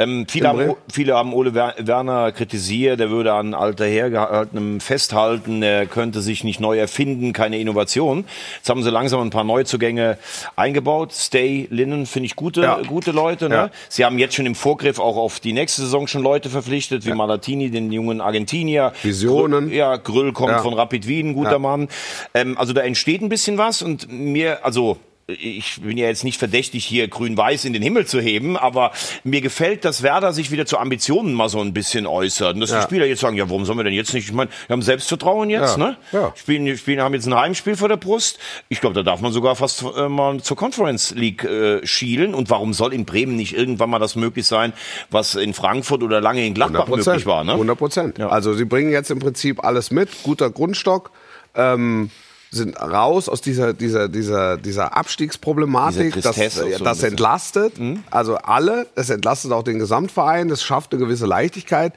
Ähm, 0.00 0.26
viele, 0.28 0.48
haben, 0.48 0.74
viele 0.92 1.14
haben 1.14 1.32
Ole 1.34 1.54
Wer- 1.54 1.74
Werner 1.78 2.32
kritisiert, 2.32 2.98
er 3.00 3.10
würde 3.10 3.34
an 3.34 3.54
alter 3.54 3.84
Hergehaltenem 3.86 4.80
festhalten, 4.80 5.62
er 5.62 5.86
könnte 5.86 6.22
sich 6.22 6.42
nicht 6.42 6.58
neu 6.58 6.78
erfinden, 6.78 7.32
keine 7.32 7.58
Innovation. 7.58 8.24
Jetzt 8.56 8.70
haben 8.70 8.82
sie 8.82 8.90
langsam 8.90 9.20
ein 9.20 9.30
paar 9.30 9.44
Neuzugänge 9.44 10.16
eingebaut. 10.56 11.12
Stay, 11.12 11.68
Linnen 11.70 12.06
finde 12.06 12.26
ich 12.26 12.34
gute, 12.36 12.62
Ja. 12.62 12.80
gute 12.86 13.12
Leute. 13.12 13.48
Ne? 13.48 13.54
Ja. 13.54 13.70
Sie 13.88 14.04
haben 14.04 14.18
jetzt 14.18 14.34
schon 14.34 14.46
im 14.46 14.54
Vorgriff 14.54 14.98
auch 14.98 15.16
auf 15.16 15.38
die 15.38 15.52
nächste 15.52 15.82
Saison 15.82 16.06
schon 16.06 16.22
Leute 16.22 16.48
verpflichtet, 16.50 17.04
wie 17.06 17.12
Malatini, 17.12 17.70
den 17.70 17.92
jungen 17.92 18.20
Argentinier. 18.20 18.92
Visionen. 19.02 19.68
Grü- 19.70 19.74
Ja, 19.74 19.96
Grüll 19.96 20.32
kommt 20.32 20.52
Ja. 20.52 20.58
von 20.62 20.72
Rapid 20.74 21.06
Wien, 21.06 21.34
guter 21.34 21.52
Ja. 21.52 21.58
Mann. 21.58 21.88
Ähm, 22.34 22.56
also 22.56 22.72
da 22.72 22.80
entsteht 22.80 23.20
ein 23.20 23.28
bisschen 23.28 23.58
was 23.58 23.82
und 23.82 24.10
mir, 24.10 24.64
also 24.64 24.96
ich 25.38 25.80
bin 25.80 25.96
ja 25.98 26.06
jetzt 26.06 26.24
nicht 26.24 26.38
verdächtig, 26.38 26.84
hier 26.84 27.08
grün-weiß 27.08 27.64
in 27.64 27.72
den 27.72 27.82
Himmel 27.82 28.06
zu 28.06 28.20
heben, 28.20 28.56
aber 28.56 28.92
mir 29.24 29.40
gefällt, 29.40 29.84
dass 29.84 30.02
Werder 30.02 30.32
sich 30.32 30.50
wieder 30.50 30.66
zu 30.66 30.78
Ambitionen 30.78 31.34
mal 31.34 31.48
so 31.48 31.60
ein 31.60 31.72
bisschen 31.72 32.06
äußert. 32.06 32.54
Und 32.54 32.60
dass 32.60 32.70
die 32.70 32.76
Ja. 32.76 32.82
Spieler 32.82 33.06
jetzt 33.06 33.20
sagen, 33.20 33.36
ja, 33.36 33.48
warum 33.48 33.64
sollen 33.64 33.78
wir 33.78 33.84
denn 33.84 33.92
jetzt 33.92 34.14
nicht? 34.14 34.26
Ich 34.28 34.32
meine, 34.32 34.50
wir 34.66 34.74
haben 34.74 34.82
Selbstvertrauen 34.82 35.50
jetzt, 35.50 35.76
Ja. 35.76 35.84
ne? 35.88 35.96
Ja. 36.12 36.32
Spielen, 36.36 36.76
spielen, 36.76 37.00
haben 37.00 37.14
jetzt 37.14 37.26
ein 37.26 37.34
Heimspiel 37.34 37.76
vor 37.76 37.88
der 37.88 37.96
Brust. 37.96 38.38
Ich 38.68 38.80
glaube, 38.80 38.94
da 38.94 39.02
darf 39.02 39.20
man 39.20 39.32
sogar 39.32 39.56
fast 39.56 39.84
äh, 39.96 40.08
mal 40.08 40.40
zur 40.42 40.56
Conference 40.56 41.12
League 41.14 41.44
äh, 41.44 41.86
schielen. 41.86 42.34
Und 42.34 42.50
warum 42.50 42.72
soll 42.72 42.92
in 42.92 43.04
Bremen 43.04 43.36
nicht 43.36 43.54
irgendwann 43.56 43.90
mal 43.90 43.98
das 43.98 44.16
möglich 44.16 44.46
sein, 44.46 44.72
was 45.10 45.34
in 45.34 45.54
Frankfurt 45.54 46.02
oder 46.02 46.20
lange 46.20 46.46
in 46.46 46.54
Gladbach 46.54 46.84
100 46.86 47.06
möglich 47.06 47.26
war, 47.26 47.44
ne? 47.44 47.52
100 47.52 47.78
Prozent. 47.78 48.20
Also 48.20 48.54
sie 48.54 48.64
bringen 48.64 48.90
jetzt 48.92 49.10
im 49.10 49.18
Prinzip 49.18 49.64
alles 49.64 49.90
mit. 49.90 50.08
Guter 50.22 50.50
Grundstock. 50.50 51.10
Ähm, 51.54 52.10
sind 52.50 52.80
raus 52.80 53.28
aus 53.28 53.40
dieser, 53.40 53.72
dieser, 53.72 54.08
dieser, 54.08 54.56
dieser 54.56 54.96
Abstiegsproblematik. 54.96 56.20
Das, 56.20 56.26
auch 56.26 56.36
äh, 56.36 56.48
so 56.48 56.64
ein 56.64 56.70
das 56.70 56.80
bisschen. 56.80 57.00
Mhm. 57.00 57.12
entlastet. 57.12 57.72
Also 58.10 58.36
alle. 58.36 58.86
Es 58.96 59.10
entlastet 59.10 59.52
auch 59.52 59.62
den 59.62 59.78
Gesamtverein. 59.78 60.50
Es 60.50 60.62
schafft 60.62 60.92
eine 60.92 61.00
gewisse 61.00 61.26
Leichtigkeit. 61.26 61.92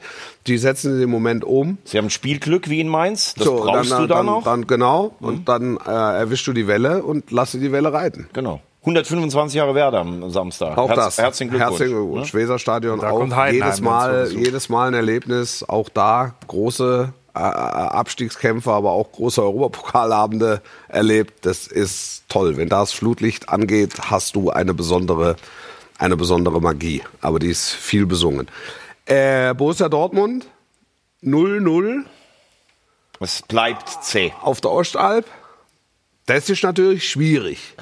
Die 0.46 0.58
setzen 0.58 0.98
den 0.98 1.10
Moment 1.10 1.44
um. 1.44 1.78
Sie 1.84 1.98
haben 1.98 2.10
Spielglück 2.10 2.68
wie 2.70 2.80
in 2.80 2.88
Mainz. 2.88 3.34
Das 3.34 3.46
So, 3.46 3.56
brauchst 3.56 3.90
dann, 3.90 4.02
du 4.02 4.06
da 4.06 4.16
dann, 4.16 4.26
noch. 4.26 4.40
Mhm. 4.40 4.44
Dann, 4.44 4.66
genau. 4.66 5.14
Und 5.20 5.48
dann 5.48 5.76
äh, 5.76 5.90
erwischst 5.90 6.46
du 6.46 6.52
die 6.52 6.68
Welle 6.68 7.02
und 7.02 7.30
lass 7.32 7.52
sie 7.52 7.60
die 7.60 7.72
Welle 7.72 7.92
reiten. 7.92 8.28
Genau. 8.32 8.60
125 8.82 9.56
Jahre 9.56 9.74
Werder 9.74 10.00
am 10.00 10.30
Samstag. 10.30 10.76
Auch 10.76 10.88
Herz, 10.88 10.96
das. 10.98 11.18
Herzlichen 11.18 11.50
Glückwunsch. 11.50 11.80
Herzlichen 11.80 11.96
Glückwunsch. 11.96 12.34
Ne? 12.34 12.40
Weserstadion 12.40 13.00
Da 13.00 13.10
auch 13.10 13.50
jedes 13.50 13.80
Mal, 13.80 14.28
jedes 14.30 14.68
Mal 14.68 14.88
ein 14.88 14.94
Erlebnis. 14.94 15.66
Auch 15.66 15.88
da 15.88 16.34
große 16.46 17.14
Abstiegskämpfe, 17.34 18.70
aber 18.70 18.92
auch 18.92 19.10
große 19.12 19.42
Europapokalabende 19.42 20.62
erlebt. 20.88 21.44
Das 21.46 21.66
ist 21.66 22.22
toll. 22.28 22.56
Wenn 22.56 22.68
das 22.68 22.92
Flutlicht 22.92 23.48
angeht, 23.48 23.94
hast 24.10 24.36
du 24.36 24.50
eine 24.50 24.72
besondere, 24.74 25.36
eine 25.98 26.16
besondere 26.16 26.60
Magie. 26.60 27.02
Aber 27.20 27.38
die 27.38 27.48
ist 27.50 27.70
viel 27.70 28.06
besungen. 28.06 28.48
Äh, 29.06 29.52
Borussia 29.54 29.88
Dortmund 29.88 30.46
0-0 31.22 32.04
Es 33.20 33.42
bleibt 33.42 34.04
zäh. 34.04 34.32
auf 34.42 34.60
der 34.60 34.70
Ostalb. 34.70 35.26
Das 36.26 36.48
ist 36.48 36.62
natürlich 36.62 37.08
schwierig. 37.08 37.74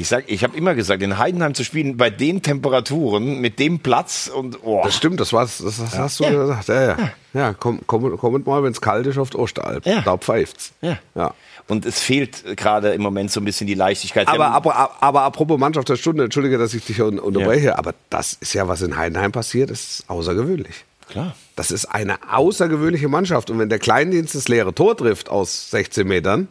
Ich 0.00 0.08
sag, 0.08 0.24
ich 0.28 0.42
habe 0.44 0.56
immer 0.56 0.74
gesagt, 0.74 1.02
in 1.02 1.18
Heidenheim 1.18 1.52
zu 1.52 1.62
spielen 1.62 1.98
bei 1.98 2.08
den 2.08 2.40
Temperaturen 2.40 3.38
mit 3.38 3.58
dem 3.58 3.80
Platz 3.80 4.30
und 4.34 4.58
oh. 4.62 4.80
Das 4.82 4.96
stimmt, 4.96 5.20
das, 5.20 5.34
war's, 5.34 5.58
das, 5.58 5.76
das 5.76 5.98
hast 5.98 6.20
du 6.20 6.24
gesagt. 6.24 6.68
Ja, 6.68 6.82
ja. 6.82 6.96
ja 7.34 7.52
komm, 7.52 7.80
komm, 7.86 8.16
kommt 8.16 8.46
mal, 8.46 8.62
wenn 8.62 8.72
es 8.72 8.80
kalt 8.80 9.06
ist, 9.06 9.18
auf 9.18 9.28
die 9.28 9.36
Ostalb. 9.36 9.84
Ja. 9.84 10.00
Da 10.00 10.16
pfeift's. 10.16 10.72
Ja. 10.80 10.98
ja. 11.14 11.34
Und 11.68 11.84
es 11.84 12.00
fehlt 12.00 12.56
gerade 12.56 12.94
im 12.94 13.02
Moment 13.02 13.30
so 13.30 13.42
ein 13.42 13.44
bisschen 13.44 13.66
die 13.66 13.74
Leichtigkeit. 13.74 14.26
Aber, 14.28 14.46
aber, 14.52 15.02
aber 15.02 15.20
apropos 15.20 15.58
Mannschaft 15.58 15.90
der 15.90 15.96
Stunde, 15.96 16.24
entschuldige, 16.24 16.56
dass 16.56 16.72
ich 16.72 16.86
dich 16.86 17.02
un 17.02 17.18
unterbreche, 17.18 17.78
aber 17.78 17.94
das 18.08 18.32
ist 18.32 18.54
ja, 18.54 18.68
was 18.68 18.80
in 18.80 18.96
Heidenheim 18.96 19.32
passiert, 19.32 19.70
ist 19.70 20.04
außergewöhnlich. 20.08 20.86
Klar. 21.10 21.36
Das 21.56 21.70
ist 21.70 21.84
eine 21.84 22.16
außergewöhnliche 22.32 23.08
Mannschaft. 23.08 23.50
Und 23.50 23.58
wenn 23.58 23.68
der 23.68 23.78
Kleindienst 23.78 24.34
das 24.34 24.48
leere 24.48 24.74
Tor 24.74 24.96
trifft 24.96 25.28
aus 25.28 25.70
16 25.70 26.08
Metern, 26.08 26.48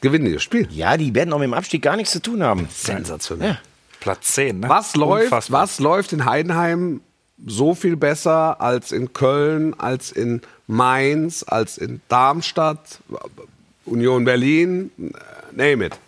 gewinnen 0.00 0.26
die 0.26 0.32
das 0.34 0.42
Spiel. 0.42 0.68
Ja, 0.70 0.96
die 0.96 1.14
werden 1.14 1.32
auch 1.32 1.38
mit 1.38 1.46
dem 1.48 1.54
Abstieg 1.54 1.82
gar 1.82 1.96
nichts 1.96 2.12
zu 2.12 2.20
tun 2.22 2.42
haben. 2.42 2.68
Sensationell. 2.70 3.58
Platz 4.00 4.34
10, 4.34 4.60
ne? 4.60 4.68
Was 4.68 4.94
läuft, 4.94 5.24
Unfassbar. 5.24 5.62
was 5.62 5.78
läuft 5.80 6.12
in 6.12 6.24
Heidenheim 6.24 7.00
so 7.44 7.74
viel 7.74 7.96
besser 7.96 8.60
als 8.60 8.92
in 8.92 9.12
Köln, 9.12 9.74
als 9.78 10.12
in 10.12 10.40
Mainz, 10.66 11.42
als 11.46 11.76
in 11.78 12.00
Darmstadt, 12.08 13.00
Union 13.84 14.24
Berlin, 14.24 14.90
name 15.52 15.86
it. 15.86 15.98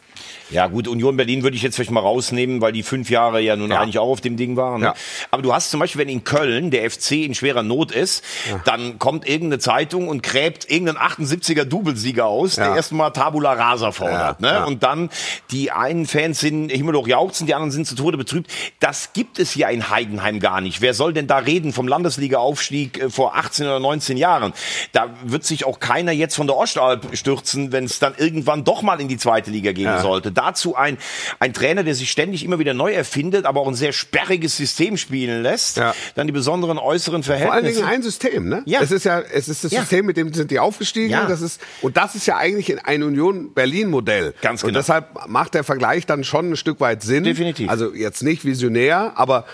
Ja, 0.50 0.66
gut, 0.66 0.88
Union 0.88 1.16
Berlin 1.16 1.42
würde 1.42 1.56
ich 1.56 1.62
jetzt 1.62 1.74
vielleicht 1.76 1.90
mal 1.90 2.00
rausnehmen, 2.00 2.60
weil 2.60 2.72
die 2.72 2.82
fünf 2.82 3.10
Jahre 3.10 3.40
ja 3.40 3.56
nun 3.56 3.70
Ja. 3.70 3.80
eigentlich 3.80 3.98
auch 3.98 4.08
auf 4.08 4.20
dem 4.20 4.36
Ding 4.36 4.56
waren. 4.56 4.80
Ne? 4.80 4.86
Ja. 4.86 4.94
Aber 5.30 5.42
du 5.42 5.52
hast 5.52 5.70
zum 5.70 5.80
Beispiel, 5.80 6.00
wenn 6.00 6.08
in 6.08 6.24
Köln 6.24 6.70
der 6.70 6.90
FC 6.90 7.24
in 7.24 7.34
schwerer 7.34 7.62
Not 7.62 7.92
ist, 7.92 8.24
dann 8.64 8.98
kommt 8.98 9.26
irgendeine 9.28 9.58
Zeitung 9.58 10.08
und 10.08 10.22
gräbt 10.22 10.70
irgendeinen 10.70 10.98
78er 10.98 11.64
Doublesieger 11.64 12.26
aus, 12.26 12.54
der 12.56 12.66
Ja. 12.68 12.76
erstmal 12.76 13.12
Tabula 13.12 13.52
Rasa 13.52 13.92
fordert. 13.92 14.40
Ja, 14.40 14.46
ne? 14.50 14.54
ja. 14.58 14.64
Und 14.64 14.82
dann 14.82 15.10
die 15.50 15.70
einen 15.70 16.06
Fans 16.06 16.40
sind 16.40 16.70
himmelhoch 16.70 17.06
jauchzen, 17.08 17.46
die 17.46 17.54
anderen 17.54 17.70
sind 17.70 17.86
zu 17.86 17.94
Tode 17.94 18.16
betrübt. 18.16 18.50
Das 18.80 19.12
gibt 19.12 19.38
es 19.38 19.54
ja 19.54 19.68
in 19.68 19.90
Heidenheim 19.90 20.40
gar 20.40 20.60
nicht. 20.60 20.80
Wer 20.80 20.94
soll 20.94 21.12
denn 21.12 21.26
da 21.26 21.38
reden 21.38 21.72
vom 21.72 21.86
Landesliga-Aufstieg 21.88 22.98
äh, 23.02 23.10
vor 23.10 23.36
18 23.36 23.66
oder 23.66 23.80
19 23.80 24.16
Jahren? 24.16 24.52
Da 24.92 25.08
wird 25.24 25.44
sich 25.44 25.64
auch 25.64 25.80
keiner 25.80 26.12
jetzt 26.12 26.36
von 26.36 26.46
der 26.46 26.56
Ostalb 26.56 27.06
stürzen, 27.16 27.72
wenn 27.72 27.84
es 27.84 27.98
dann 27.98 28.14
irgendwann 28.16 28.64
doch 28.64 28.82
mal 28.82 29.00
in 29.00 29.08
die 29.08 29.16
zweite 29.18 29.50
Liga 29.50 29.72
gehen 29.72 29.84
Ja. 29.84 30.00
sollte. 30.00 30.32
Dazu 30.38 30.76
ein, 30.76 30.96
ein 31.40 31.52
Trainer, 31.52 31.82
der 31.82 31.94
sich 31.94 32.10
ständig 32.10 32.44
immer 32.44 32.58
wieder 32.58 32.74
neu 32.74 32.92
erfindet, 32.92 33.44
aber 33.44 33.60
auch 33.60 33.68
ein 33.68 33.74
sehr 33.74 33.92
sperriges 33.92 34.56
System 34.56 34.96
spielen 34.96 35.42
lässt. 35.42 35.76
Ja. 35.78 35.94
Dann 36.14 36.26
die 36.28 36.32
besonderen 36.32 36.78
äußeren 36.78 37.22
Vor 37.24 37.34
allen 37.34 37.42
Verhältnisse. 37.42 37.76
Dingen 37.80 37.88
ein 37.88 38.02
System, 38.02 38.48
ne? 38.48 38.62
Ja. 38.66 38.80
Es 38.80 38.90
ist 38.90 39.04
ja, 39.04 39.20
es 39.20 39.48
ist 39.48 39.64
das 39.64 39.72
Ja. 39.72 39.80
System, 39.80 40.06
mit 40.06 40.16
dem 40.16 40.32
sind 40.32 40.50
die 40.50 40.58
aufgestiegen. 40.60 41.10
Ja. 41.10 41.26
Das 41.26 41.42
ist, 41.42 41.60
und 41.82 41.96
das 41.96 42.14
ist 42.14 42.26
ja 42.26 42.36
eigentlich 42.36 42.86
ein 42.86 43.02
Union 43.02 43.52
Berlin 43.52 43.90
Modell. 43.90 44.34
Ganz 44.40 44.62
Und 44.62 44.68
genau. 44.68 44.78
deshalb 44.78 45.26
macht 45.28 45.54
der 45.54 45.64
Vergleich 45.64 46.06
dann 46.06 46.22
schon 46.24 46.52
ein 46.52 46.56
Stück 46.56 46.80
weit 46.80 47.02
Sinn. 47.02 47.24
Definitiv. 47.24 47.68
Also 47.68 47.92
jetzt 47.94 48.22
nicht 48.22 48.44
visionär, 48.44 49.12
aber 49.16 49.44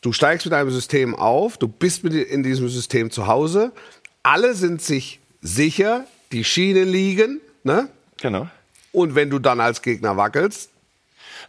du 0.00 0.12
steigst 0.12 0.46
mit 0.46 0.54
einem 0.54 0.70
System 0.70 1.14
auf, 1.14 1.58
du 1.58 1.68
bist 1.68 2.04
mit 2.04 2.14
in 2.14 2.42
diesem 2.42 2.68
System 2.68 3.10
zu 3.10 3.26
Hause. 3.26 3.72
Alle 4.22 4.54
sind 4.54 4.80
sich 4.80 5.20
sicher, 5.42 6.04
die 6.32 6.44
Schienen 6.44 6.88
liegen, 6.88 7.40
ne? 7.62 7.88
Genau. 8.22 8.48
Und 8.94 9.14
wenn 9.14 9.28
du 9.28 9.38
dann 9.38 9.60
als 9.60 9.82
Gegner 9.82 10.16
wackelst, 10.16 10.70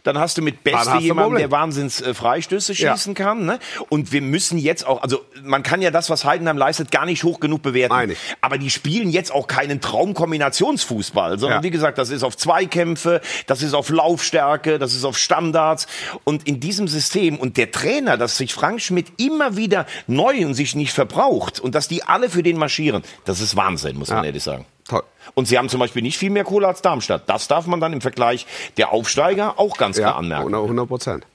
Dann 0.02 0.18
hast 0.18 0.36
du 0.38 0.42
mit 0.42 0.62
Beste 0.62 0.98
jemanden, 0.98 1.36
der 1.38 1.50
Wahnsinns 1.50 2.00
äh, 2.00 2.12
Freistöße 2.14 2.74
Ja. 2.74 2.92
schießen 2.94 3.14
kann. 3.14 3.44
Ne? 3.46 3.58
Und 3.88 4.12
wir 4.12 4.20
müssen 4.22 4.56
jetzt 4.58 4.86
auch, 4.86 5.02
also 5.02 5.24
man 5.42 5.62
kann 5.64 5.80
ja 5.82 5.90
das, 5.90 6.10
was 6.10 6.24
Heidenheim 6.24 6.58
leistet, 6.58 6.90
gar 6.92 7.06
nicht 7.06 7.24
hoch 7.24 7.40
genug 7.40 7.62
bewerten. 7.62 7.94
Meine. 7.94 8.14
Aber 8.40 8.56
die 8.58 8.70
spielen 8.70 9.10
jetzt 9.10 9.32
auch 9.32 9.46
keinen 9.48 9.80
Traumkombinationsfußball, 9.80 11.38
sondern 11.38 11.60
Ja. 11.60 11.62
wie 11.64 11.70
gesagt, 11.70 11.98
das 11.98 12.10
ist 12.10 12.22
auf 12.22 12.36
Zweikämpfe, 12.36 13.20
das 13.46 13.62
ist 13.62 13.74
auf 13.74 13.88
Laufstärke, 13.88 14.78
das 14.78 14.94
ist 14.94 15.04
auf 15.04 15.18
Standards. 15.18 15.86
Und 16.24 16.46
in 16.46 16.60
diesem 16.60 16.86
System 16.88 17.38
und 17.38 17.56
der 17.56 17.70
Trainer, 17.72 18.16
dass 18.16 18.36
sich 18.36 18.54
Frank 18.54 18.80
Schmidt 18.82 19.12
immer 19.18 19.56
wieder 19.56 19.86
neu 20.06 20.44
und 20.46 20.54
sich 20.54 20.74
nicht 20.76 20.92
verbraucht 20.92 21.58
und 21.58 21.74
dass 21.74 21.88
die 21.88 22.04
alle 22.04 22.30
für 22.30 22.42
den 22.42 22.58
marschieren, 22.58 23.02
das 23.24 23.40
ist 23.40 23.56
Wahnsinn, 23.56 23.96
muss 23.96 24.08
man 24.10 24.18
Ja. 24.18 24.24
ehrlich 24.26 24.42
sagen. 24.42 24.66
Toll. 24.88 25.02
Und 25.34 25.46
sie 25.48 25.58
haben 25.58 25.68
zum 25.68 25.80
Beispiel 25.80 26.02
nicht 26.02 26.18
viel 26.18 26.30
mehr 26.30 26.44
Kohle 26.44 26.68
als 26.68 26.82
Darmstadt. 26.82 27.28
Das 27.28 27.48
darf 27.48 27.66
man 27.66 27.80
dann 27.80 27.92
im 27.92 28.00
Vergleich 28.00 28.46
der 28.76 28.92
Aufsteiger 28.92 29.58
auch 29.58 29.76
ganz 29.76 29.96
klar 29.96 30.16
anmerken. 30.16 30.54
100 30.54 30.88
Prozent. 30.88 31.26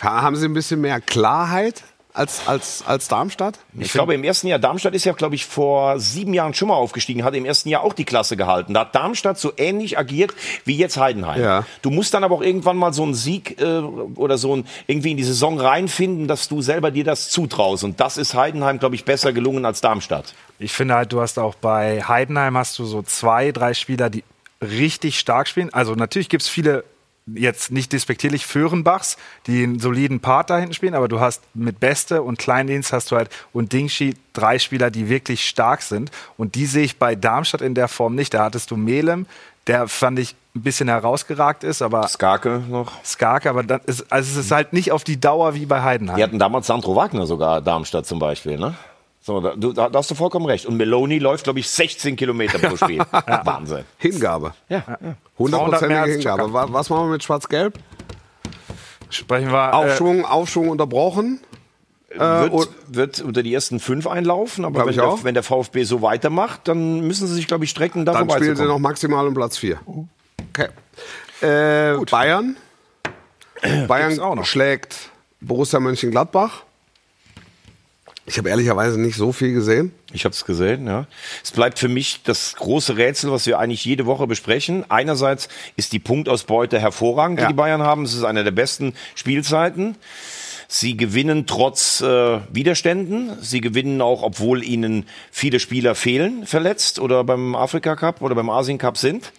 Haben 0.00 0.36
Sie 0.36 0.46
ein 0.46 0.54
bisschen 0.54 0.80
mehr 0.80 1.00
Klarheit 1.00 1.82
als, 2.12 2.46
als, 2.46 2.84
als 2.86 3.08
Darmstadt? 3.08 3.58
Ich 3.78 3.92
glaube, 3.92 4.14
im 4.14 4.24
ersten 4.24 4.46
Jahr, 4.46 4.58
Darmstadt 4.58 4.94
ist 4.94 5.04
ja, 5.04 5.12
glaube 5.12 5.34
ich, 5.34 5.46
vor 5.46 5.98
sieben 5.98 6.34
Jahren 6.34 6.54
schon 6.54 6.68
mal 6.68 6.74
aufgestiegen, 6.74 7.24
hat 7.24 7.34
im 7.34 7.44
ersten 7.44 7.68
Jahr 7.68 7.82
auch 7.82 7.92
die 7.92 8.04
Klasse 8.04 8.36
gehalten. 8.36 8.74
Da 8.74 8.80
hat 8.80 8.94
Darmstadt 8.94 9.38
so 9.38 9.52
ähnlich 9.56 9.98
agiert 9.98 10.34
wie 10.64 10.76
jetzt 10.76 10.96
Heidenheim. 10.96 11.40
Ja. 11.40 11.66
Du 11.82 11.90
musst 11.90 12.14
dann 12.14 12.24
aber 12.24 12.36
auch 12.36 12.42
irgendwann 12.42 12.76
mal 12.76 12.92
so 12.92 13.02
einen 13.02 13.14
Sieg 13.14 13.60
äh, 13.60 13.78
oder 13.78 14.38
so 14.38 14.56
ein, 14.56 14.66
irgendwie 14.86 15.12
in 15.12 15.16
die 15.16 15.24
Saison 15.24 15.58
reinfinden, 15.58 16.28
dass 16.28 16.48
du 16.48 16.62
selber 16.62 16.90
dir 16.90 17.04
das 17.04 17.28
zutraust. 17.28 17.84
Und 17.84 18.00
das 18.00 18.16
ist 18.16 18.34
Heidenheim, 18.34 18.78
glaube 18.78 18.94
ich, 18.94 19.04
besser 19.04 19.32
gelungen 19.32 19.64
als 19.64 19.80
Darmstadt. 19.80 20.34
Ich 20.58 20.72
finde 20.72 20.94
halt, 20.94 21.12
du 21.12 21.20
hast 21.20 21.38
auch 21.38 21.54
bei 21.54 22.02
Heidenheim 22.02 22.56
hast 22.56 22.78
du 22.78 22.84
so 22.84 23.02
zwei, 23.02 23.52
drei 23.52 23.74
Spieler, 23.74 24.10
die 24.10 24.24
richtig 24.60 25.18
stark 25.18 25.48
spielen. 25.48 25.72
Also 25.72 25.94
natürlich 25.94 26.28
gibt 26.28 26.42
es 26.42 26.48
viele, 26.48 26.84
jetzt 27.34 27.70
nicht 27.70 27.92
despektierlich, 27.92 28.46
Föhrenbachs, 28.46 29.16
die 29.46 29.62
einen 29.62 29.78
soliden 29.78 30.20
Part 30.20 30.50
da 30.50 30.58
hinten 30.58 30.74
spielen, 30.74 30.94
aber 30.94 31.08
du 31.08 31.20
hast 31.20 31.42
mit 31.54 31.80
Beste 31.80 32.22
und 32.22 32.38
Kleindienst 32.38 32.92
hast 32.92 33.10
du 33.10 33.16
halt 33.16 33.30
und 33.52 33.72
Dingschi 33.72 34.14
drei 34.32 34.58
Spieler, 34.58 34.90
die 34.90 35.08
wirklich 35.08 35.48
stark 35.48 35.82
sind. 35.82 36.10
Und 36.36 36.54
die 36.54 36.66
sehe 36.66 36.84
ich 36.84 36.98
bei 36.98 37.14
Darmstadt 37.14 37.60
in 37.60 37.74
der 37.74 37.88
Form 37.88 38.14
nicht. 38.14 38.34
Da 38.34 38.44
hattest 38.44 38.70
du 38.70 38.76
Melem, 38.76 39.26
der 39.66 39.88
fand 39.88 40.18
ich 40.18 40.34
ein 40.54 40.62
bisschen 40.62 40.88
herausgeragt 40.88 41.62
ist, 41.62 41.80
aber 41.80 42.06
Skarke 42.08 42.62
noch. 42.68 43.04
Skarke, 43.04 43.48
aber 43.48 43.62
das 43.62 43.84
ist, 43.84 44.12
also 44.12 44.38
es 44.38 44.46
ist 44.46 44.50
halt 44.50 44.72
nicht 44.72 44.90
auf 44.90 45.04
die 45.04 45.20
Dauer 45.20 45.54
wie 45.54 45.66
bei 45.66 45.82
Heidenheim. 45.82 46.16
Die 46.16 46.22
hatten 46.22 46.38
damals 46.38 46.66
Sandro 46.66 46.96
Wagner 46.96 47.26
sogar, 47.26 47.60
Darmstadt 47.60 48.06
zum 48.06 48.18
Beispiel, 48.18 48.58
ne? 48.58 48.74
So, 49.22 49.40
da, 49.40 49.54
du, 49.54 49.72
da, 49.72 49.88
da 49.90 49.98
hast 49.98 50.10
du 50.10 50.14
vollkommen 50.14 50.46
recht. 50.46 50.64
Und 50.66 50.76
Meloni 50.76 51.18
läuft, 51.18 51.44
glaube 51.44 51.58
ich, 51.58 51.68
16 51.68 52.16
Kilometer 52.16 52.58
pro 52.58 52.76
Spiel. 52.82 53.00
Wahnsinn. 53.00 53.84
Hingabe. 53.98 54.54
Ja. 54.68 54.82
100%ige 55.38 55.86
mehr 55.88 56.02
als 56.02 56.12
Hingabe. 56.12 56.42
Chaka. 56.42 56.52
Wa- 56.52 56.66
Was 56.70 56.88
machen 56.90 57.06
wir 57.06 57.12
mit 57.12 57.22
Schwarz-Gelb? 57.22 57.78
Sprechen 59.10 59.50
wir 59.52 59.68
äh, 59.68 59.72
Aufschwung, 59.72 60.24
Aufschwung 60.24 60.68
unterbrochen. 60.70 61.40
wird, 62.08 62.52
und- 62.52 62.68
wird 62.88 63.20
unter 63.20 63.42
die 63.42 63.52
ersten 63.52 63.78
fünf 63.78 64.06
einlaufen, 64.06 64.64
aber 64.64 64.80
wenn 64.84 64.88
ich 64.90 64.96
der, 64.96 65.18
wenn 65.22 65.34
der 65.34 65.42
VfB 65.42 65.84
so 65.84 66.00
weitermacht, 66.02 66.66
dann 66.66 67.00
müssen 67.06 67.26
sie 67.26 67.34
sich, 67.34 67.46
glaube 67.46 67.64
ich, 67.64 67.70
strecken, 67.70 68.04
da 68.06 68.12
Dann 68.14 68.30
spielen 68.30 68.56
sie 68.56 68.64
noch 68.64 68.78
maximal 68.78 69.26
um 69.26 69.34
Platz 69.34 69.58
4. 69.58 69.78
Okay. 70.50 70.68
Äh, 71.42 71.98
Bayern. 72.10 72.56
Bayern 73.86 74.18
auch 74.20 74.34
noch. 74.34 74.44
schlägt 74.46 75.10
Borussia 75.40 75.78
Mönchengladbach. 75.78 76.62
Ich 78.30 78.38
habe 78.38 78.48
ehrlicherweise 78.48 79.00
nicht 79.00 79.16
so 79.16 79.32
viel 79.32 79.52
gesehen. 79.52 79.90
Ich 80.12 80.24
habe 80.24 80.32
es 80.32 80.44
gesehen, 80.44 80.86
ja. 80.86 81.08
Es 81.42 81.50
bleibt 81.50 81.80
für 81.80 81.88
mich 81.88 82.20
das 82.22 82.54
große 82.54 82.96
Rätsel, 82.96 83.32
was 83.32 83.44
wir 83.46 83.58
eigentlich 83.58 83.84
jede 83.84 84.06
Woche 84.06 84.28
besprechen. 84.28 84.84
Einerseits 84.88 85.48
ist 85.74 85.92
die 85.92 85.98
Punktausbeute 85.98 86.78
hervorragend, 86.78 87.40
die 87.40 87.42
Ja. 87.42 87.48
die 87.48 87.54
Bayern 87.54 87.82
haben. 87.82 88.04
Es 88.04 88.14
ist 88.14 88.22
eine 88.22 88.44
der 88.44 88.52
besten 88.52 88.94
Spielzeiten. 89.16 89.96
Sie 90.68 90.96
gewinnen 90.96 91.46
trotz 91.48 92.02
äh, 92.02 92.38
Widerständen. 92.52 93.32
Sie 93.40 93.60
gewinnen 93.60 94.00
auch, 94.00 94.22
obwohl 94.22 94.62
ihnen 94.62 95.06
viele 95.32 95.58
Spieler 95.58 95.96
fehlen, 95.96 96.46
verletzt 96.46 97.00
oder 97.00 97.24
beim 97.24 97.56
Afrika 97.56 97.96
Cup 97.96 98.22
oder 98.22 98.36
beim 98.36 98.48
Asien 98.48 98.78
Cup 98.78 98.96
sind. 98.96 99.32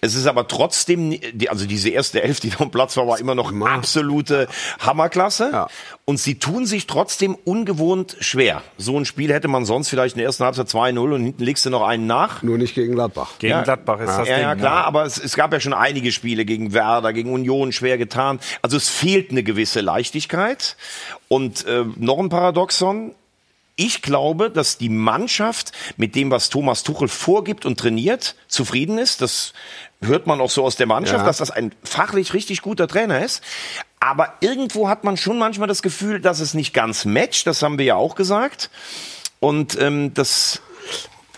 Es 0.00 0.14
ist 0.14 0.26
aber 0.26 0.48
trotzdem, 0.48 1.10
die- 1.32 1.48
also 1.50 1.66
diese 1.66 1.90
erste 1.90 2.22
Elf, 2.22 2.40
die 2.40 2.50
da 2.50 2.60
am 2.60 2.70
Platz 2.70 2.96
war, 2.96 3.06
war 3.06 3.18
immer 3.18 3.34
noch 3.34 3.52
absolute 3.60 4.48
Hammerklasse. 4.80 5.50
Ja. 5.52 5.68
Und 6.04 6.18
sie 6.18 6.38
tun 6.38 6.66
sich 6.66 6.86
trotzdem 6.86 7.36
ungewohnt 7.44 8.16
schwer. 8.20 8.62
So 8.78 8.96
ein 8.98 9.04
Spiel 9.04 9.32
hätte 9.32 9.46
man 9.48 9.64
sonst 9.64 9.88
vielleicht 9.90 10.16
in 10.16 10.18
der 10.18 10.26
ersten 10.26 10.44
Halbzeit 10.44 10.68
2-0 10.68 11.12
und 11.14 11.22
hinten 11.22 11.44
legst 11.44 11.64
du 11.66 11.70
noch 11.70 11.82
einen 11.86 12.06
nach. 12.06 12.42
Nur 12.42 12.58
nicht 12.58 12.74
gegen 12.74 12.94
Gladbach. 12.94 13.32
gegen 13.38 13.52
Ja. 13.52 13.62
Gladbach 13.62 14.00
ist 14.00 14.08
das 14.08 14.26
ja, 14.28 14.34
Ding. 14.34 14.42
ja, 14.42 14.54
klar, 14.56 14.84
aber 14.86 15.04
es, 15.04 15.18
es 15.18 15.36
gab 15.36 15.52
ja 15.52 15.60
schon 15.60 15.72
einige 15.74 16.10
Spiele 16.12 16.44
gegen 16.44 16.72
Werder, 16.72 17.12
gegen 17.12 17.32
Union 17.32 17.70
schwer 17.72 17.98
getan. 17.98 18.40
Also 18.62 18.76
es 18.76 18.88
fehlt 18.88 19.30
eine 19.30 19.42
gewisse 19.42 19.80
Leichtigkeit. 19.82 20.76
Und 21.28 21.64
äh, 21.66 21.84
noch 21.96 22.18
ein 22.18 22.28
Paradoxon. 22.28 23.14
Ich 23.82 24.02
glaube, 24.02 24.50
dass 24.50 24.76
die 24.76 24.90
Mannschaft 24.90 25.72
mit 25.96 26.14
dem, 26.14 26.30
was 26.30 26.50
Thomas 26.50 26.82
Tuchel 26.82 27.08
vorgibt 27.08 27.64
und 27.64 27.80
trainiert, 27.80 28.34
zufrieden 28.46 28.98
ist. 28.98 29.22
Das 29.22 29.54
hört 30.02 30.26
man 30.26 30.38
auch 30.42 30.50
so 30.50 30.64
aus 30.64 30.76
der 30.76 30.86
Mannschaft, 30.86 31.20
Ja. 31.20 31.24
dass 31.26 31.38
das 31.38 31.50
ein 31.50 31.74
fachlich 31.82 32.34
richtig 32.34 32.60
guter 32.60 32.86
Trainer 32.88 33.24
ist. 33.24 33.42
Aber 33.98 34.34
irgendwo 34.40 34.88
hat 34.90 35.02
man 35.04 35.16
schon 35.16 35.38
manchmal 35.38 35.66
das 35.66 35.80
Gefühl, 35.80 36.20
dass 36.20 36.40
es 36.40 36.52
nicht 36.52 36.74
ganz 36.74 37.06
matcht. 37.06 37.46
Das 37.46 37.62
haben 37.62 37.78
wir 37.78 37.86
ja 37.86 37.94
auch 37.94 38.16
gesagt. 38.16 38.68
Und 39.40 39.80
ähm, 39.80 40.12
das 40.12 40.60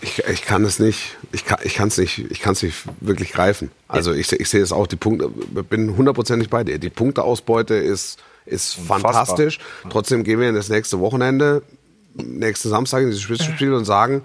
Ich, 0.01 0.19
ich 0.19 0.41
kann 0.41 0.65
es 0.65 0.79
nicht, 0.79 1.15
ich 1.31 1.45
kann 1.45 1.59
ich 1.63 1.75
kann's 1.75 1.97
nicht, 1.97 2.29
ich 2.29 2.41
kann 2.41 2.51
es 2.51 2.61
nicht 2.63 2.75
wirklich 2.99 3.31
greifen. 3.31 3.71
Also 3.87 4.11
ich, 4.11 4.29
ich 4.33 4.49
sehe 4.49 4.61
es 4.61 4.73
auch, 4.73 4.85
die 4.87 4.97
Punkte, 4.97 5.29
bin 5.29 5.95
hundertprozentig 5.95 6.49
bei 6.49 6.65
dir. 6.65 6.77
Die 6.77 6.89
Punkteausbeute 6.89 7.75
ist, 7.75 8.19
ist 8.45 8.79
Unfassbar. 8.79 9.13
fantastisch. 9.13 9.59
Trotzdem 9.89 10.25
gehen 10.25 10.41
wir 10.41 10.49
in 10.49 10.55
das 10.55 10.67
nächste 10.67 10.99
Wochenende, 10.99 11.63
nächsten 12.15 12.69
Samstag 12.69 13.01
in 13.01 13.07
dieses 13.07 13.21
Spitzenspiel 13.21 13.73
und 13.73 13.85
sagen, 13.85 14.23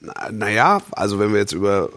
na- 0.00 0.30
naja, 0.30 0.82
also 0.92 1.18
wenn 1.18 1.32
wir 1.32 1.40
jetzt 1.40 1.52
über, 1.52 1.90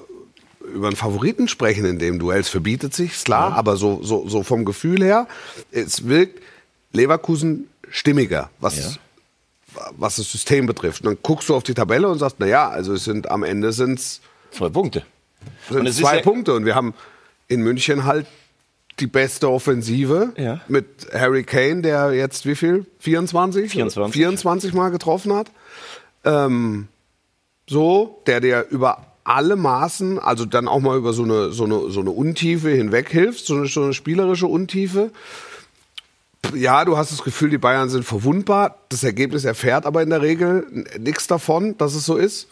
über 0.74 0.88
einen 0.88 0.96
Favoriten 0.96 1.48
sprechen 1.48 1.86
in 1.86 2.00
dem 2.00 2.20
Duell, 2.20 2.42
es 2.42 2.50
verbietet 2.50 2.94
sich, 2.94 3.12
ist 3.14 3.26
klar, 3.26 3.54
aber 3.54 3.78
so, 3.78 4.02
so, 4.04 4.28
so 4.28 4.44
vom 4.44 4.66
Gefühl 4.66 5.04
her, 5.04 5.28
es 5.72 6.08
wirkt 6.08 6.42
Leverkusen 6.92 7.68
stimmiger, 7.90 8.50
was, 8.60 9.00
was 9.98 10.18
das 10.18 10.32
System 10.32 10.66
betrifft. 10.68 11.02
Und 11.02 11.08
dann 11.08 11.18
guckst 11.24 11.50
du 11.50 11.56
auf 11.56 11.64
die 11.64 11.74
Tabelle 11.74 12.08
und 12.08 12.20
sagst, 12.20 12.40
naja, 12.40 12.70
also 12.70 12.94
es 12.94 13.04
sind 13.04 13.30
am 13.32 13.44
Ende 13.44 13.72
sind 13.74 14.00
es 14.00 14.22
Zwei 14.52 14.70
Punkte. 14.70 15.04
Und 15.72 15.88
es 15.88 15.96
ist 15.96 16.02
zwei 16.02 16.18
ja- 16.18 16.22
Punkte 16.22 16.54
und 16.54 16.66
wir 16.66 16.76
haben 16.76 16.94
in 17.48 17.62
München 17.62 18.04
halt 18.06 18.28
die 19.00 19.08
beste 19.08 19.50
Offensive 19.50 20.34
Ja. 20.38 20.62
mit 20.68 20.86
Harry 21.14 21.44
Kane, 21.44 21.82
der 21.82 22.14
jetzt 22.14 22.46
wie 22.46 22.56
viel? 22.56 22.86
24? 23.00 23.72
24. 23.72 24.14
24 24.14 24.74
Mal 24.74 24.90
getroffen 24.90 25.34
hat. 25.34 25.48
Ähm, 26.24 26.88
so, 27.68 28.22
der 28.28 28.40
dir 28.40 28.66
über 28.70 29.06
alle 29.24 29.56
Maßen, 29.56 30.20
also 30.20 30.46
dann 30.46 30.68
auch 30.68 30.80
mal 30.80 30.98
über 30.98 31.14
so 31.14 31.24
eine, 31.24 31.52
so 31.52 31.64
eine, 31.64 31.90
so 31.90 32.02
eine 32.02 32.12
Untiefe 32.12 32.70
hinweg 32.70 33.10
hilft, 33.10 33.46
so 33.46 33.56
eine, 33.56 33.68
so 33.68 33.82
eine 33.84 33.94
spielerische 33.94 34.48
Untiefe. 34.48 35.12
Ja, 36.54 36.84
du 36.84 36.98
hast 36.98 37.12
das 37.14 37.24
Gefühl, 37.24 37.50
die 37.50 37.58
Bayern 37.58 37.90
sind 37.90 38.04
verwundbar. 38.04 38.78
Das 38.90 39.04
Ergebnis 39.04 39.46
erfährt 39.46 39.86
aber 39.86 40.02
in 40.04 40.10
der 40.10 40.22
Regel 40.22 40.68
nichts 41.00 41.26
davon, 41.28 41.78
dass 41.78 41.96
es 41.96 42.06
so 42.06 42.18
ist. 42.18 42.48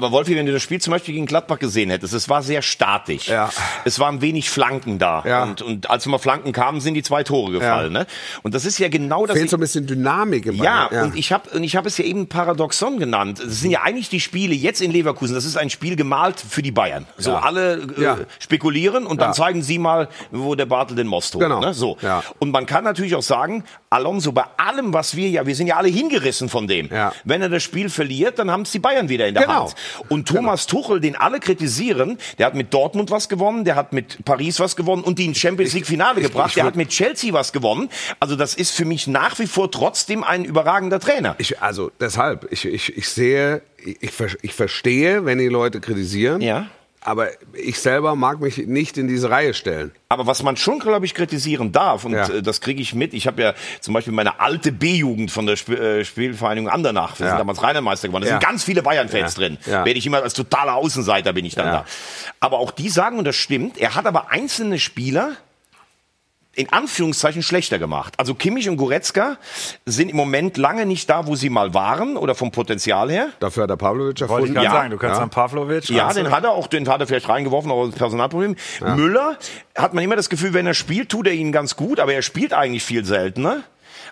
Aber 0.00 0.12
Wolfi, 0.12 0.34
wenn 0.34 0.46
du 0.46 0.52
das 0.52 0.62
Spiel 0.62 0.80
zum 0.80 0.92
Beispiel 0.92 1.12
gegen 1.14 1.26
Gladbach 1.26 1.58
gesehen 1.58 1.90
hättest, 1.90 2.14
es 2.14 2.28
war 2.30 2.42
sehr 2.42 2.62
statisch. 2.62 3.28
Ja. 3.28 3.50
Es 3.84 3.98
waren 3.98 4.22
wenig 4.22 4.48
Flanken 4.48 4.98
da. 4.98 5.22
Ja. 5.26 5.42
Und, 5.42 5.60
und 5.60 5.90
als 5.90 6.06
immer 6.06 6.18
Flanken 6.18 6.52
kamen, 6.52 6.80
sind 6.80 6.94
die 6.94 7.02
zwei 7.02 7.22
Tore 7.22 7.52
gefallen. 7.52 7.92
Ne? 7.92 8.06
Und 8.42 8.54
das 8.54 8.64
ist 8.64 8.78
ja 8.78 8.88
genau 8.88 9.26
das. 9.26 9.36
Fehlt 9.36 9.50
so 9.50 9.58
ein 9.58 9.60
bisschen 9.60 9.86
Dynamik 9.86 10.46
im 10.46 10.54
Ja, 10.56 10.86
und 10.86 11.16
ich 11.16 11.32
habe 11.32 11.50
und 11.50 11.62
ich 11.64 11.76
habe 11.76 11.86
es 11.88 11.98
ja 11.98 12.04
eben 12.06 12.28
Paradoxon 12.28 12.98
genannt. 12.98 13.40
Das 13.44 13.60
sind 13.60 13.70
ja 13.72 13.82
eigentlich 13.82 14.08
die 14.08 14.20
Spiele 14.20 14.54
jetzt 14.54 14.80
in 14.80 14.90
Leverkusen. 14.90 15.34
Das 15.34 15.44
ist 15.44 15.56
ein 15.58 15.68
Spiel 15.68 15.96
gemalt 15.96 16.40
für 16.40 16.62
die 16.62 16.70
Bayern. 16.72 17.06
So 17.18 17.32
Ja. 17.32 17.40
alle 17.40 17.74
äh, 17.98 18.02
Ja. 18.02 18.18
spekulieren 18.38 19.04
und 19.06 19.20
dann 19.20 19.30
Ja. 19.30 19.32
zeigen 19.34 19.62
sie 19.62 19.78
mal, 19.78 20.08
wo 20.30 20.54
der 20.54 20.66
Bartel 20.66 20.96
den 20.96 21.06
Most 21.06 21.34
holt. 21.34 21.42
Genau. 21.44 21.60
Ne? 21.60 21.74
So. 21.74 21.98
Ja. 22.00 22.22
Und 22.38 22.50
man 22.52 22.64
kann 22.66 22.84
natürlich 22.84 23.14
auch 23.14 23.22
sagen, 23.22 23.64
Alonso 23.90 24.32
bei 24.32 24.44
allem, 24.56 24.92
was 24.94 25.16
wir 25.16 25.28
ja, 25.28 25.46
wir 25.46 25.54
sind 25.54 25.66
ja 25.66 25.76
alle 25.76 25.88
hingerissen 25.88 26.48
von 26.48 26.66
dem. 26.66 26.88
Ja. 26.90 27.12
Wenn 27.24 27.42
er 27.42 27.48
das 27.48 27.62
Spiel 27.62 27.88
verliert, 27.90 28.38
dann 28.38 28.50
haben 28.50 28.62
es 28.62 28.70
die 28.72 28.78
Bayern 28.78 29.08
wieder 29.08 29.26
in 29.26 29.34
der 29.34 29.44
Genau. 29.44 29.64
Hand. 29.64 29.74
Und 30.08 30.28
Thomas 30.28 30.66
Tuchel, 30.66 31.00
den 31.00 31.16
alle 31.16 31.40
kritisieren, 31.40 32.18
der 32.38 32.46
hat 32.46 32.54
mit 32.54 32.72
Dortmund 32.74 33.10
was 33.10 33.28
gewonnen, 33.28 33.64
der 33.64 33.76
hat 33.76 33.92
mit 33.92 34.24
Paris 34.24 34.60
was 34.60 34.76
gewonnen 34.76 35.02
und 35.02 35.18
die 35.18 35.24
in 35.26 35.34
Champions 35.34 35.72
League 35.72 35.86
Finale 35.86 36.20
gebracht. 36.20 36.48
ich 36.48 36.54
der 36.54 36.64
würd- 36.64 36.66
hat 36.68 36.76
mit 36.76 36.88
Chelsea 36.90 37.32
was 37.32 37.52
gewonnen. 37.52 37.88
Also 38.18 38.36
das 38.36 38.54
ist 38.54 38.70
für 38.72 38.84
mich 38.84 39.06
nach 39.06 39.38
wie 39.38 39.46
vor 39.46 39.70
trotzdem 39.70 40.24
ein 40.24 40.44
überragender 40.44 41.00
Trainer. 41.00 41.34
Ich, 41.38 41.60
also 41.60 41.90
deshalb, 42.00 42.46
ich, 42.52 42.64
ich, 42.64 42.96
ich 42.96 43.08
sehe, 43.08 43.62
ich, 43.84 43.96
ich, 44.02 44.12
ich 44.42 44.54
verstehe, 44.54 45.24
wenn 45.24 45.38
die 45.38 45.48
Leute 45.48 45.80
kritisieren, 45.80 46.40
Ja. 46.40 46.66
Aber 47.02 47.28
ich 47.54 47.80
selber 47.80 48.14
mag 48.14 48.40
mich 48.40 48.58
nicht 48.58 48.98
in 48.98 49.08
diese 49.08 49.30
Reihe 49.30 49.54
stellen. 49.54 49.90
Aber 50.08 50.26
was 50.26 50.42
man 50.42 50.56
schon, 50.56 50.78
glaube 50.80 51.06
ich, 51.06 51.14
kritisieren 51.14 51.72
darf, 51.72 52.04
und 52.04 52.12
Ja. 52.12 52.28
äh, 52.28 52.42
das 52.42 52.60
kriege 52.60 52.82
ich 52.82 52.94
mit, 52.94 53.14
ich 53.14 53.26
habe 53.26 53.40
ja 53.42 53.54
zum 53.80 53.94
Beispiel 53.94 54.12
meine 54.12 54.38
alte 54.40 54.70
B-Jugend 54.72 55.30
von 55.30 55.46
der 55.46 55.54
Sp 55.56 55.72
äh, 55.74 56.04
Spielvereinigung 56.04 56.68
Andernach, 56.70 57.18
wir 57.18 57.24
Ja. 57.26 57.30
sind 57.32 57.38
damals 57.38 57.62
Rheinland-Meister 57.62 58.08
geworden, 58.08 58.24
da 58.24 58.30
Ja. 58.30 58.34
sind 58.40 58.46
ganz 58.46 58.64
viele 58.64 58.82
Bayern-Fans 58.82 59.34
drin. 59.34 59.56
Ja. 59.66 59.84
Werde 59.84 59.98
ich 59.98 60.06
immer 60.06 60.22
als 60.22 60.34
totaler 60.34 60.74
Außenseiter 60.74 61.32
bin 61.32 61.44
ich 61.44 61.54
dann 61.54 61.66
da. 61.66 61.84
Aber 62.40 62.58
auch 62.58 62.70
die 62.70 62.88
sagen, 62.88 63.18
und 63.18 63.24
das 63.24 63.36
stimmt, 63.36 63.78
er 63.78 63.94
hat 63.94 64.06
aber 64.06 64.30
einzelne 64.30 64.78
Spieler 64.78 65.36
in 66.56 66.72
Anführungszeichen 66.72 67.42
schlechter 67.42 67.78
gemacht. 67.78 68.14
Also 68.18 68.34
Kimmich 68.34 68.68
und 68.68 68.76
Goretzka 68.76 69.36
sind 69.86 70.08
im 70.10 70.16
Moment 70.16 70.56
lange 70.56 70.84
nicht 70.84 71.08
da, 71.08 71.26
wo 71.26 71.36
sie 71.36 71.48
mal 71.48 71.74
waren 71.74 72.16
oder 72.16 72.34
vom 72.34 72.50
Potenzial 72.50 73.10
her. 73.10 73.28
Dafür 73.38 73.62
hat 73.62 73.70
der 73.70 73.76
Pavlovic 73.76 74.20
Wollte 74.20 74.24
ich 74.24 74.30
erfunden. 74.30 74.54
gerade 74.54 74.64
Ja. 74.66 74.72
sagen, 74.72 74.90
du 74.90 74.96
kannst 74.96 75.18
Ja. 75.18 75.22
an 75.22 75.30
Pavlovic. 75.30 75.88
Ja, 75.90 76.08
du- 76.08 76.14
den 76.22 76.30
hat 76.32 76.42
er 76.44 76.50
auch, 76.50 76.66
den 76.66 76.88
hat 76.88 77.00
er 77.00 77.06
vielleicht 77.06 77.28
reingeworfen, 77.28 77.70
aber 77.70 77.86
das 77.86 77.94
Personalproblem. 77.94 78.56
Müller 78.96 79.38
hat 79.76 79.94
man 79.94 80.02
immer 80.02 80.16
das 80.16 80.28
Gefühl, 80.28 80.52
wenn 80.52 80.66
er 80.66 80.74
spielt, 80.74 81.08
tut 81.08 81.28
er 81.28 81.32
ihn 81.34 81.52
ganz 81.52 81.76
gut, 81.76 82.00
aber 82.00 82.12
er 82.14 82.22
spielt 82.22 82.52
eigentlich 82.52 82.82
viel 82.82 83.04
seltener. 83.04 83.62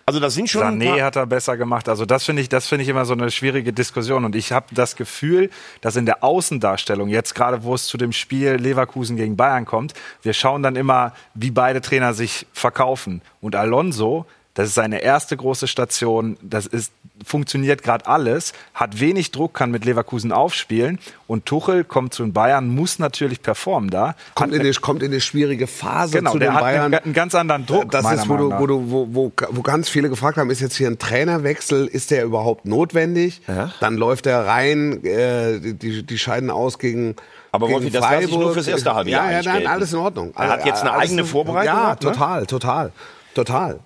Also 0.08 0.20
das 0.20 0.32
sind 0.32 0.48
schon 0.48 0.62
Sané 0.62 1.02
hat 1.02 1.16
er 1.16 1.26
besser 1.26 1.58
gemacht. 1.58 1.86
Also 1.86 2.06
das 2.06 2.24
finde 2.24 2.40
ich, 2.40 2.48
das 2.48 2.66
finde 2.66 2.82
ich 2.82 2.88
immer 2.88 3.04
so 3.04 3.12
eine 3.12 3.30
schwierige 3.30 3.74
Diskussion. 3.74 4.24
Und 4.24 4.34
ich 4.36 4.52
habe 4.52 4.64
das 4.70 4.96
Gefühl, 4.96 5.50
dass 5.82 5.96
in 5.96 6.06
der 6.06 6.24
Außendarstellung, 6.24 7.10
jetzt 7.10 7.34
gerade 7.34 7.62
wo 7.62 7.74
es 7.74 7.84
zu 7.84 7.98
dem 7.98 8.12
Spiel 8.12 8.52
Leverkusen 8.52 9.18
gegen 9.18 9.36
Bayern 9.36 9.66
kommt, 9.66 9.92
wir 10.22 10.32
schauen 10.32 10.62
dann 10.62 10.76
immer, 10.76 11.12
wie 11.34 11.50
beide 11.50 11.82
Trainer 11.82 12.14
sich 12.14 12.46
verkaufen. 12.54 13.20
Und 13.42 13.54
Alonso, 13.54 14.24
das 14.58 14.66
ist 14.70 14.74
seine 14.74 15.02
erste 15.02 15.36
große 15.36 15.68
Station, 15.68 16.36
das 16.42 16.66
ist, 16.66 16.90
funktioniert 17.24 17.84
gerade 17.84 18.06
alles, 18.08 18.52
hat 18.74 18.98
wenig 18.98 19.30
Druck, 19.30 19.54
kann 19.54 19.70
mit 19.70 19.84
Leverkusen 19.84 20.32
aufspielen. 20.32 20.98
Und 21.28 21.46
Tuchel 21.46 21.84
kommt 21.84 22.12
zu 22.12 22.24
den 22.24 22.32
Bayern, 22.32 22.68
muss 22.68 22.98
natürlich 22.98 23.40
performen 23.40 23.88
da. 23.90 24.16
Kommt 24.34 24.52
Hat 24.52 24.58
in, 24.60 24.64
die, 24.72 24.76
kommt 24.80 25.02
in 25.04 25.12
die 25.12 25.20
schwierige 25.20 25.68
Phase 25.68 26.18
Genau, 26.18 26.32
zu 26.32 26.40
der 26.40 26.48
den 26.50 26.54
hat 26.56 26.60
Bayern. 26.62 26.84
einen, 26.86 26.94
einen 27.04 27.12
ganz 27.14 27.36
anderen 27.36 27.66
Druck. 27.66 27.92
Das 27.92 28.10
ist, 28.12 28.28
wo, 28.28 28.36
du, 28.36 28.50
wo, 28.58 28.66
du, 28.66 28.90
wo, 28.90 29.06
wo, 29.12 29.32
wo 29.50 29.62
ganz 29.62 29.88
viele 29.88 30.08
gefragt 30.08 30.38
haben, 30.38 30.50
ist 30.50 30.60
jetzt 30.60 30.76
hier 30.76 30.88
ein 30.88 30.98
Trainerwechsel, 30.98 31.86
ist 31.86 32.10
der 32.10 32.24
überhaupt 32.24 32.64
notwendig? 32.66 33.40
Dann 33.78 33.96
läuft 33.96 34.26
er 34.26 34.44
rein, 34.44 35.04
äh, 35.04 35.60
die, 35.60 36.02
die 36.02 36.18
scheiden 36.18 36.50
aus 36.50 36.80
gegen 36.80 37.14
Aber 37.52 37.68
gegen 37.68 37.78
Wolfi, 37.78 37.90
das 37.90 38.00
lasse 38.02 38.24
ich 38.24 38.30
nur 38.30 38.38
Freiburg. 38.38 38.54
fürs 38.54 38.66
erste 38.68 38.92
Halbjahr 38.92 39.30
Ja, 39.30 39.40
ja, 39.40 39.52
nein, 39.52 39.66
alles 39.68 39.92
in 39.92 40.00
Ordnung. 40.00 40.32
Er 40.36 40.48
hat 40.48 40.66
jetzt 40.66 40.80
eine 40.80 40.90
Alles 40.90 41.10
eigene 41.10 41.24
Vorbereitung 41.24 41.66
Ja, 41.76 41.80
gehabt, 41.94 42.02
ne? 42.02 42.10
total, 42.12 42.46
total, 42.46 42.92
total. 43.34 43.80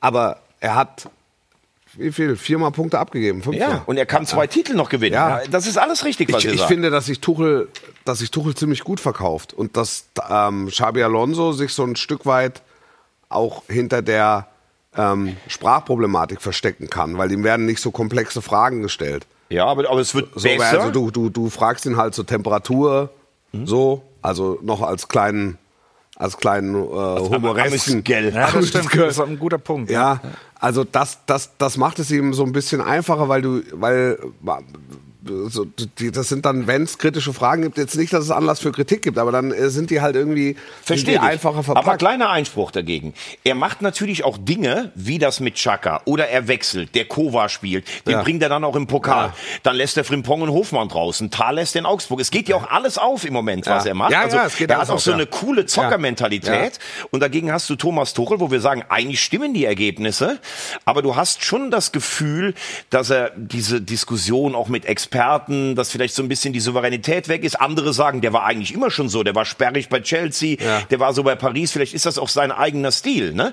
Aber 0.00 0.38
er 0.60 0.74
hat, 0.74 1.08
wie 1.94 2.12
viel? 2.12 2.36
Viermal 2.36 2.70
Punkte 2.72 2.98
abgegeben, 2.98 3.42
fünfmal. 3.42 3.70
Ja, 3.70 3.82
und 3.86 3.96
er 3.96 4.06
kann 4.06 4.26
zwei 4.26 4.46
Titel 4.46 4.74
noch 4.74 4.88
gewinnen. 4.88 5.14
Ja. 5.14 5.40
Ja. 5.42 5.46
Das 5.50 5.66
ist 5.66 5.78
alles 5.78 6.04
richtig, 6.04 6.32
was 6.32 6.44
Ich, 6.44 6.52
ich 6.52 6.58
sagt. 6.60 6.70
finde, 6.70 6.90
dass 6.90 7.06
sich 7.06 7.20
Tuchel, 7.20 7.68
dass 8.04 8.18
sich 8.18 8.30
Tuchel 8.30 8.54
ziemlich 8.54 8.84
gut 8.84 9.00
verkauft 9.00 9.52
und 9.54 9.76
dass 9.76 10.06
ähm, 10.28 10.68
Xabi 10.68 11.02
Alonso 11.02 11.52
sich 11.52 11.72
so 11.72 11.84
ein 11.84 11.96
Stück 11.96 12.26
weit 12.26 12.62
auch 13.28 13.62
hinter 13.68 14.02
der 14.02 14.46
ähm, 14.96 15.36
Sprachproblematik 15.48 16.40
verstecken 16.40 16.88
kann, 16.88 17.18
weil 17.18 17.30
ihm 17.32 17.44
werden 17.44 17.66
nicht 17.66 17.80
so 17.80 17.90
komplexe 17.90 18.40
Fragen 18.40 18.82
gestellt. 18.82 19.26
ja, 19.50 19.66
aber, 19.66 19.90
aber 19.90 20.00
es 20.00 20.14
wird 20.14 20.30
So, 20.34 20.48
besser. 20.48 20.80
also 20.80 20.90
du, 20.90 21.10
du, 21.10 21.28
du 21.30 21.50
fragst 21.50 21.84
ihn 21.86 21.96
halt 21.96 22.14
zur 22.14 22.26
Temperatur, 22.26 23.10
so, 23.64 24.02
also 24.22 24.58
noch 24.62 24.82
als 24.82 25.08
kleinen, 25.08 25.56
als 26.16 26.36
kleinen 26.36 26.74
äh, 26.74 26.78
humoresken. 26.78 27.92
Amüsgell. 27.94 28.34
Ja, 28.34 28.50
das 28.50 28.68
stimmt. 28.68 28.94
Das 28.94 29.18
ist 29.18 29.20
ein 29.20 29.38
guter 29.38 29.58
Punkt. 29.58 29.90
Ja, 29.90 30.20
also 30.58 30.84
das, 30.84 31.18
das, 31.26 31.50
das 31.58 31.76
macht 31.76 31.98
es 31.98 32.10
ihm 32.10 32.32
so 32.32 32.44
ein 32.44 32.52
bisschen 32.52 32.80
einfacher, 32.80 33.28
weil 33.28 33.42
du, 33.42 33.62
weil 33.72 34.18
so, 35.48 35.64
die, 35.98 36.10
das 36.10 36.28
sind 36.28 36.44
dann, 36.46 36.66
wenn 36.66 36.82
es 36.82 36.98
kritische 36.98 37.32
Fragen 37.32 37.62
gibt, 37.62 37.78
jetzt 37.78 37.96
nicht, 37.96 38.12
dass 38.12 38.24
es 38.24 38.30
Anlass 38.30 38.60
für 38.60 38.72
Kritik 38.72 39.02
gibt, 39.02 39.18
aber 39.18 39.32
dann 39.32 39.52
äh, 39.52 39.68
sind 39.70 39.90
die 39.90 40.00
halt 40.00 40.16
irgendwie 40.16 40.56
Verstehe 40.82 41.22
einfacher 41.22 41.62
verpackt. 41.62 41.86
Aber 41.86 41.96
kleiner 41.96 42.30
Einspruch 42.30 42.70
dagegen. 42.70 43.14
Er 43.44 43.54
macht 43.54 43.82
natürlich 43.82 44.24
auch 44.24 44.38
Dinge, 44.38 44.92
wie 44.94 45.18
das 45.18 45.40
mit 45.40 45.54
Chaka. 45.56 46.02
Oder 46.04 46.28
er 46.28 46.48
wechselt, 46.48 46.94
der 46.94 47.04
Kova 47.06 47.48
spielt. 47.48 47.86
Den 48.06 48.12
Ja. 48.12 48.22
bringt 48.22 48.42
er 48.42 48.48
dann 48.48 48.64
auch 48.64 48.76
im 48.76 48.86
Pokal. 48.86 49.26
Ja. 49.26 49.34
Dann 49.62 49.76
lässt 49.76 49.96
er 49.96 50.04
Frimpong 50.04 50.42
und 50.42 50.50
Hofmann 50.50 50.88
draußen. 50.88 51.30
Thal 51.30 51.54
lässt 51.56 51.76
in 51.76 51.86
Augsburg. 51.86 52.20
Es 52.20 52.30
geht 52.30 52.48
ja 52.48 52.56
auch 52.56 52.70
alles 52.70 52.98
auf 52.98 53.24
im 53.24 53.32
Moment, 53.32 53.66
was 53.66 53.84
Ja. 53.84 53.90
er 53.90 53.94
macht. 53.94 54.12
Ja, 54.12 54.22
also, 54.22 54.38
es 54.38 54.56
geht 54.56 54.70
er 54.70 54.78
hat 54.78 54.90
auch 54.90 54.98
so 54.98 55.12
eine 55.12 55.26
coole 55.26 55.66
Zockermentalität. 55.66 56.78
Und 57.10 57.20
dagegen 57.20 57.52
hast 57.52 57.68
du 57.70 57.76
Thomas 57.76 58.14
Tuchel, 58.14 58.40
wo 58.40 58.50
wir 58.50 58.60
sagen, 58.60 58.84
eigentlich 58.88 59.20
stimmen 59.22 59.54
die 59.54 59.64
Ergebnisse. 59.64 60.38
Aber 60.84 61.02
du 61.02 61.16
hast 61.16 61.44
schon 61.44 61.70
das 61.70 61.92
Gefühl, 61.92 62.54
dass 62.90 63.10
er 63.10 63.30
diese 63.36 63.80
Diskussion 63.80 64.54
auch 64.54 64.68
mit 64.68 64.84
Experten, 64.84 65.15
dass 65.16 65.90
vielleicht 65.90 66.14
so 66.14 66.22
ein 66.22 66.28
bisschen 66.28 66.52
die 66.52 66.60
Souveränität 66.60 67.28
weg 67.28 67.44
ist. 67.44 67.60
Andere 67.60 67.92
sagen, 67.92 68.20
der 68.20 68.32
war 68.32 68.44
eigentlich 68.44 68.72
immer 68.74 68.90
schon 68.90 69.08
so. 69.08 69.22
Der 69.22 69.34
war 69.34 69.44
sperrig 69.44 69.88
bei 69.88 70.00
Chelsea. 70.00 70.56
Ja. 70.62 70.80
Der 70.90 71.00
war 71.00 71.12
so 71.12 71.22
bei 71.22 71.34
Paris. 71.34 71.72
Vielleicht 71.72 71.94
ist 71.94 72.06
das 72.06 72.18
auch 72.18 72.28
sein 72.28 72.52
eigener 72.52 72.92
Stil. 72.92 73.32
Ne? 73.32 73.52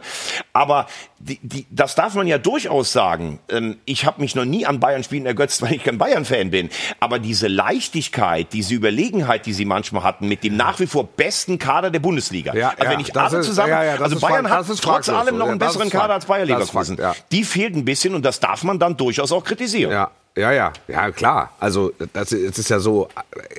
Aber 0.54 0.88
die, 1.20 1.40
die, 1.42 1.66
das 1.70 1.96
darf 1.96 2.16
man 2.16 2.28
ja 2.28 2.38
durchaus 2.38 2.92
sagen. 2.92 3.40
Ähm, 3.50 3.78
ich 3.86 4.06
habe 4.06 4.22
mich 4.22 4.36
noch 4.36 4.46
nie 4.46 4.66
an 4.66 4.80
Bayern-Spielen 4.80 5.26
ergötzt, 5.26 5.62
weil 5.64 5.74
ich 5.74 5.84
kein 5.84 5.98
Bayern-Fan 5.98 6.52
bin. 6.52 6.70
Aber 7.00 7.20
diese 7.20 7.48
Leichtigkeit, 7.48 8.54
diese 8.54 8.74
Überlegenheit, 8.74 9.46
die 9.46 9.54
sie 9.54 9.66
manchmal 9.66 10.04
hatten, 10.04 10.28
mit 10.28 10.44
dem 10.44 10.56
nach 10.58 10.80
wie 10.80 10.88
vor 10.88 11.06
besten 11.08 11.60
Kader 11.60 11.90
der 11.90 12.00
Bundesliga. 12.00 12.54
Ja, 12.56 12.74
also 12.78 12.92
wenn 12.92 13.00
ich 13.00 13.16
alle 13.16 13.38
ist- 13.40 13.48
zusammen, 13.48 13.70
ja, 13.70 13.84
ja, 13.84 13.96
also 13.96 14.20
Bayern 14.20 14.50
hat 14.50 14.66
trotz 14.82 15.10
allem 15.10 15.38
noch 15.38 15.48
einen 15.48 15.60
besseren 15.60 15.90
Kader 15.90 16.14
als 16.16 16.26
Bayer 16.26 16.46
Leverkusen. 16.46 16.98
Fakt. 16.98 17.26
Die 17.32 17.44
fehlt 17.44 17.76
ein 17.76 17.86
bisschen 17.86 18.16
und 18.16 18.24
das 18.24 18.40
darf 18.40 18.64
man 18.64 18.80
dann 18.80 18.98
durchaus 18.98 19.32
auch 19.32 19.44
kritisieren. 19.44 19.92
Ja, 19.92 20.12
ja, 20.38 20.52
ja, 20.52 20.74
ja, 20.88 21.12
klar. 21.12 21.52
Also 21.60 21.92
das 22.14 22.32
ist, 22.32 22.52
es 22.52 22.60
ist 22.60 22.70
ja 22.70 22.80
so, 22.80 23.08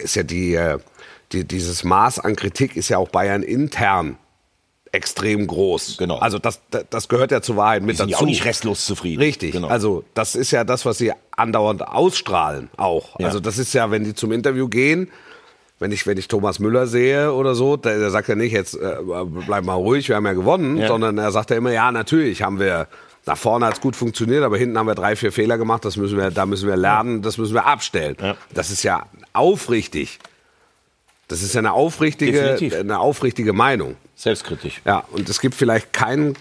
ist 0.03 0.17
ja 0.17 0.23
die, 0.23 0.55
äh, 0.55 0.79
die, 1.33 1.45
dieses 1.45 1.85
Maß 1.85 2.19
an 2.21 2.37
Kritik 2.37 2.77
ist 2.77 2.89
ja 2.89 2.99
auch 2.99 3.09
Bayern 3.09 3.43
intern 3.43 4.17
extrem 4.93 5.47
groß. 5.47 5.97
Genau. 5.99 6.19
Also 6.19 6.39
das, 6.39 6.61
das- 6.71 6.85
das 6.89 7.09
gehört 7.09 7.33
ja 7.33 7.43
zur 7.43 7.57
Wahrheit 7.57 7.83
mit 7.83 7.97
sind 7.97 8.09
ja 8.11 8.13
dazu. 8.15 8.25
auch 8.25 8.29
nicht 8.29 8.45
restlos 8.45 8.87
zufrieden. 8.87 9.21
Richtig. 9.21 9.53
Genau. 9.53 9.67
Also 9.69 10.05
das 10.15 10.37
ist 10.37 10.53
ja 10.53 10.63
das, 10.63 10.85
was 10.87 10.99
sie 10.99 11.13
andauernd 11.37 11.83
ausstrahlen 11.87 12.71
auch. 12.77 13.19
Ja. 13.19 13.27
Also 13.27 13.41
das 13.41 13.59
ist 13.59 13.73
ja, 13.75 13.91
wenn 13.91 14.05
die 14.05 14.15
zum 14.15 14.31
Interview 14.31 14.69
gehen, 14.69 15.11
wenn 15.81 15.91
ich, 15.91 16.07
wenn 16.07 16.17
ich 16.17 16.29
Thomas 16.29 16.61
Müller 16.61 16.87
sehe 16.87 17.33
oder 17.33 17.57
so, 17.57 17.77
der, 17.77 17.99
der 17.99 18.11
sagt 18.11 18.29
ja 18.29 18.37
nicht, 18.37 18.53
jetzt 18.53 18.75
äh, 18.77 18.97
bleib 19.47 19.65
mal 19.65 19.75
ruhig, 19.75 20.09
wir 20.09 20.15
haben 20.15 20.27
ja 20.27 20.33
gewonnen, 20.33 20.77
Ja. 20.77 20.87
sondern 20.87 21.19
er 21.19 21.33
sagt 21.33 21.51
ja 21.51 21.57
immer, 21.57 21.73
ja, 21.73 21.91
natürlich 21.91 22.43
haben 22.43 22.61
wir, 22.61 22.87
da 23.25 23.37
vorne 23.37 23.67
hat's 23.67 23.81
gut 23.81 23.97
funktioniert, 23.97 24.43
aber 24.43 24.59
hinten 24.59 24.79
haben 24.79 24.87
wir 24.87 24.95
drei, 24.95 25.17
vier 25.17 25.33
Fehler 25.33 25.59
gemacht, 25.59 25.85
das 25.85 25.97
müssen 25.97 26.19
wir, 26.19 26.31
da 26.31 26.47
müssen 26.47 26.69
wir 26.69 26.77
lernen, 26.77 27.23
das 27.23 27.39
müssen 27.39 27.55
wir 27.55 27.67
abstellen. 27.67 28.17
Ja. 28.21 28.37
Das 28.53 28.71
ist 28.71 28.83
ja 28.83 29.07
aufrichtig. 29.33 30.19
Das 31.29 31.43
ist 31.43 31.55
ja 31.55 31.61
eine 31.61 31.73
aufrichtige, 31.73 32.33
Definitiv. 32.33 32.75
eine 32.75 32.99
aufrichtige 32.99 33.55
Meinung. 33.55 33.97
Selbstkritisch. 34.15 34.83
Ja, 34.85 35.05
und 35.11 35.29
es 35.29 35.41
gibt 35.41 35.55
vielleicht 35.55 35.93
keinen, 35.93 36.37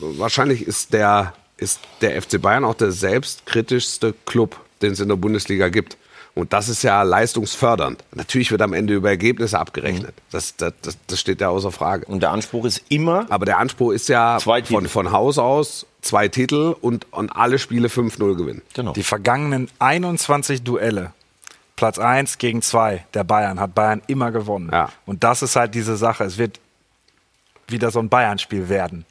wahrscheinlich 0.00 0.66
ist 0.66 0.94
der, 0.94 1.34
ist 1.58 1.80
der 2.00 2.20
FC 2.20 2.40
Bayern 2.40 2.64
auch 2.64 2.74
der 2.74 2.92
selbstkritischste 2.92 4.14
Club, 4.24 4.58
den 4.80 4.92
es 4.92 5.00
in 5.00 5.08
der 5.08 5.16
Bundesliga 5.16 5.68
gibt. 5.68 5.98
Und 6.34 6.52
das 6.52 6.68
ist 6.68 6.82
ja 6.82 7.02
leistungsfördernd. 7.02 8.04
Natürlich 8.14 8.50
wird 8.50 8.62
am 8.62 8.72
Ende 8.72 8.94
über 8.94 9.10
Ergebnisse 9.10 9.58
abgerechnet. 9.58 10.14
Das, 10.30 10.56
das, 10.56 10.72
das, 10.82 10.96
das 11.06 11.20
steht 11.20 11.40
ja 11.40 11.48
außer 11.48 11.72
Frage. 11.72 12.06
Und 12.06 12.20
der 12.20 12.30
Anspruch 12.30 12.64
ist 12.64 12.82
immer, 12.88 13.26
Aber 13.30 13.44
der 13.44 13.58
Anspruch 13.58 13.92
ist 13.92 14.08
ja 14.08 14.38
Zwei 14.40 14.62
von, 14.62 14.88
von 14.88 15.12
Haus 15.12 15.38
aus 15.38 15.86
zwei 16.02 16.28
Titel 16.28 16.74
und, 16.80 17.06
und 17.12 17.30
alle 17.36 17.58
Spiele 17.58 17.88
5-0 17.88 18.36
gewinnen. 18.36 18.62
genau. 18.74 18.92
Die 18.92 19.02
vergangenen 19.02 19.68
21 19.80 20.62
Duelle, 20.62 21.12
Platz 21.76 21.98
1 21.98 22.38
gegen 22.38 22.62
2 22.62 23.04
der 23.12 23.24
Bayern, 23.24 23.60
hat 23.60 23.74
Bayern 23.74 24.00
immer 24.06 24.30
gewonnen. 24.30 24.70
Ja. 24.72 24.90
Und 25.06 25.24
das 25.24 25.42
ist 25.42 25.56
halt 25.56 25.74
diese 25.74 25.96
Sache. 25.96 26.24
Es 26.24 26.38
wird 26.38 26.60
wieder 27.68 27.90
so 27.90 27.98
ein 27.98 28.08
Bayern-Spiel 28.08 28.68
werden. 28.68 29.04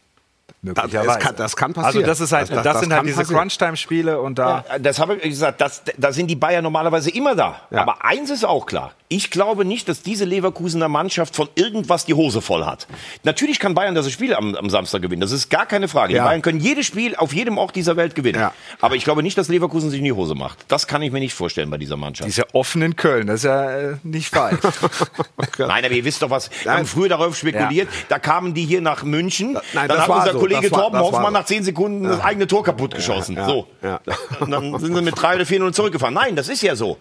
Möglicherweise. 0.61 1.07
Das 1.07 1.19
kann- 1.19 1.35
das 1.37 1.55
kann 1.55 1.69
Also 1.71 1.81
passieren. 1.81 2.05
das 2.05 2.19
ist 2.19 2.31
halt, 2.33 2.49
Das- 2.49 2.55
das, 2.57 2.63
das- 2.65 2.79
sind 2.81 2.91
halt 2.93 3.05
kann 3.07 3.07
diese. 3.07 3.33
Crunch-Time-Spiele 3.33 4.19
und 4.19 4.37
da. 4.39 4.65
Ja, 4.69 4.79
das 4.79 4.99
habe 4.99 5.15
ich 5.15 5.23
gesagt, 5.29 5.61
das, 5.61 5.83
da 5.97 6.11
sind 6.11 6.27
die 6.27 6.35
Bayern 6.35 6.63
normalerweise 6.63 7.09
immer 7.11 7.33
da. 7.35 7.61
Ja. 7.71 7.81
Aber 7.81 8.03
eins 8.03 8.29
ist 8.29 8.43
auch 8.45 8.65
klar. 8.65 8.91
Ich 9.11 9.31
glaube 9.31 9.65
nicht, 9.65 9.89
dass 9.89 10.01
diese 10.03 10.25
Leverkusener 10.25 10.87
Mannschaft 10.87 11.35
von 11.35 11.49
irgendwas 11.55 12.05
die 12.05 12.13
Hose 12.13 12.41
voll 12.41 12.65
hat. 12.65 12.87
Natürlich 13.23 13.59
kann 13.59 13.73
Bayern 13.73 13.95
das 13.95 14.11
Spiel 14.11 14.35
am, 14.35 14.53
am 14.53 14.69
Samstag 14.69 15.01
gewinnen. 15.01 15.21
Das 15.21 15.31
ist 15.31 15.49
gar 15.49 15.65
keine 15.65 15.87
Frage. 15.87 16.13
Ja. 16.13 16.23
Die 16.23 16.27
Bayern 16.27 16.41
können 16.43 16.59
jedes 16.59 16.85
Spiel 16.85 17.15
auf 17.15 17.33
jedem 17.33 17.57
Ort 17.57 17.75
dieser 17.75 17.95
Welt 17.95 18.13
gewinnen. 18.13 18.39
Ja. 18.39 18.53
Aber 18.81 18.95
ich 18.95 19.03
glaube 19.05 19.23
nicht, 19.23 19.37
dass 19.37 19.47
Leverkusen 19.47 19.89
sich 19.89 19.99
in 19.99 20.05
die 20.05 20.11
Hose 20.11 20.35
macht. 20.35 20.59
Das 20.67 20.85
kann 20.87 21.01
ich 21.01 21.11
mir 21.11 21.19
nicht 21.19 21.33
vorstellen 21.33 21.69
bei 21.71 21.77
dieser 21.77 21.95
Mannschaft. 21.97 22.25
Die 22.27 22.29
ist 22.31 22.37
ja 22.37 22.45
offen 22.53 22.81
in 22.83 22.95
Köln, 22.97 23.25
das 23.27 23.37
ist 23.37 23.43
ja 23.45 23.71
äh, 23.71 23.95
nicht 24.03 24.35
weit. 24.35 24.59
Nein, 25.57 25.85
aber 25.85 25.93
ihr 25.93 26.05
wisst 26.05 26.21
doch 26.21 26.29
was. 26.29 26.49
Wir 26.63 26.73
haben 26.73 26.85
früher 26.85 27.09
darauf 27.09 27.35
spekuliert. 27.35 27.87
Da 28.09 28.19
kamen 28.19 28.53
die 28.53 28.65
hier 28.65 28.81
nach 28.81 29.03
München. 29.03 29.53
Nein, 29.53 29.63
dann 29.73 29.87
das 29.87 29.99
hat 30.01 30.09
war 30.09 30.17
unser 30.19 30.33
so. 30.33 30.39
Kollege 30.55 30.69
Das 30.69 30.71
war- 30.71 30.79
Torben 30.81 30.99
das 30.99 31.11
Hoffmann 31.11 31.33
nach 31.33 31.45
zehn 31.45 31.63
Sekunden 31.63 32.03
das 32.03 32.19
eigene 32.21 32.47
Tor 32.47 32.63
kaputt 32.63 32.93
geschossen. 32.95 33.35
ja, 33.35 33.45
so. 33.45 33.67
ja. 33.83 33.99
Und 34.39 34.51
dann 34.51 34.77
sind 34.79 34.95
sie 34.95 35.01
mit 35.01 35.19
drei 35.21 35.35
oder 35.35 35.45
vier 35.45 35.59
0 35.59 35.73
zurückgefahren. 35.73 36.13
Nein, 36.13 36.35
das 36.35 36.49
ist 36.49 36.61
ja 36.61 36.75
so. 36.75 36.97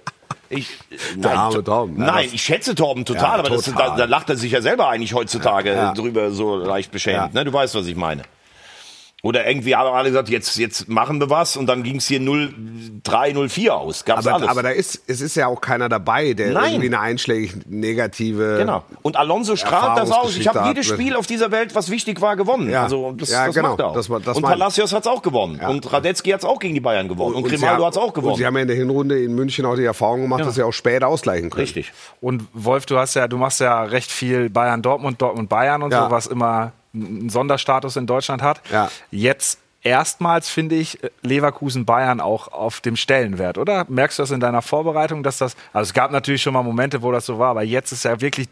Ich, 0.50 0.78
nein, 1.16 1.62
Torben, 1.64 1.98
ja, 1.98 2.06
nein, 2.06 2.24
das- 2.24 2.32
ich 2.32 2.42
schätze 2.42 2.74
Torben 2.74 3.04
total, 3.04 3.22
Ja, 3.22 3.34
aber 3.44 3.50
Das, 3.50 3.64
total. 3.66 3.90
da, 3.90 3.96
da 3.96 4.04
lacht 4.06 4.30
er 4.30 4.36
sich 4.36 4.50
ja 4.52 4.62
selber 4.62 4.88
eigentlich 4.88 5.12
heutzutage 5.12 5.72
Ja. 5.74 5.92
drüber 5.92 6.30
so 6.30 6.56
leicht 6.56 6.90
beschämt. 6.90 7.16
Ja. 7.16 7.30
Ne? 7.32 7.44
Du 7.44 7.52
weißt, 7.52 7.74
was 7.74 7.86
ich 7.86 7.96
meine. 7.96 8.22
Oder 9.24 9.48
irgendwie 9.48 9.74
haben 9.74 9.92
alle 9.92 10.10
gesagt, 10.10 10.28
jetzt, 10.28 10.56
jetzt 10.58 10.88
machen 10.88 11.18
wir 11.20 11.28
was 11.28 11.56
und 11.56 11.66
dann 11.66 11.82
ging 11.82 11.96
es 11.96 12.06
hier 12.06 12.20
0-3, 12.20 13.34
0-4 13.34 13.68
aus. 13.70 14.04
Gab's 14.04 14.26
Aber, 14.28 14.36
alles. 14.36 14.48
aber 14.48 14.62
da 14.62 14.68
ist, 14.70 15.02
es 15.08 15.20
ist 15.20 15.34
ja 15.34 15.48
auch 15.48 15.60
keiner 15.60 15.88
dabei, 15.88 16.34
der 16.34 16.52
Nein. 16.52 16.70
irgendwie 16.74 16.86
eine 16.86 17.00
einschlägig 17.00 17.66
negative. 17.66 18.58
Genau. 18.58 18.84
Und 19.02 19.16
Alonso 19.16 19.56
strahlt 19.56 19.98
das 19.98 20.12
aus. 20.12 20.36
Ich 20.36 20.46
habe 20.46 20.68
jedes 20.68 20.88
hat. 20.88 20.94
Spiel 20.94 21.16
auf 21.16 21.26
dieser 21.26 21.50
Welt, 21.50 21.74
was 21.74 21.90
wichtig 21.90 22.20
war, 22.20 22.36
gewonnen. 22.36 22.70
Ja. 22.70 22.84
Also 22.84 23.12
das, 23.12 23.30
Ja, 23.30 23.46
das 23.46 23.56
genau. 23.56 23.70
macht 23.70 23.80
er 23.80 23.86
auch. 23.88 23.94
Das 23.94 24.06
das 24.24 24.36
und. 24.36 24.42
Palacios 24.44 24.92
hat's 24.92 25.08
auch 25.08 25.22
gewonnen. 25.22 25.58
Ja. 25.60 25.68
Und 25.68 25.92
Radetzky 25.92 26.30
hat's 26.30 26.44
auch 26.44 26.60
gegen 26.60 26.74
die 26.74 26.80
Bayern 26.80 27.08
gewonnen. 27.08 27.34
Und, 27.34 27.42
sie 27.48 27.56
Grimaldo 27.56 27.74
haben- 27.82 27.86
hat's 27.86 27.96
auch 27.98 28.06
Und 28.08 28.14
gewonnen. 28.14 28.36
sie 28.36 28.46
haben 28.46 28.54
ja 28.54 28.62
in 28.62 28.68
der 28.68 28.76
Hinrunde 28.76 29.18
in 29.20 29.34
München 29.34 29.64
auch 29.66 29.74
die 29.74 29.84
Erfahrung 29.84 30.22
gemacht, 30.22 30.44
dass 30.44 30.54
sie 30.54 30.62
auch 30.62 30.72
spät 30.72 31.02
ausgleichen 31.02 31.50
können. 31.50 31.62
Richtig. 31.62 31.92
Und 32.20 32.44
Wolf, 32.52 32.86
du 32.86 32.96
hast 32.98 33.14
ja, 33.14 33.26
du 33.26 33.36
machst 33.36 33.60
ja 33.60 33.82
recht 33.82 34.12
viel 34.12 34.48
Bayern 34.48 34.80
Dortmund, 34.80 35.20
Dortmund 35.20 35.48
Bayern 35.48 35.82
und 35.82 35.92
Ja. 35.92 36.04
so, 36.04 36.10
was 36.12 36.28
immer 36.28 36.70
einen 36.94 37.28
Sonderstatus 37.28 37.96
in 37.96 38.06
Deutschland 38.06 38.42
hat. 38.42 38.60
Ja. 38.70 38.90
Jetzt 39.10 39.58
erstmals 39.82 40.48
finde 40.48 40.74
ich 40.74 40.98
Leverkusen 41.22 41.84
Bayern 41.84 42.20
auch 42.20 42.48
auf 42.48 42.80
dem 42.80 42.96
Stellenwert, 42.96 43.58
oder? 43.58 43.86
Merkst 43.88 44.18
du 44.18 44.22
das 44.22 44.30
in 44.30 44.40
deiner 44.40 44.62
Vorbereitung, 44.62 45.22
dass 45.22 45.38
das 45.38 45.56
also 45.72 45.88
es 45.88 45.94
gab 45.94 46.10
natürlich 46.10 46.42
schon 46.42 46.52
mal 46.52 46.62
Momente, 46.62 47.02
wo 47.02 47.12
das 47.12 47.26
so 47.26 47.38
war, 47.38 47.50
aber 47.50 47.62
jetzt 47.62 47.92
ist 47.92 48.04
ja 48.04 48.20
wirklich 48.20 48.48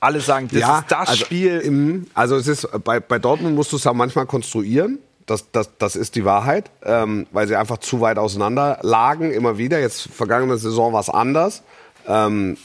alle 0.00 0.20
sagen, 0.20 0.48
das 0.52 0.60
ist 0.60 0.84
das 0.88 1.08
also, 1.08 1.24
Spiel. 1.24 1.58
Im, 1.58 2.06
also 2.14 2.36
es 2.36 2.46
ist 2.46 2.68
bei, 2.84 3.00
bei 3.00 3.18
Dortmund 3.18 3.54
musst 3.54 3.72
du 3.72 3.76
es 3.76 3.84
ja 3.84 3.92
manchmal 3.92 4.26
konstruieren. 4.26 4.98
Das, 5.26 5.50
das, 5.52 5.76
das 5.76 5.94
ist 5.94 6.14
die 6.14 6.24
Wahrheit, 6.24 6.70
ähm, 6.82 7.26
weil 7.32 7.46
sie 7.46 7.56
einfach 7.56 7.76
zu 7.78 8.00
weit 8.00 8.16
auseinander 8.16 8.78
lagen, 8.80 9.30
immer 9.30 9.58
wieder. 9.58 9.78
Jetzt 9.78 10.08
vergangene 10.08 10.56
Saison 10.56 10.94
war 10.94 11.00
es 11.00 11.10
anders. 11.10 11.62
Ähm, 12.06 12.56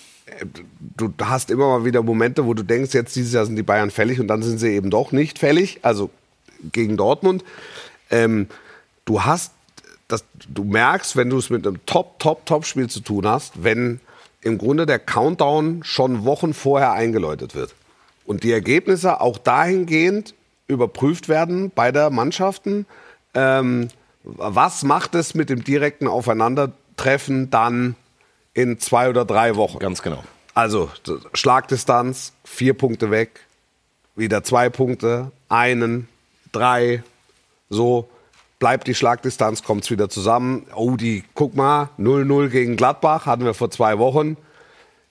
du 0.98 1.14
hast 1.22 1.50
immer 1.50 1.68
mal 1.68 1.86
wieder 1.86 2.02
Momente, 2.02 2.46
wo 2.46 2.54
du 2.54 2.64
denkst, 2.64 2.94
jetzt 2.94 3.16
dieses 3.16 3.34
Jahr 3.34 3.46
sind 3.46 3.56
die 3.56 3.64
Bayern 3.64 3.92
fällig 3.92 4.20
und 4.20 4.28
dann 4.28 4.44
sind 4.44 4.60
sie 4.60 4.70
eben 4.70 4.90
doch 4.90 5.12
nicht 5.12 5.40
fällig, 5.40 5.80
also 5.82 6.10
gegen 6.72 6.98
Dortmund. 6.98 7.44
Ähm, 8.10 8.48
du 9.06 9.24
hast, 9.24 9.54
das, 10.08 10.24
du 10.48 10.64
merkst, 10.64 11.16
wenn 11.16 11.30
du 11.30 11.38
es 11.38 11.50
mit 11.50 11.66
einem 11.66 11.86
Top, 11.86 12.20
Top, 12.20 12.46
Top-Spiel 12.46 12.90
zu 12.90 13.00
tun 13.00 13.28
hast, 13.28 13.64
wenn 13.64 14.00
im 14.42 14.58
Grunde 14.58 14.86
der 14.86 15.00
Countdown 15.00 15.84
schon 15.84 16.26
Wochen 16.26 16.54
vorher 16.54 16.92
eingeläutet 16.94 17.56
wird. 17.56 17.74
Und 18.26 18.44
die 18.44 18.52
Ergebnisse 18.52 19.22
auch 19.22 19.38
dahingehend 19.38 20.34
überprüft 20.68 21.30
werden 21.30 21.72
bei 21.74 21.92
der 21.92 22.10
Mannschaften. 22.10 22.86
Ähm, 23.34 23.90
was 24.24 24.84
macht 24.84 25.16
es 25.16 25.34
mit 25.34 25.50
dem 25.50 25.64
direkten 25.64 26.08
Aufeinandertreffen 26.08 27.50
dann 27.50 27.96
in 28.54 28.80
zwei 28.80 29.10
oder 29.10 29.26
drei 29.26 29.56
Wochen? 29.56 29.80
Ganz 29.80 30.02
genau. 30.02 30.24
Also 30.54 30.92
Schlagdistanz, 31.34 32.34
vier 32.44 32.74
Punkte 32.74 33.10
weg, 33.10 33.40
wieder 34.16 34.44
zwei 34.44 34.70
Punkte, 34.70 35.32
einen, 35.50 36.08
drei, 36.52 37.04
so 37.70 38.08
bleibt 38.60 38.88
die 38.88 38.96
Schlagdistanz, 38.96 39.64
kommt's 39.64 39.90
wieder 39.90 40.10
zusammen. 40.10 40.68
Oh, 40.76 40.96
die, 40.96 41.24
guck 41.34 41.56
mal, 41.56 41.90
0-0 42.00 42.50
gegen 42.50 42.78
Gladbach 42.78 43.26
hatten 43.26 43.44
wir 43.44 43.54
vor 43.54 43.72
zwei 43.72 43.98
Wochen. 43.98 44.38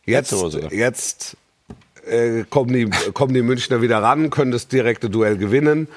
Jetzt, 0.05 0.33
jetzt 0.71 1.37
äh, 2.07 2.45
kommen, 2.49 2.73
die, 2.73 2.89
kommen 3.13 3.35
die 3.35 3.43
Münchner 3.43 3.83
wieder 3.83 4.03
ran, 4.03 4.31
können 4.31 4.53
das 4.53 4.69
direkte 4.69 5.11
Duell 5.11 5.37
gewinnen. 5.37 5.89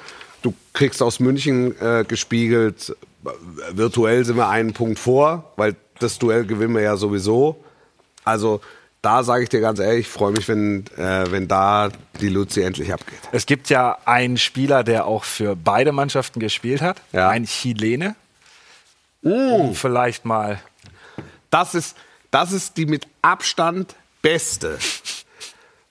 Du 0.42 0.52
kriegst 0.72 1.02
aus 1.02 1.20
München 1.20 1.80
äh, 1.80 2.04
gespiegelt, 2.06 2.94
virtuell 3.70 4.24
sind 4.24 4.36
wir 4.36 4.48
einen 4.48 4.72
Punkt 4.72 4.98
vor, 4.98 5.52
weil 5.56 5.74
das 6.00 6.18
Duell 6.18 6.44
gewinnen 6.46 6.74
wir 6.74 6.82
ja 6.82 6.96
sowieso. 6.96 7.62
Also 8.24 8.60
da 9.02 9.22
sage 9.22 9.44
ich 9.44 9.48
dir 9.48 9.60
ganz 9.60 9.78
ehrlich, 9.78 10.00
ich 10.00 10.08
freue 10.08 10.32
mich, 10.32 10.48
wenn, 10.48 10.84
äh, 10.96 11.30
wenn 11.30 11.46
da 11.46 11.90
die 12.20 12.28
Luzi 12.28 12.62
endlich 12.62 12.92
abgeht. 12.92 13.18
Es 13.32 13.46
gibt 13.46 13.68
ja 13.70 13.98
einen 14.04 14.36
Spieler, 14.36 14.82
der 14.82 15.06
auch 15.06 15.22
für 15.24 15.54
beide 15.54 15.92
Mannschaften 15.92 16.40
gespielt 16.40 16.80
hat, 16.82 17.00
Ja. 17.12 17.28
ein 17.28 17.44
Chilene. 17.44 18.16
Um 19.22 19.74
vielleicht 19.74 20.24
mal 20.24 20.60
Das 21.50 21.74
ist, 21.74 21.96
das 22.30 22.52
ist 22.52 22.76
die 22.76 22.86
mit 22.86 23.06
Abstand 23.22 23.94
beste. 24.22 24.78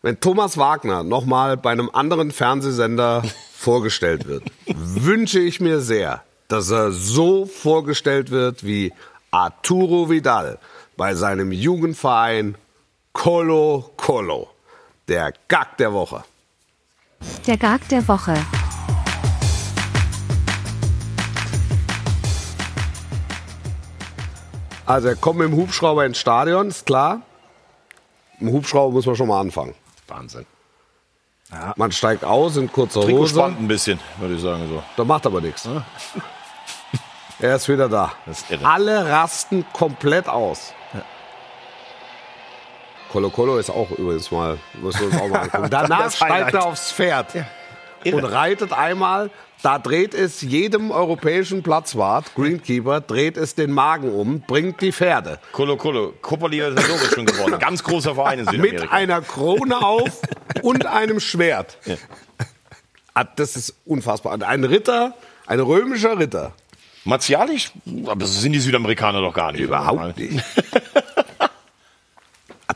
Wenn 0.01 0.19
Thomas 0.19 0.57
Wagner 0.57 1.03
nochmal 1.03 1.57
bei 1.57 1.71
einem 1.71 1.89
anderen 1.91 2.31
Fernsehsender 2.31 3.23
vorgestellt 3.57 4.27
wird, 4.27 4.43
wünsche 4.67 5.39
ich 5.39 5.59
mir 5.59 5.79
sehr, 5.79 6.23
dass 6.49 6.69
er 6.69 6.91
so 6.91 7.45
vorgestellt 7.45 8.29
wird 8.29 8.63
wie 8.65 8.93
Arturo 9.35 10.09
Vidal 10.09 10.59
bei 10.95 11.13
seinem 11.13 11.51
Jugendverein 11.51 12.55
Colo 13.11 13.91
Colo. 13.97 14.47
Der 15.09 15.33
Gag 15.49 15.75
der 15.77 15.91
Woche. 15.91 16.23
Der 17.45 17.57
Gag 17.57 17.85
der 17.89 18.07
Woche. 18.07 18.33
Also 24.85 25.09
er 25.09 25.17
kommt 25.17 25.39
mit 25.39 25.49
dem 25.49 25.57
Hubschrauber 25.57 26.05
ins 26.05 26.17
Stadion, 26.17 26.69
ist 26.69 26.85
klar. 26.85 27.21
Im 28.39 28.53
Hubschrauber 28.53 28.93
muss 28.93 29.05
man 29.05 29.17
schon 29.17 29.27
mal 29.27 29.41
anfangen. 29.41 29.75
Wahnsinn. 30.07 30.45
Man 31.75 31.91
steigt 31.91 32.23
aus 32.23 32.55
in 32.55 32.71
kurzer 32.71 33.01
Trikot 33.01 33.19
Hose. 33.19 33.35
spannt 33.35 33.59
ein 33.59 33.67
bisschen, 33.67 33.99
würde 34.17 34.35
ich 34.35 34.41
sagen 34.41 34.65
so. 34.69 34.81
Da 34.95 35.03
macht 35.03 35.25
aber 35.25 35.41
nichts. 35.41 35.67
Er 37.39 37.55
ist 37.55 37.67
wieder 37.67 37.89
da. 37.89 38.13
Ist. 38.25 38.45
Alle 38.63 39.09
rasten 39.09 39.65
komplett 39.73 40.27
aus. 40.27 40.73
Colo 43.11 43.29
Colo 43.29 43.57
ist 43.57 43.69
auch 43.69 43.91
übrigens 43.91 44.29
mal, 44.31 44.57
müssen 44.73 44.99
wir 45.01 45.07
uns 45.07 45.21
auch 45.21 45.27
mal 45.29 45.39
angucken. 45.41 45.67
Danach 45.71 46.11
steigt 46.11 46.53
er 46.53 46.65
aufs 46.65 46.91
Pferd 46.91 47.33
Irre. 48.03 48.17
und 48.17 48.25
reitet 48.25 48.73
einmal. 48.73 49.29
Da 49.61 49.79
dreht 49.79 50.13
es 50.13 50.41
jedem 50.41 50.91
europäischen 50.91 51.63
Platzwart, 51.63 52.35
Greenkeeper, 52.35 53.01
dreht 53.01 53.37
es 53.37 53.55
den 53.55 53.71
Magen 53.71 54.13
um, 54.13 54.41
bringt 54.41 54.81
die 54.81 54.91
Pferde. 54.91 55.39
Colo 55.53 55.77
Colo, 55.77 56.13
Copa 56.21 56.47
Libertadores 56.47 57.11
schon 57.13 57.25
gewonnen. 57.25 57.57
Ganz 57.59 57.83
großer 57.83 58.15
Verein 58.15 58.39
in 58.39 58.45
Südamerika. 58.45 58.83
Mit 58.83 58.91
einer 58.91 59.21
Krone 59.21 59.81
auf 59.81 60.21
und 60.61 60.85
einem 60.85 61.19
Schwert. 61.19 61.77
Ah, 63.13 63.23
Das 63.23 63.55
ist 63.55 63.75
unfassbar. 63.85 64.39
Ein 64.45 64.65
Ritter, 64.65 65.13
ein 65.47 65.61
römischer 65.61 66.19
Ritter. 66.19 66.51
Martialisch? 67.05 67.71
Aber 68.05 68.15
das 68.15 68.41
sind 68.41 68.51
die 68.53 68.59
Südamerikaner 68.59 69.21
doch 69.21 69.33
gar 69.33 69.51
nicht. 69.51 69.61
Überhaupt 69.61 70.17
nicht. 70.17 70.43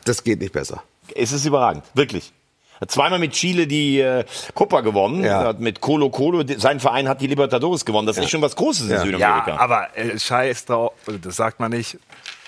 Das 0.05 0.23
geht 0.23 0.39
nicht 0.39 0.53
besser. 0.53 0.81
Es 1.15 1.31
ist 1.31 1.45
überragend, 1.45 1.83
wirklich. 1.93 2.31
Hat 2.79 2.89
zweimal 2.91 3.19
mit 3.19 3.33
Chile 3.33 3.67
die 3.67 3.99
äh, 3.99 4.23
Copa 4.53 4.81
gewonnen, 4.81 5.23
Ja. 5.23 5.43
hat 5.43 5.59
mit 5.59 5.81
Colo 5.81 6.09
Colo, 6.09 6.43
sein 6.57 6.79
Verein 6.79 7.09
hat 7.09 7.19
die 7.21 7.27
Libertadores 7.27 7.83
gewonnen. 7.83 8.07
Das 8.07 8.17
ist 8.17 8.29
schon 8.29 8.41
was 8.41 8.55
Großes 8.55 8.83
in 8.85 8.91
Ja. 8.91 9.01
Südamerika. 9.01 9.51
Ja, 9.51 9.59
aber 9.59 9.97
äh, 9.97 10.17
scheiß 10.17 10.65
drauf, 10.65 10.93
das 11.21 11.35
sagt 11.35 11.59
man 11.59 11.71
nicht. 11.71 11.97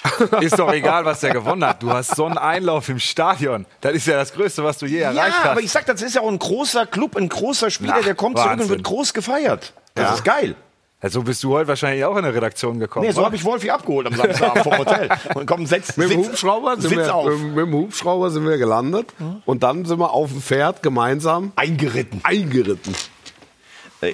Ist 0.41 0.57
doch 0.57 0.71
egal, 0.73 1.05
was 1.05 1.19
der 1.19 1.31
gewonnen 1.33 1.63
hat. 1.65 1.83
Du 1.83 1.91
hast 1.91 2.15
so 2.15 2.25
einen 2.25 2.37
Einlauf 2.39 2.89
im 2.89 2.97
Stadion. 2.97 3.67
Das 3.81 3.93
ist 3.93 4.07
ja 4.07 4.15
das 4.15 4.33
Größte, 4.33 4.63
was 4.63 4.79
du 4.79 4.87
je 4.87 4.99
erreicht 4.99 5.17
Ja, 5.17 5.43
hast. 5.43 5.45
aber 5.51 5.61
ich 5.61 5.69
sag, 5.71 5.85
das 5.85 6.01
ist 6.01 6.15
ja 6.15 6.21
auch 6.21 6.27
ein 6.31 6.39
großer 6.39 6.87
Club, 6.87 7.15
ein 7.17 7.29
großer 7.29 7.69
Spieler, 7.69 7.97
Ach, 7.99 8.03
der 8.03 8.15
kommt 8.15 8.37
zurück 8.37 8.51
und 8.51 8.59
Wahnsinn. 8.61 8.69
wird 8.77 8.83
groß 8.83 9.13
gefeiert. 9.13 9.73
Das 9.93 10.05
Ja. 10.09 10.13
ist 10.15 10.23
geil. 10.23 10.55
Ja, 11.03 11.09
so 11.09 11.23
bist 11.23 11.43
du 11.43 11.53
heute 11.53 11.67
wahrscheinlich 11.67 12.05
auch 12.05 12.15
in 12.17 12.25
eine 12.25 12.33
Redaktion 12.33 12.79
gekommen. 12.79 13.07
Nee, 13.07 13.11
so 13.11 13.25
habe 13.25 13.35
ich 13.35 13.43
Wolfi 13.43 13.69
abgeholt 13.71 14.05
am 14.07 14.15
Samstag 14.15 14.59
vom 14.63 14.77
Hotel. 14.77 15.09
Und 15.33 15.47
komm, 15.47 15.65
setz, 15.65 15.97
Mit 15.97 16.11
dem 16.11 16.21
sitz, 16.23 16.31
Hubschrauber 16.33 16.79
sind 16.79 16.91
wir, 16.95 17.15
auf. 17.15 17.25
mit, 17.27 17.39
mit 17.55 17.57
dem 17.65 17.73
Hubschrauber 17.73 18.29
sind 18.29 18.45
wir 18.47 18.57
gelandet 18.59 19.07
und 19.45 19.63
dann 19.63 19.85
sind 19.85 19.99
wir 19.99 20.11
auf 20.11 20.29
dem 20.31 20.41
Pferd 20.41 20.83
gemeinsam 20.83 21.53
Eingeritten. 21.55 22.21
eingeritten. 22.23 22.93
Äh, 24.01 24.13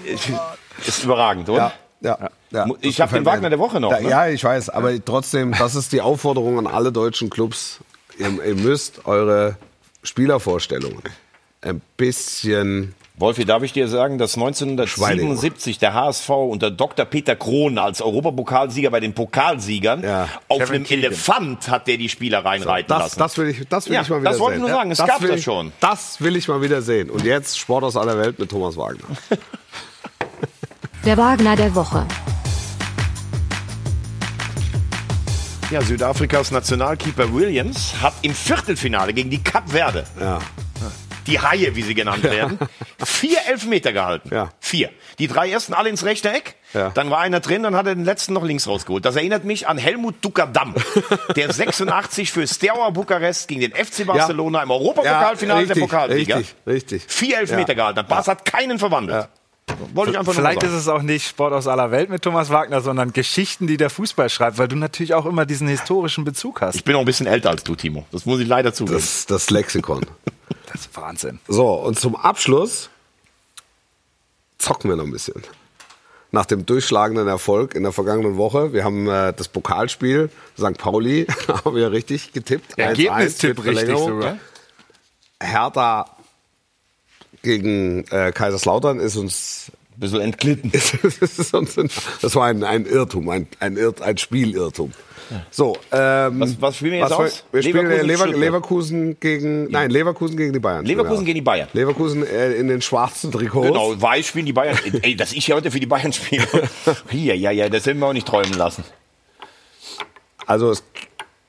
Ist 0.85 1.03
überragend, 1.03 1.49
oder? 1.49 1.73
Ja, 2.01 2.17
ja. 2.21 2.29
ja. 2.51 2.65
Ich 2.81 2.97
Das 2.97 3.07
hab 3.07 3.13
den. 3.17 3.25
Wagner 3.25 3.49
der 3.49 3.59
Woche 3.59 3.79
noch, 3.81 3.91
Ja, 3.91 3.99
ne? 3.99 4.09
ja, 4.09 4.27
ich 4.27 4.43
weiß, 4.43 4.69
aber 4.69 5.03
trotzdem, 5.03 5.53
das 5.57 5.75
ist 5.75 5.91
die 5.91 6.01
Aufforderung 6.01 6.57
an 6.59 6.67
alle 6.67 6.91
deutschen 6.91 7.29
Clubs. 7.29 7.79
Ihr, 8.17 8.29
ihr 8.45 8.55
müsst 8.55 9.05
eure 9.05 9.57
Spielervorstellungen 10.03 11.01
ein 11.61 11.81
bisschen 11.97 12.93
Wolfi, 13.19 13.45
darf 13.45 13.63
ich 13.63 13.73
dir 13.73 13.87
sagen, 13.87 14.19
dass 14.19 14.35
1977 14.35 15.79
der 15.79 15.95
HSV 15.95 16.29
unter 16.29 16.69
Dr. 16.69 17.03
Peter 17.03 17.35
Krohn 17.35 17.79
als 17.79 17.99
Europapokalsieger 17.99 18.91
bei 18.91 18.99
den 18.99 19.13
Pokalsiegern 19.13 20.03
Ja. 20.03 20.29
auf 20.47 20.59
Kevin 20.59 20.75
einem 20.75 20.83
Keegan. 20.83 21.05
Elefant 21.05 21.67
hat 21.67 21.87
der 21.87 21.97
die 21.97 22.09
Spieler 22.09 22.45
reinreiten 22.45 22.89
Das, 22.89 22.99
lassen. 22.99 23.19
das 23.19 23.37
will 23.39 23.47
ich, 23.49 23.67
das 23.67 23.87
will 23.87 23.95
Ja, 23.95 24.01
ich 24.03 24.09
mal 24.09 24.21
wieder 24.21 24.29
das 24.29 24.39
wollte 24.39 24.57
ich 24.57 24.61
sehen. 24.61 24.69
nur 24.69 24.77
sagen, 24.77 24.91
es 24.91 24.97
das 24.99 25.07
gab 25.07 25.21
will 25.21 25.29
das 25.29 25.39
ich, 25.39 25.43
schon. 25.45 25.71
Das 25.79 26.21
will 26.21 26.35
ich 26.35 26.47
mal 26.47 26.61
wieder 26.61 26.83
sehen. 26.83 27.09
Und 27.09 27.23
jetzt 27.25 27.57
Sport 27.57 27.85
aus 27.85 27.97
aller 27.97 28.19
Welt 28.19 28.37
mit 28.37 28.51
Thomas 28.51 28.77
Wagner. 28.77 29.05
Der 31.03 31.17
Wagner 31.17 31.55
der 31.55 31.73
Woche. 31.73 32.05
Ja, 35.71 35.81
Südafrikas 35.81 36.51
Nationalkeeper 36.51 37.33
Williams 37.33 37.95
hat 37.99 38.13
im 38.21 38.35
Viertelfinale 38.35 39.11
gegen 39.11 39.31
die 39.31 39.39
Kap 39.43 39.71
Verde, 39.71 40.05
Ja. 40.19 40.37
Die 41.27 41.39
Haie, 41.39 41.75
wie 41.75 41.81
sie 41.83 41.93
genannt 41.93 42.23
werden, 42.23 42.57
vier 43.03 43.37
Elfmeter 43.47 43.93
gehalten. 43.93 44.29
Ja. 44.33 44.49
Vier. 44.59 44.89
Die 45.19 45.27
drei 45.27 45.49
ersten 45.51 45.73
alle 45.73 45.89
ins 45.89 46.03
rechte 46.03 46.29
Eck. 46.31 46.55
Ja. 46.73 46.89
Dann 46.89 47.09
war 47.09 47.19
einer 47.19 47.39
drin, 47.39 47.63
dann 47.63 47.75
hat 47.75 47.85
er 47.87 47.95
den 47.95 48.03
letzten 48.05 48.33
noch 48.33 48.43
links 48.43 48.67
rausgeholt. 48.67 49.05
Das 49.05 49.15
erinnert 49.15 49.43
mich 49.45 49.67
an 49.67 49.77
Helmut 49.77 50.15
Dukadam, 50.23 50.75
der 51.35 51.51
86 51.53 52.31
für 52.31 52.45
Steaua 52.47 52.89
Bukarest 52.89 53.47
gegen 53.47 53.61
den 53.61 53.71
FC 53.73 54.05
Barcelona 54.05 54.63
im 54.63 54.71
Europapokalfinale 54.71 55.65
der 55.67 55.75
richtig, 55.75 55.81
Pokalsieger 55.89 56.37
Richtig, 56.39 56.55
richtig. 56.65 57.03
vier 57.07 57.37
Elfmeter 57.39 57.69
Ja. 57.69 57.75
gehalten 57.75 57.99
hat. 57.99 58.07
Bas 58.09 58.27
hat 58.27 58.43
keinen 58.45 58.79
verwandelt. 58.79 59.29
Wollte 59.93 60.11
ich 60.11 60.19
einfach 60.19 60.33
Vielleicht 60.33 60.63
ist 60.63 60.71
es 60.71 60.87
auch 60.87 61.01
nicht 61.01 61.27
Sport 61.27 61.53
aus 61.53 61.67
aller 61.67 61.91
Welt 61.91 62.09
mit 62.09 62.21
Thomas 62.21 62.49
Wagner, 62.49 62.81
sondern 62.81 63.11
Geschichten, 63.13 63.67
die 63.67 63.77
der 63.77 63.89
Fußball 63.89 64.29
schreibt, 64.29 64.57
weil 64.57 64.67
du 64.67 64.75
natürlich 64.75 65.13
auch 65.13 65.25
immer 65.25 65.45
diesen 65.45 65.67
historischen 65.67 66.23
Bezug 66.23 66.61
hast. 66.61 66.75
Ich 66.75 66.83
bin 66.83 66.95
auch 66.95 67.01
ein 67.01 67.05
bisschen 67.05 67.27
älter 67.27 67.49
als 67.49 67.63
du, 67.63 67.75
Timo. 67.75 68.05
Das 68.11 68.25
muss 68.25 68.39
ich 68.39 68.47
leider 68.47 68.73
zugeben. 68.73 68.97
Das, 68.97 69.25
das 69.25 69.49
Lexikon. 69.49 70.05
Das 70.71 70.81
ist 70.81 70.97
Wahnsinn. 70.97 71.39
So, 71.47 71.73
und 71.73 71.97
zum 71.97 72.15
Abschluss 72.17 72.89
zocken 74.57 74.89
wir 74.89 74.97
noch 74.97 75.05
ein 75.05 75.11
bisschen. 75.11 75.41
Nach 76.31 76.45
dem 76.45 76.65
durchschlagenden 76.65 77.27
Erfolg 77.27 77.73
in 77.73 77.83
der 77.83 77.93
vergangenen 77.93 78.35
Woche, 78.35 78.73
wir 78.73 78.83
haben 78.83 79.07
äh, 79.07 79.33
das 79.33 79.47
Pokalspiel 79.47 80.29
St. 80.57 80.77
Pauli, 80.77 81.25
haben 81.47 81.75
wir 81.75 81.91
richtig 81.91 82.33
getippt. 82.33 82.77
1-1 82.77 82.79
Ergebnistipp 82.79 83.65
richtig 83.65 83.97
sogar. 83.97 84.37
Hertha 85.41 86.16
gegen 87.43 88.05
äh, 88.11 88.31
Kaiserslautern 88.31 88.99
ist 88.99 89.15
uns 89.15 89.71
Ein 89.95 89.99
bisschen 89.99 90.21
entglitten. 90.21 90.71
das, 91.19 91.39
ist 91.39 91.53
uns, 91.53 91.75
das 92.21 92.35
war 92.35 92.45
ein, 92.47 92.63
ein 92.63 92.85
Irrtum, 92.85 93.29
ein, 93.29 93.47
ein, 93.59 93.77
Irrt, 93.77 94.01
ein 94.01 94.17
Spielirrtum. 94.17 94.91
So, 95.51 95.75
ähm, 95.91 96.39
Was- 96.39 96.61
was 96.61 96.75
spielen 96.77 96.93
wir 96.93 96.99
jetzt 96.99 97.09
was 97.11 97.19
aus? 97.19 97.43
Wir 97.51 97.61
spielen 97.61 97.87
Leverkusen, 97.87 98.07
Lever. 98.07 98.27
Leverkusen 98.37 99.19
gegen, 99.19 99.69
nein, 99.69 99.89
Leverkusen 99.89 100.37
gegen 100.37 100.53
die 100.53 100.59
Bayern. 100.59 100.85
Leverkusen 100.85 101.15
Genau. 101.15 101.25
gegen 101.25 101.35
die 101.35 101.41
Bayern. 101.41 101.67
Leverkusen 101.73 102.25
äh, 102.25 102.53
in 102.53 102.69
den 102.69 102.81
schwarzen 102.81 103.31
Trikots. 103.33 103.67
Genau, 103.67 104.01
weiß 104.01 104.25
spielen 104.25 104.45
die 104.45 104.53
Bayern. 104.53 104.77
Ey, 105.01 105.17
dass 105.17 105.33
ich 105.33 105.47
ja 105.47 105.55
heute 105.57 105.69
für 105.69 105.81
die 105.81 105.85
Bayern 105.85 106.13
spiele. 106.13 106.47
Hier, 107.09 107.35
ja, 107.35 107.51
ja, 107.51 107.67
das 107.67 107.85
hätten 107.85 107.99
wir 107.99 108.07
auch 108.07 108.13
nicht 108.13 108.27
träumen 108.27 108.53
lassen. 108.53 108.85
Also 110.45 110.71
es, 110.71 110.83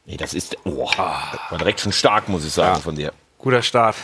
Nee, 0.07 0.17
das 0.17 0.33
ist, 0.33 0.57
oh, 0.65 0.89
war 0.97 1.39
direkt 1.59 1.81
schon 1.81 1.93
stark, 1.93 2.31
muss 2.31 2.45
ich 2.45 2.53
sagen, 2.53 2.81
von 2.81 2.97
dir. 2.97 3.13
Guter 3.37 3.61
Start. 3.63 3.95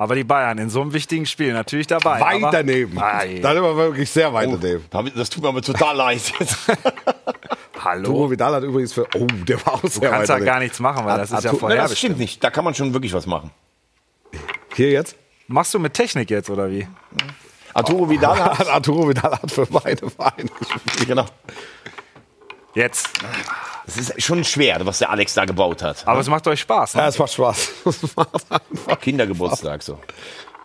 Aber 0.00 0.14
die 0.14 0.22
Bayern 0.22 0.58
in 0.58 0.70
so 0.70 0.80
einem 0.80 0.92
wichtigen 0.92 1.26
Spiel 1.26 1.52
natürlich 1.52 1.88
dabei. 1.88 2.20
weit 2.20 2.36
aber, 2.42 2.52
daneben. 2.52 2.96
Ei. 3.00 3.40
Dann 3.40 3.56
immer 3.56 3.74
wirklich 3.76 4.08
sehr 4.08 4.32
weit 4.32 4.48
daneben. 4.48 5.12
Das 5.16 5.28
tut 5.28 5.42
mir 5.42 5.48
aber 5.48 5.60
total 5.60 5.96
leid. 5.96 6.22
Hallo. 7.84 8.04
Turo 8.04 8.30
Vidal 8.30 8.54
hat 8.54 8.62
übrigens 8.62 8.92
für. 8.92 9.08
Oh, 9.16 9.26
der 9.26 9.64
war 9.66 9.74
auch 9.74 9.80
Du 9.80 9.88
sehr 9.88 10.08
kannst 10.08 10.28
weit 10.28 10.40
da 10.40 10.44
gar 10.44 10.60
nichts 10.60 10.78
machen, 10.78 11.04
weil 11.04 11.18
das 11.18 11.32
ist 11.32 11.42
ja 11.42 11.52
vorher 11.52 11.80
Nein, 11.80 11.88
das 11.88 11.98
stimmt 11.98 12.18
nicht. 12.18 12.42
Da 12.42 12.50
kann 12.50 12.64
man 12.64 12.74
schon 12.74 12.92
wirklich 12.92 13.12
was 13.12 13.26
machen. 13.26 13.50
Hier 14.76 14.92
jetzt? 14.92 15.16
Machst 15.48 15.74
du 15.74 15.80
mit 15.80 15.94
Technik 15.94 16.30
jetzt 16.30 16.48
oder 16.48 16.70
wie? 16.70 16.86
Arturo 17.74 18.08
Vidal 18.08 18.38
hat, 18.38 18.58
Hat 18.60 18.68
Arturo 18.72 19.08
Vidal 19.08 19.32
hat 19.32 19.50
für 19.50 19.66
beide 19.66 20.08
Vereine 20.08 20.48
gespielt. 20.60 21.08
genau. 21.08 21.26
Jetzt. 22.74 23.08
Das 23.88 23.96
ist 23.96 24.22
schon 24.22 24.44
schwer, 24.44 24.78
was 24.84 24.98
der 24.98 25.08
Alex 25.10 25.32
da 25.32 25.46
gebaut 25.46 25.82
hat. 25.82 26.06
Aber 26.06 26.20
es 26.20 26.28
macht 26.28 26.46
euch 26.46 26.60
Spaß. 26.60 26.94
Ne? 26.94 27.00
Ja, 27.00 27.08
es 27.08 27.18
macht 27.18 27.32
Spaß. 27.32 27.70
Es. 28.86 29.00
Kindergeburtstag 29.00 29.82
so. 29.82 29.94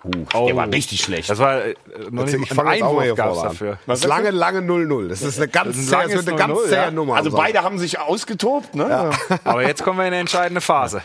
Uh, 0.04 0.26
Oh. 0.34 0.48
Der 0.48 0.56
war 0.58 0.68
richtig 0.70 1.00
schlecht. 1.00 1.30
Das 1.30 1.40
war 1.40 1.64
äh, 1.64 1.76
noch 2.12 2.26
nicht 2.26 2.34
Ich 2.36 2.52
ein 2.60 2.68
Einwurf 2.68 3.16
gab's 3.16 3.42
dafür. 3.42 3.78
Das 3.88 4.04
lange, 4.04 4.32
lange 4.32 4.60
0-0. 4.60 5.08
Das 5.08 5.22
ist 5.22 5.38
eine 5.38 5.48
ganz, 5.48 5.78
ist 5.78 5.84
ein 5.84 5.84
sehr, 5.86 5.98
das 6.00 6.10
langes 6.10 6.26
wird 6.26 6.28
eine 6.28 6.38
ganz 6.38 6.60
0-0, 6.60 6.64
zähe 6.68 6.76
ja. 6.76 6.92
Nummer. 6.92 7.16
Also 7.16 7.32
beide 7.32 7.64
haben 7.64 7.80
sich 7.80 8.00
ausgetobt. 8.00 8.76
Ne? 8.76 9.12
Aber 9.46 9.66
jetzt 9.66 9.82
kommen 9.86 9.98
wir 9.98 10.04
in 10.04 10.08
eine 10.08 10.18
entscheidende 10.20 10.60
Phase. 10.60 11.02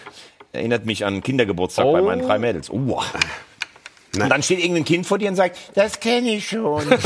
Erinnert 0.50 0.84
mich 0.84 1.04
an 1.04 1.22
Kindergeburtstag 1.22 1.84
bei 1.84 2.00
Oh. 2.00 2.06
meinen 2.06 2.26
drei 2.26 2.40
Mädels. 2.40 2.70
Uh. 2.70 3.00
Und 4.20 4.28
dann 4.30 4.42
steht 4.42 4.58
irgendein 4.58 4.84
Kind 4.84 5.06
vor 5.06 5.18
dir 5.18 5.28
und 5.28 5.36
sagt, 5.36 5.56
das 5.74 6.00
kenne 6.00 6.30
ich 6.34 6.48
schon. 6.48 6.82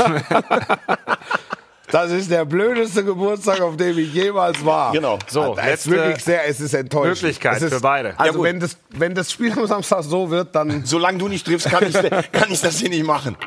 Das 1.93 2.09
ist 2.09 2.31
der 2.31 2.43
blödeste 2.43 3.03
Geburtstag, 3.03 3.61
auf 3.61 3.77
dem 3.77 3.95
ich 3.99 4.11
jemals 4.15 4.65
war. 4.65 4.91
Genau. 4.93 5.19
So, 5.27 5.55
es 5.55 5.81
ist 5.81 5.91
wirklich 5.91 6.23
sehr, 6.23 6.43
es 6.47 6.59
ist 6.59 6.73
enttäuschend. 6.73 7.21
Möglichkeit 7.21 7.57
es 7.57 7.61
ist, 7.61 7.73
für 7.75 7.81
beide. 7.81 8.19
Also 8.19 8.39
Ja, 8.39 8.43
wenn 8.45 8.59
das, 8.59 8.77
wenn 8.89 9.13
das 9.13 9.31
Spiel 9.31 9.51
am 9.51 9.67
Samstag 9.67 10.01
so 10.01 10.31
wird, 10.31 10.55
dann 10.55 10.83
Solange 10.85 11.19
du 11.19 11.27
nicht 11.27 11.45
triffst, 11.45 11.69
kann 11.69 11.85
ich, 11.85 11.93
kann 12.31 12.51
ich 12.51 12.61
das 12.61 12.79
hier 12.79 12.89
nicht 12.89 13.05
machen. 13.05 13.37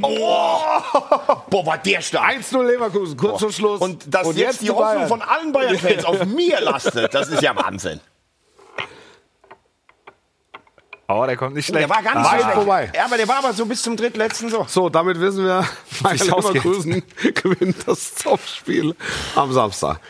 Oh. 0.00 0.58
Boah, 1.50 1.66
war 1.66 1.78
der 1.78 2.02
stark. 2.02 2.36
1-0 2.36 2.62
Leverkusen, 2.62 3.16
kurz 3.16 3.40
vor 3.40 3.50
Schluss. 3.50 3.80
Und 3.80 4.14
dass 4.14 4.36
jetzt, 4.36 4.62
die 4.62 4.70
Hoffnung 4.70 5.08
von 5.08 5.22
allen 5.22 5.50
Bayern-Fans 5.50 6.04
auf 6.04 6.24
mir 6.24 6.60
lastet, 6.60 7.12
das 7.12 7.30
ist 7.30 7.42
ja 7.42 7.56
Wahnsinn. 7.56 7.98
Oh, 11.10 11.24
der 11.26 11.36
kommt 11.38 11.54
nicht 11.54 11.66
schlecht. 11.66 11.88
Der 11.88 11.94
war 11.94 12.02
gar 12.02 12.16
nicht 12.18 12.24
Weit 12.30 12.32
so 12.38 12.42
schlecht. 12.42 12.54
vorbei. 12.54 12.92
Ja, 12.94 13.04
aber 13.06 13.16
der 13.16 13.26
war 13.28 13.38
aber 13.38 13.52
so 13.54 13.64
bis 13.64 13.80
zum 13.82 13.96
drittletzten 13.96 14.50
so. 14.50 14.66
So, 14.68 14.88
damit 14.90 15.18
wissen 15.18 15.42
wir, 15.44 15.66
ausgeht. 16.04 16.26
Leverkusen 16.26 17.02
gewinnt 17.34 17.76
das 17.88 18.14
Topspiel 18.16 18.94
am 19.34 19.50
Samstag. 19.52 20.00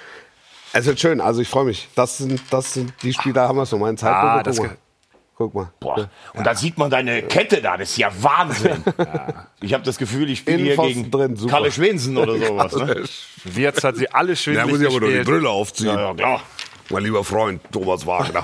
Es 0.73 0.87
wird 0.87 0.99
schön, 0.99 1.21
also 1.21 1.41
ich 1.41 1.49
freue 1.49 1.65
mich. 1.67 1.89
Das 1.95 2.19
sind, 2.19 2.41
das 2.51 2.75
sind 2.75 2.93
die 3.03 3.13
Spiele, 3.13 3.35
da 3.35 3.49
haben 3.49 3.57
wir 3.59 3.65
so 3.67 3.79
meinen 3.79 3.97
Zeitpunkt. 3.97 4.25
Ah, 4.27 4.35
Guck 4.39 4.45
das 4.45 4.59
mal. 4.59 4.69
ge- 4.69 4.77
Guck 5.37 5.55
mal. 5.55 5.73
Boah. 5.79 6.11
Und 6.35 6.45
da 6.45 6.53
sieht 6.57 6.77
man 6.79 6.91
deine 6.91 7.23
Kette 7.23 7.63
da, 7.63 7.77
das 7.77 7.91
ist 7.91 7.99
ja 7.99 8.11
Wahnsinn. 8.21 8.83
Ich 9.61 9.75
habe 9.75 9.83
das 9.85 9.99
Gefühl, 9.99 10.31
ich 10.31 10.41
spiele 10.41 10.59
hier 10.59 10.77
gegen 10.77 11.11
drin, 11.11 11.35
super. 11.37 11.55
Kalle 11.55 11.73
Schwensen 11.73 12.17
oder 12.17 12.37
sowas. 12.47 12.75
Ne? 12.77 13.05
Wirtz 13.45 13.83
hat 13.83 13.97
sie 13.97 14.09
alle 14.11 14.35
schwindelig 14.37 14.89
gespielt. 14.89 15.27
Brille 15.27 15.49
aufziehen. 15.49 15.89
Ja, 15.89 16.01
ja, 16.09 16.15
klar. 16.15 16.43
Mein 16.91 17.03
lieber 17.05 17.23
Freund 17.25 17.61
Thomas 17.73 18.07
Wagner. 18.07 18.43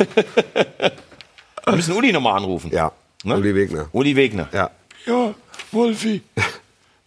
Wir 1.67 1.77
müssen 1.77 1.95
Uli 1.95 2.13
nochmal 2.13 2.37
anrufen. 2.37 2.71
ja, 2.73 2.93
Ne? 3.25 3.37
Uli 3.37 3.55
Wegner. 3.55 3.87
Uli 3.93 4.15
Wegner. 4.17 4.49
Ja, 4.53 4.71
Ja, 5.07 5.35
Wolfi, 5.73 6.23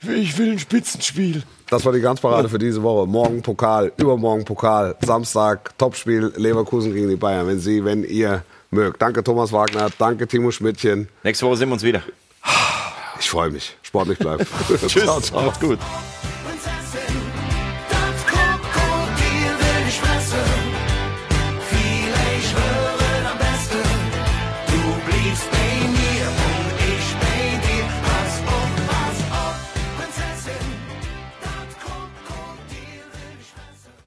ich 0.02 0.38
will 0.38 0.52
ein 0.54 0.60
Spitzenspiel. 0.60 1.44
das 1.70 1.86
war 1.86 1.94
die 1.94 2.00
Ganzparade 2.02 2.50
für 2.50 2.58
diese 2.58 2.82
Woche. 2.82 3.08
Morgen 3.08 3.42
Pokal, 3.42 3.92
übermorgen 3.98 4.44
Pokal, 4.46 4.96
Samstag 5.06 5.78
Topspiel 5.78 6.34
Leverkusen 6.36 6.94
gegen 6.94 7.10
die 7.10 7.16
Bayern. 7.16 7.48
Wenn 7.48 7.60
Sie, 7.60 7.84
wenn 7.86 8.04
ihr 8.04 8.44
mögt. 8.72 9.02
Danke 9.02 9.24
Thomas 9.24 9.52
Wagner, 9.52 9.90
danke 9.98 10.28
Timo 10.28 10.52
Schmidtchen. 10.52 11.08
Nächste 11.24 11.46
Woche 11.46 11.58
sehen 11.58 11.70
wir 11.70 11.74
uns 11.74 11.84
wieder. 11.84 12.02
Ich 13.20 13.30
freue 13.30 13.50
mich. 13.50 13.76
Sportlich 13.84 14.18
bleiben. 14.20 14.46
Tschüss. 14.88 15.04
ciao, 15.04 15.20
ciao. 15.22 15.44
Macht's 15.44 15.60
gut. 15.60 15.80